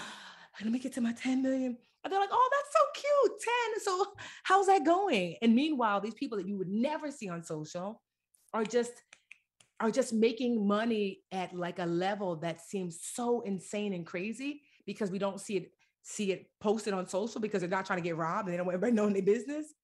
let 0.62 0.72
me 0.72 0.80
get 0.80 0.94
to 0.94 1.00
my 1.00 1.12
10 1.12 1.42
million. 1.42 1.76
And 2.04 2.12
they're 2.12 2.20
like, 2.20 2.30
oh, 2.32 2.50
that's 2.52 2.72
so 2.72 3.00
cute. 3.00 3.40
10. 3.74 3.80
So 3.82 4.12
how's 4.44 4.66
that 4.66 4.84
going? 4.84 5.36
And 5.42 5.54
meanwhile, 5.54 6.00
these 6.00 6.14
people 6.14 6.38
that 6.38 6.46
you 6.46 6.58
would 6.58 6.68
never 6.68 7.10
see 7.10 7.28
on 7.28 7.42
social 7.42 8.02
are 8.52 8.64
just 8.64 8.92
are 9.80 9.90
just 9.90 10.12
making 10.12 10.66
money 10.66 11.20
at 11.32 11.52
like 11.54 11.78
a 11.80 11.84
level 11.84 12.36
that 12.36 12.60
seems 12.60 13.00
so 13.02 13.40
insane 13.40 13.92
and 13.92 14.06
crazy 14.06 14.62
because 14.86 15.10
we 15.10 15.18
don't 15.18 15.40
see 15.40 15.56
it 15.56 15.72
see 16.02 16.30
it 16.30 16.46
posted 16.60 16.92
on 16.92 17.08
social 17.08 17.40
because 17.40 17.60
they're 17.60 17.70
not 17.70 17.86
trying 17.86 17.98
to 17.98 18.02
get 18.02 18.16
robbed 18.16 18.46
and 18.46 18.52
they 18.52 18.56
don't 18.56 18.66
want 18.66 18.74
everybody 18.74 18.92
knowing 19.00 19.14
their 19.14 19.22
business. 19.22 19.74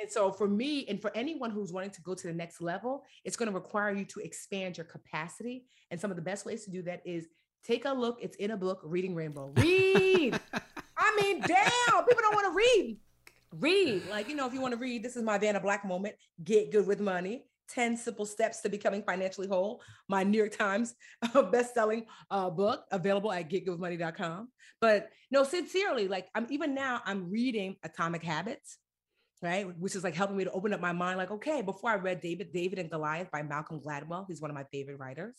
And 0.00 0.10
so 0.10 0.32
for 0.32 0.48
me 0.48 0.86
and 0.88 1.00
for 1.00 1.14
anyone 1.14 1.50
who's 1.50 1.72
wanting 1.72 1.90
to 1.90 2.02
go 2.02 2.14
to 2.14 2.26
the 2.26 2.32
next 2.32 2.60
level, 2.60 3.04
it's 3.24 3.36
going 3.36 3.48
to 3.48 3.54
require 3.54 3.94
you 3.94 4.04
to 4.06 4.20
expand 4.20 4.76
your 4.78 4.86
capacity. 4.86 5.64
And 5.90 6.00
some 6.00 6.10
of 6.10 6.16
the 6.16 6.22
best 6.22 6.46
ways 6.46 6.64
to 6.64 6.70
do 6.70 6.82
that 6.82 7.02
is 7.04 7.26
take 7.64 7.84
a 7.84 7.92
look. 7.92 8.18
It's 8.20 8.36
in 8.36 8.52
a 8.52 8.56
book, 8.56 8.80
Reading 8.82 9.14
Rainbow. 9.14 9.52
Read. 9.56 10.40
I 11.10 11.22
mean, 11.22 11.40
damn, 11.40 12.04
people 12.04 12.22
don't 12.22 12.34
want 12.34 12.52
to 12.52 12.56
read. 12.56 12.98
Read. 13.58 14.08
Like, 14.08 14.28
you 14.28 14.36
know, 14.36 14.46
if 14.46 14.54
you 14.54 14.60
want 14.60 14.72
to 14.72 14.78
read, 14.78 15.02
this 15.02 15.16
is 15.16 15.22
my 15.22 15.38
Vanna 15.38 15.60
Black 15.60 15.84
moment. 15.84 16.14
Get 16.42 16.70
good 16.70 16.86
with 16.86 17.00
money. 17.00 17.44
10 17.70 17.96
simple 17.96 18.26
steps 18.26 18.60
to 18.60 18.68
becoming 18.68 19.00
financially 19.00 19.46
whole 19.46 19.80
my 20.08 20.24
new 20.24 20.38
york 20.38 20.50
times 20.56 20.94
best-selling 21.52 22.04
uh, 22.32 22.50
book 22.50 22.84
available 22.90 23.30
at 23.30 23.48
getgoodmoney.com 23.48 24.48
but 24.80 25.08
no 25.30 25.44
sincerely 25.44 26.08
like 26.08 26.26
i'm 26.34 26.48
even 26.50 26.74
now 26.74 27.00
i'm 27.06 27.30
reading 27.30 27.76
atomic 27.84 28.24
habits 28.24 28.78
right 29.40 29.78
which 29.78 29.94
is 29.94 30.02
like 30.02 30.16
helping 30.16 30.36
me 30.36 30.42
to 30.42 30.50
open 30.50 30.74
up 30.74 30.80
my 30.80 30.90
mind 30.90 31.16
like 31.16 31.30
okay 31.30 31.62
before 31.62 31.90
i 31.90 31.94
read 31.94 32.20
david 32.20 32.52
david 32.52 32.80
and 32.80 32.90
goliath 32.90 33.30
by 33.30 33.40
malcolm 33.40 33.78
gladwell 33.80 34.24
he's 34.26 34.40
one 34.40 34.50
of 34.50 34.56
my 34.56 34.64
favorite 34.72 34.98
writers 34.98 35.36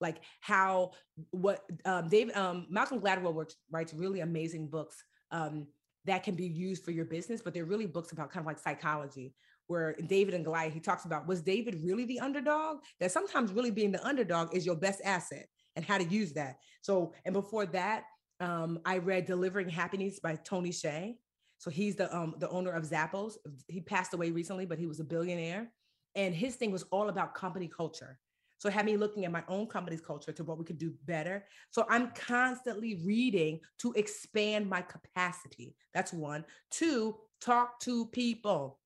like 0.00 0.18
how 0.40 0.92
what 1.30 1.64
um, 1.84 2.08
david 2.08 2.36
um, 2.36 2.66
malcolm 2.70 3.00
gladwell 3.00 3.34
works, 3.34 3.56
writes 3.70 3.94
really 3.94 4.20
amazing 4.20 4.68
books 4.68 5.02
um, 5.30 5.66
that 6.04 6.22
can 6.22 6.34
be 6.34 6.46
used 6.46 6.84
for 6.84 6.90
your 6.90 7.04
business 7.04 7.40
but 7.42 7.54
they're 7.54 7.64
really 7.64 7.86
books 7.86 8.12
about 8.12 8.30
kind 8.30 8.42
of 8.42 8.46
like 8.46 8.58
psychology 8.58 9.34
where 9.68 9.94
David 10.06 10.34
and 10.34 10.44
Goliath, 10.44 10.72
he 10.72 10.80
talks 10.80 11.04
about 11.04 11.28
was 11.28 11.40
David 11.42 11.78
really 11.84 12.04
the 12.06 12.18
underdog? 12.20 12.78
That 13.00 13.12
sometimes 13.12 13.52
really 13.52 13.70
being 13.70 13.92
the 13.92 14.04
underdog 14.04 14.54
is 14.54 14.66
your 14.66 14.74
best 14.74 15.00
asset 15.04 15.46
and 15.76 15.84
how 15.84 15.98
to 15.98 16.04
use 16.04 16.32
that. 16.32 16.56
So, 16.82 17.12
and 17.24 17.32
before 17.32 17.66
that, 17.66 18.04
um, 18.40 18.80
I 18.84 18.98
read 18.98 19.26
Delivering 19.26 19.68
Happiness 19.68 20.18
by 20.20 20.36
Tony 20.36 20.70
Hsieh. 20.70 21.14
So 21.58 21.70
he's 21.70 21.96
the 21.96 22.14
um, 22.16 22.34
the 22.38 22.48
owner 22.48 22.70
of 22.70 22.84
Zappos. 22.84 23.34
He 23.66 23.80
passed 23.80 24.14
away 24.14 24.30
recently, 24.30 24.64
but 24.64 24.78
he 24.78 24.86
was 24.86 25.00
a 25.00 25.04
billionaire. 25.04 25.70
And 26.14 26.34
his 26.34 26.56
thing 26.56 26.70
was 26.70 26.84
all 26.84 27.08
about 27.08 27.34
company 27.34 27.68
culture. 27.68 28.18
So 28.58 28.68
it 28.68 28.72
had 28.72 28.86
me 28.86 28.96
looking 28.96 29.24
at 29.24 29.32
my 29.32 29.44
own 29.48 29.66
company's 29.66 30.00
culture 30.00 30.32
to 30.32 30.44
what 30.44 30.58
we 30.58 30.64
could 30.64 30.78
do 30.78 30.92
better. 31.06 31.44
So 31.70 31.86
I'm 31.88 32.10
constantly 32.10 33.00
reading 33.04 33.60
to 33.78 33.92
expand 33.92 34.68
my 34.68 34.82
capacity. 34.82 35.76
That's 35.94 36.12
one. 36.12 36.44
Two, 36.70 37.16
talk 37.40 37.80
to 37.80 38.06
people 38.06 38.78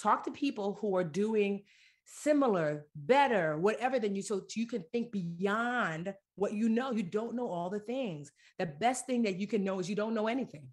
talk 0.00 0.24
to 0.24 0.30
people 0.30 0.78
who 0.80 0.96
are 0.96 1.04
doing 1.04 1.62
similar, 2.04 2.86
better, 2.96 3.58
whatever 3.58 3.98
than 3.98 4.14
you, 4.14 4.22
so 4.22 4.42
you 4.56 4.66
can 4.66 4.84
think 4.90 5.12
beyond 5.12 6.12
what 6.34 6.52
you 6.52 6.68
know. 6.68 6.90
You 6.90 7.02
don't 7.02 7.36
know 7.36 7.48
all 7.48 7.70
the 7.70 7.78
things. 7.78 8.32
The 8.58 8.66
best 8.66 9.06
thing 9.06 9.22
that 9.22 9.38
you 9.38 9.46
can 9.46 9.62
know 9.62 9.78
is 9.78 9.88
you 9.88 9.96
don't 9.96 10.14
know 10.14 10.26
anything. 10.26 10.68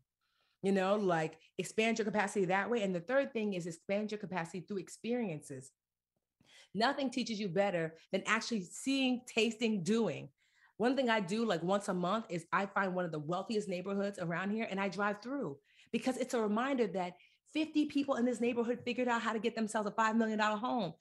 You 0.64 0.72
know, 0.72 0.96
like 0.96 1.38
expand 1.60 2.00
your 2.00 2.06
capacity 2.06 2.46
that 2.46 2.70
way. 2.70 2.82
And 2.82 2.96
the 2.96 3.00
third 3.00 3.32
thing 3.32 3.54
is 3.54 3.68
expand 3.68 4.12
your 4.12 4.18
capacity 4.18 4.62
through 4.62 4.78
experiences. 4.78 5.72
Nothing 6.74 7.10
teaches 7.10 7.40
you 7.40 7.50
better 7.50 7.96
than 8.12 8.24
actually 8.26 8.64
seeing, 8.64 9.22
tasting, 9.28 9.84
doing. 9.84 10.30
One 10.78 10.96
thing 10.96 11.10
I 11.10 11.20
do 11.20 11.44
like 11.46 11.64
once 11.64 11.88
a 11.88 11.94
month 11.94 12.26
is 12.30 12.46
I 12.54 12.68
find 12.68 12.94
one 12.94 13.06
of 13.06 13.12
the 13.12 13.20
wealthiest 13.20 13.68
neighborhoods 13.68 14.20
around 14.20 14.52
here 14.52 14.68
and 14.70 14.80
I 14.80 14.90
drive 14.90 15.22
through 15.22 15.58
because 15.92 16.18
it's 16.18 16.34
a 16.34 16.42
reminder 16.42 16.86
that 16.88 17.14
50 17.54 17.86
people 17.86 18.16
in 18.16 18.26
this 18.26 18.40
neighborhood 18.40 18.80
figured 18.86 19.08
out 19.08 19.22
how 19.22 19.34
to 19.34 19.40
get 19.40 19.56
themselves 19.56 19.88
a 19.88 19.92
$5 19.92 20.16
million 20.16 20.40
home. 20.40 20.94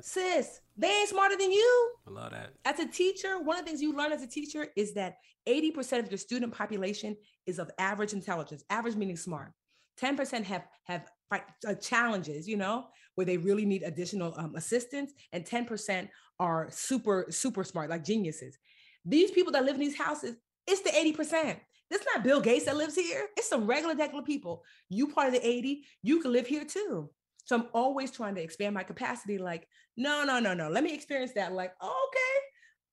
Sis, 0.00 0.60
they 0.76 0.88
ain't 0.88 1.08
smarter 1.08 1.36
than 1.36 1.52
you. 1.52 1.92
I 2.06 2.10
love 2.10 2.30
that. 2.30 2.54
As 2.64 2.78
a 2.78 2.86
teacher, 2.86 3.38
one 3.40 3.58
of 3.58 3.64
the 3.64 3.70
things 3.70 3.82
you 3.82 3.94
learn 3.94 4.12
as 4.12 4.22
a 4.22 4.26
teacher 4.26 4.68
is 4.76 4.94
that 4.94 5.16
80% 5.46 5.98
of 5.98 6.10
your 6.10 6.18
student 6.18 6.52
population 6.52 7.16
is 7.46 7.58
of 7.58 7.70
average 7.78 8.12
intelligence, 8.12 8.64
average 8.70 8.96
meaning 8.96 9.16
smart. 9.16 9.52
10% 10.00 10.44
have 10.44 10.64
have 10.84 11.10
uh, 11.32 11.74
challenges, 11.74 12.48
you 12.48 12.56
know, 12.56 12.86
where 13.18 13.26
they 13.26 13.36
really 13.36 13.66
need 13.66 13.82
additional 13.82 14.32
um, 14.36 14.54
assistance, 14.54 15.12
and 15.32 15.44
10% 15.44 16.08
are 16.38 16.68
super, 16.70 17.26
super 17.30 17.64
smart, 17.64 17.90
like 17.90 18.04
geniuses. 18.04 18.56
These 19.04 19.32
people 19.32 19.52
that 19.54 19.64
live 19.64 19.74
in 19.74 19.80
these 19.80 19.98
houses, 19.98 20.36
it's 20.68 20.82
the 20.82 20.90
80%. 20.90 21.56
It's 21.90 22.06
not 22.14 22.22
Bill 22.22 22.40
Gates 22.40 22.66
that 22.66 22.76
lives 22.76 22.94
here. 22.94 23.26
It's 23.36 23.48
some 23.48 23.66
regular, 23.66 23.96
regular 23.96 24.22
people. 24.22 24.62
You 24.88 25.08
part 25.08 25.26
of 25.26 25.32
the 25.32 25.44
80, 25.44 25.82
you 26.00 26.20
can 26.20 26.32
live 26.32 26.46
here 26.46 26.64
too. 26.64 27.10
So 27.44 27.56
I'm 27.56 27.66
always 27.74 28.12
trying 28.12 28.36
to 28.36 28.40
expand 28.40 28.74
my 28.74 28.84
capacity. 28.84 29.36
Like, 29.36 29.66
no, 29.96 30.22
no, 30.22 30.38
no, 30.38 30.54
no. 30.54 30.68
Let 30.68 30.84
me 30.84 30.94
experience 30.94 31.32
that. 31.34 31.52
Like, 31.52 31.72
okay, 31.82 32.38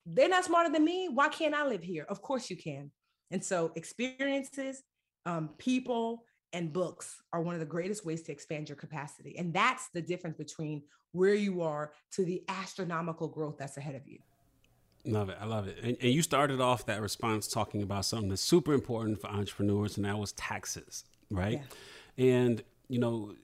they're 0.07 0.27
not 0.27 0.45
smarter 0.45 0.71
than 0.71 0.83
me. 0.83 1.07
Why 1.13 1.27
can't 1.27 1.53
I 1.53 1.67
live 1.67 1.83
here? 1.83 2.07
Of 2.09 2.23
course 2.23 2.49
you 2.49 2.57
can. 2.57 2.89
And 3.29 3.45
so 3.45 3.71
experiences, 3.75 4.81
um, 5.27 5.51
people, 5.59 6.23
and 6.53 6.71
books 6.71 7.21
are 7.33 7.41
one 7.41 7.53
of 7.53 7.59
the 7.59 7.65
greatest 7.65 8.05
ways 8.05 8.21
to 8.23 8.31
expand 8.31 8.69
your 8.69 8.75
capacity. 8.75 9.37
And 9.37 9.53
that's 9.53 9.89
the 9.89 10.01
difference 10.01 10.37
between 10.37 10.83
where 11.11 11.33
you 11.33 11.61
are 11.61 11.91
to 12.11 12.25
the 12.25 12.43
astronomical 12.47 13.27
growth 13.27 13.57
that's 13.57 13.77
ahead 13.77 13.95
of 13.95 14.07
you. 14.07 14.19
Love 15.05 15.29
it. 15.29 15.37
I 15.39 15.45
love 15.45 15.67
it. 15.67 15.77
And, 15.83 15.97
and, 16.01 16.11
you 16.11 16.21
started 16.21 16.59
off 16.59 16.87
that 16.87 16.99
response 16.99 17.47
talking 17.47 17.83
about 17.83 18.05
something 18.05 18.29
that's 18.29 18.41
super 18.41 18.73
important 18.73 19.21
for 19.21 19.27
entrepreneurs, 19.27 19.97
and 19.97 20.05
that 20.05 20.17
was 20.17 20.31
taxes, 20.31 21.03
right? 21.29 21.61
Yeah. 22.17 22.25
And, 22.25 22.63
you 22.87 22.97
know, 22.97 23.35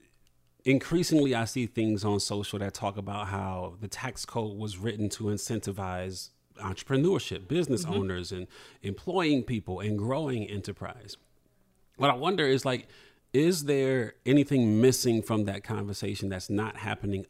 increasingly 0.64 1.34
I 1.34 1.44
see 1.44 1.66
things 1.66 2.04
on 2.04 2.18
social 2.18 2.58
that 2.58 2.74
talk 2.74 2.96
about 2.96 3.28
how 3.28 3.74
the 3.80 3.86
tax 3.88 4.24
code 4.24 4.56
was 4.56 4.76
written 4.76 5.08
to 5.10 5.24
incentivize 5.24 6.30
entrepreneurship, 6.60 7.48
business 7.48 7.84
mm-hmm. 7.84 7.94
owners, 7.94 8.32
and 8.32 8.46
employing 8.82 9.42
people 9.42 9.80
and 9.80 9.98
growing 9.98 10.44
enterprise. 10.44 11.16
What 11.96 12.10
I 12.10 12.14
wonder 12.14 12.46
is 12.46 12.64
like, 12.64 12.88
is 13.32 13.64
there 13.64 14.14
anything 14.26 14.80
missing 14.80 15.22
from 15.22 15.44
that 15.44 15.64
conversation 15.64 16.28
that's 16.28 16.50
not 16.50 16.76
happening 16.76 17.26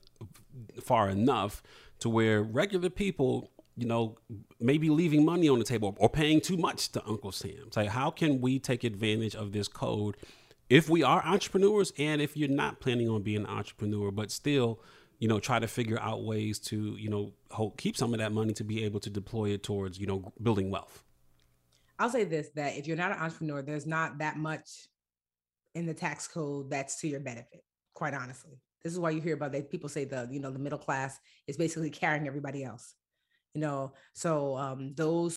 far 0.83 1.09
enough 1.09 1.63
to 2.01 2.09
where 2.09 2.43
regular 2.43 2.91
people 2.91 3.53
you 3.77 3.87
know, 3.87 4.19
maybe 4.61 4.91
leaving 4.91 5.25
money 5.25 5.49
on 5.49 5.59
the 5.59 5.65
table 5.65 5.97
or 5.99 6.09
paying 6.09 6.41
too 6.41 6.57
much 6.57 6.93
to 6.93 7.03
Uncle 7.07 7.33
Sam. 7.33 7.71
Like, 7.75 7.89
how 7.89 8.11
can 8.11 8.41
we 8.41 8.59
take 8.59 8.85
advantage 8.85 9.35
of 9.35 9.53
this 9.53 9.69
code 9.69 10.17
if 10.69 10.89
we 10.89 11.03
are 11.03 11.25
entrepreneurs 11.25 11.93
and 11.99 12.21
if 12.21 12.37
you're 12.37 12.49
not 12.49 12.81
planning 12.81 13.09
on 13.09 13.23
being 13.23 13.39
an 13.39 13.47
entrepreneur, 13.47 14.11
but 14.11 14.31
still, 14.31 14.81
you 15.19 15.29
know, 15.29 15.41
try 15.41 15.59
to 15.59 15.67
figure 15.67 15.99
out 16.01 16.25
ways 16.25 16.59
to, 16.59 16.97
you 16.99 17.09
know, 17.09 17.33
hold, 17.51 17.77
keep 17.77 17.97
some 17.97 18.13
of 18.13 18.21
that 18.21 18.33
money 18.33 18.53
to 18.55 18.65
be 18.65 18.85
able 18.85 19.01
to 19.01 19.11
deploy 19.11 19.51
it 19.51 19.63
towards, 19.63 19.99
you 19.99 20.07
know, 20.07 20.33
building 20.43 20.71
wealth? 20.71 21.03
I'll 22.03 22.11
say 22.11 22.25
this 22.25 22.49
that 22.57 22.77
if 22.77 22.87
you're 22.87 22.97
not 22.97 23.13
an 23.13 23.19
entrepreneur, 23.19 23.63
there's 23.63 23.87
not 23.87 24.19
that 24.19 24.37
much 24.37 24.89
in 25.75 25.87
the 25.87 25.95
tax 25.95 26.27
code 26.27 26.69
that's 26.69 27.01
to 27.01 27.09
your 27.09 27.21
benefit, 27.21 27.63
quite 27.95 28.13
honestly. 28.13 28.61
This 28.83 28.93
is 28.93 28.99
why 28.99 29.11
you 29.11 29.21
hear 29.21 29.35
about 29.35 29.53
that. 29.53 29.71
People 29.71 29.89
say 29.89 30.05
the, 30.05 30.29
you 30.31 30.41
know, 30.41 30.51
the 30.51 30.59
middle 30.59 30.79
class 30.79 31.19
is 31.47 31.57
basically 31.57 31.91
carrying 31.91 32.27
everybody 32.27 32.65
else 32.65 32.95
you 33.55 33.61
know 33.61 33.93
so 34.15 34.57
um, 34.57 34.95
those 34.95 35.37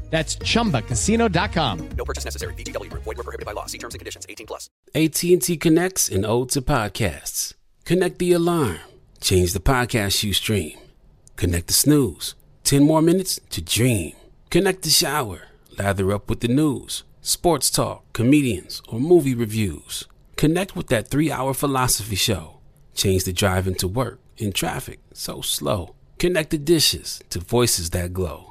That's 0.11 0.35
chumbacasino.com. 0.35 1.89
No 1.97 2.05
purchase 2.05 2.25
necessary. 2.25 2.53
VGW 2.55 2.89
Group. 2.89 3.03
Void 3.03 3.17
were 3.17 3.23
prohibited 3.23 3.45
by 3.45 3.53
law. 3.53 3.65
See 3.65 3.77
terms 3.79 3.95
and 3.95 3.99
conditions. 3.99 4.25
18 4.29 4.45
plus. 4.45 4.69
AT&T 4.93 5.57
connects 5.57 6.09
and 6.09 6.25
ode 6.25 6.49
to 6.49 6.61
podcasts. 6.61 7.53
Connect 7.85 8.19
the 8.19 8.33
alarm. 8.33 8.79
Change 9.21 9.53
the 9.53 9.59
podcast 9.59 10.23
you 10.23 10.33
stream. 10.33 10.77
Connect 11.37 11.67
the 11.67 11.73
snooze. 11.73 12.35
10 12.65 12.83
more 12.83 13.01
minutes 13.01 13.39
to 13.51 13.61
dream. 13.61 14.13
Connect 14.49 14.81
the 14.83 14.89
shower. 14.89 15.43
Lather 15.77 16.11
up 16.11 16.29
with 16.29 16.41
the 16.41 16.47
news, 16.49 17.03
sports 17.21 17.71
talk, 17.71 18.03
comedians, 18.13 18.81
or 18.89 18.99
movie 18.99 19.33
reviews. 19.33 20.07
Connect 20.35 20.75
with 20.75 20.87
that 20.87 21.07
three-hour 21.07 21.53
philosophy 21.53 22.15
show. 22.15 22.59
Change 22.93 23.23
the 23.23 23.31
drive 23.33 23.67
into 23.67 23.87
work 23.87 24.19
in 24.37 24.51
traffic 24.51 24.99
so 25.13 25.41
slow. 25.41 25.95
Connect 26.19 26.49
the 26.49 26.57
dishes 26.57 27.21
to 27.29 27.39
voices 27.39 27.91
that 27.91 28.13
glow. 28.13 28.50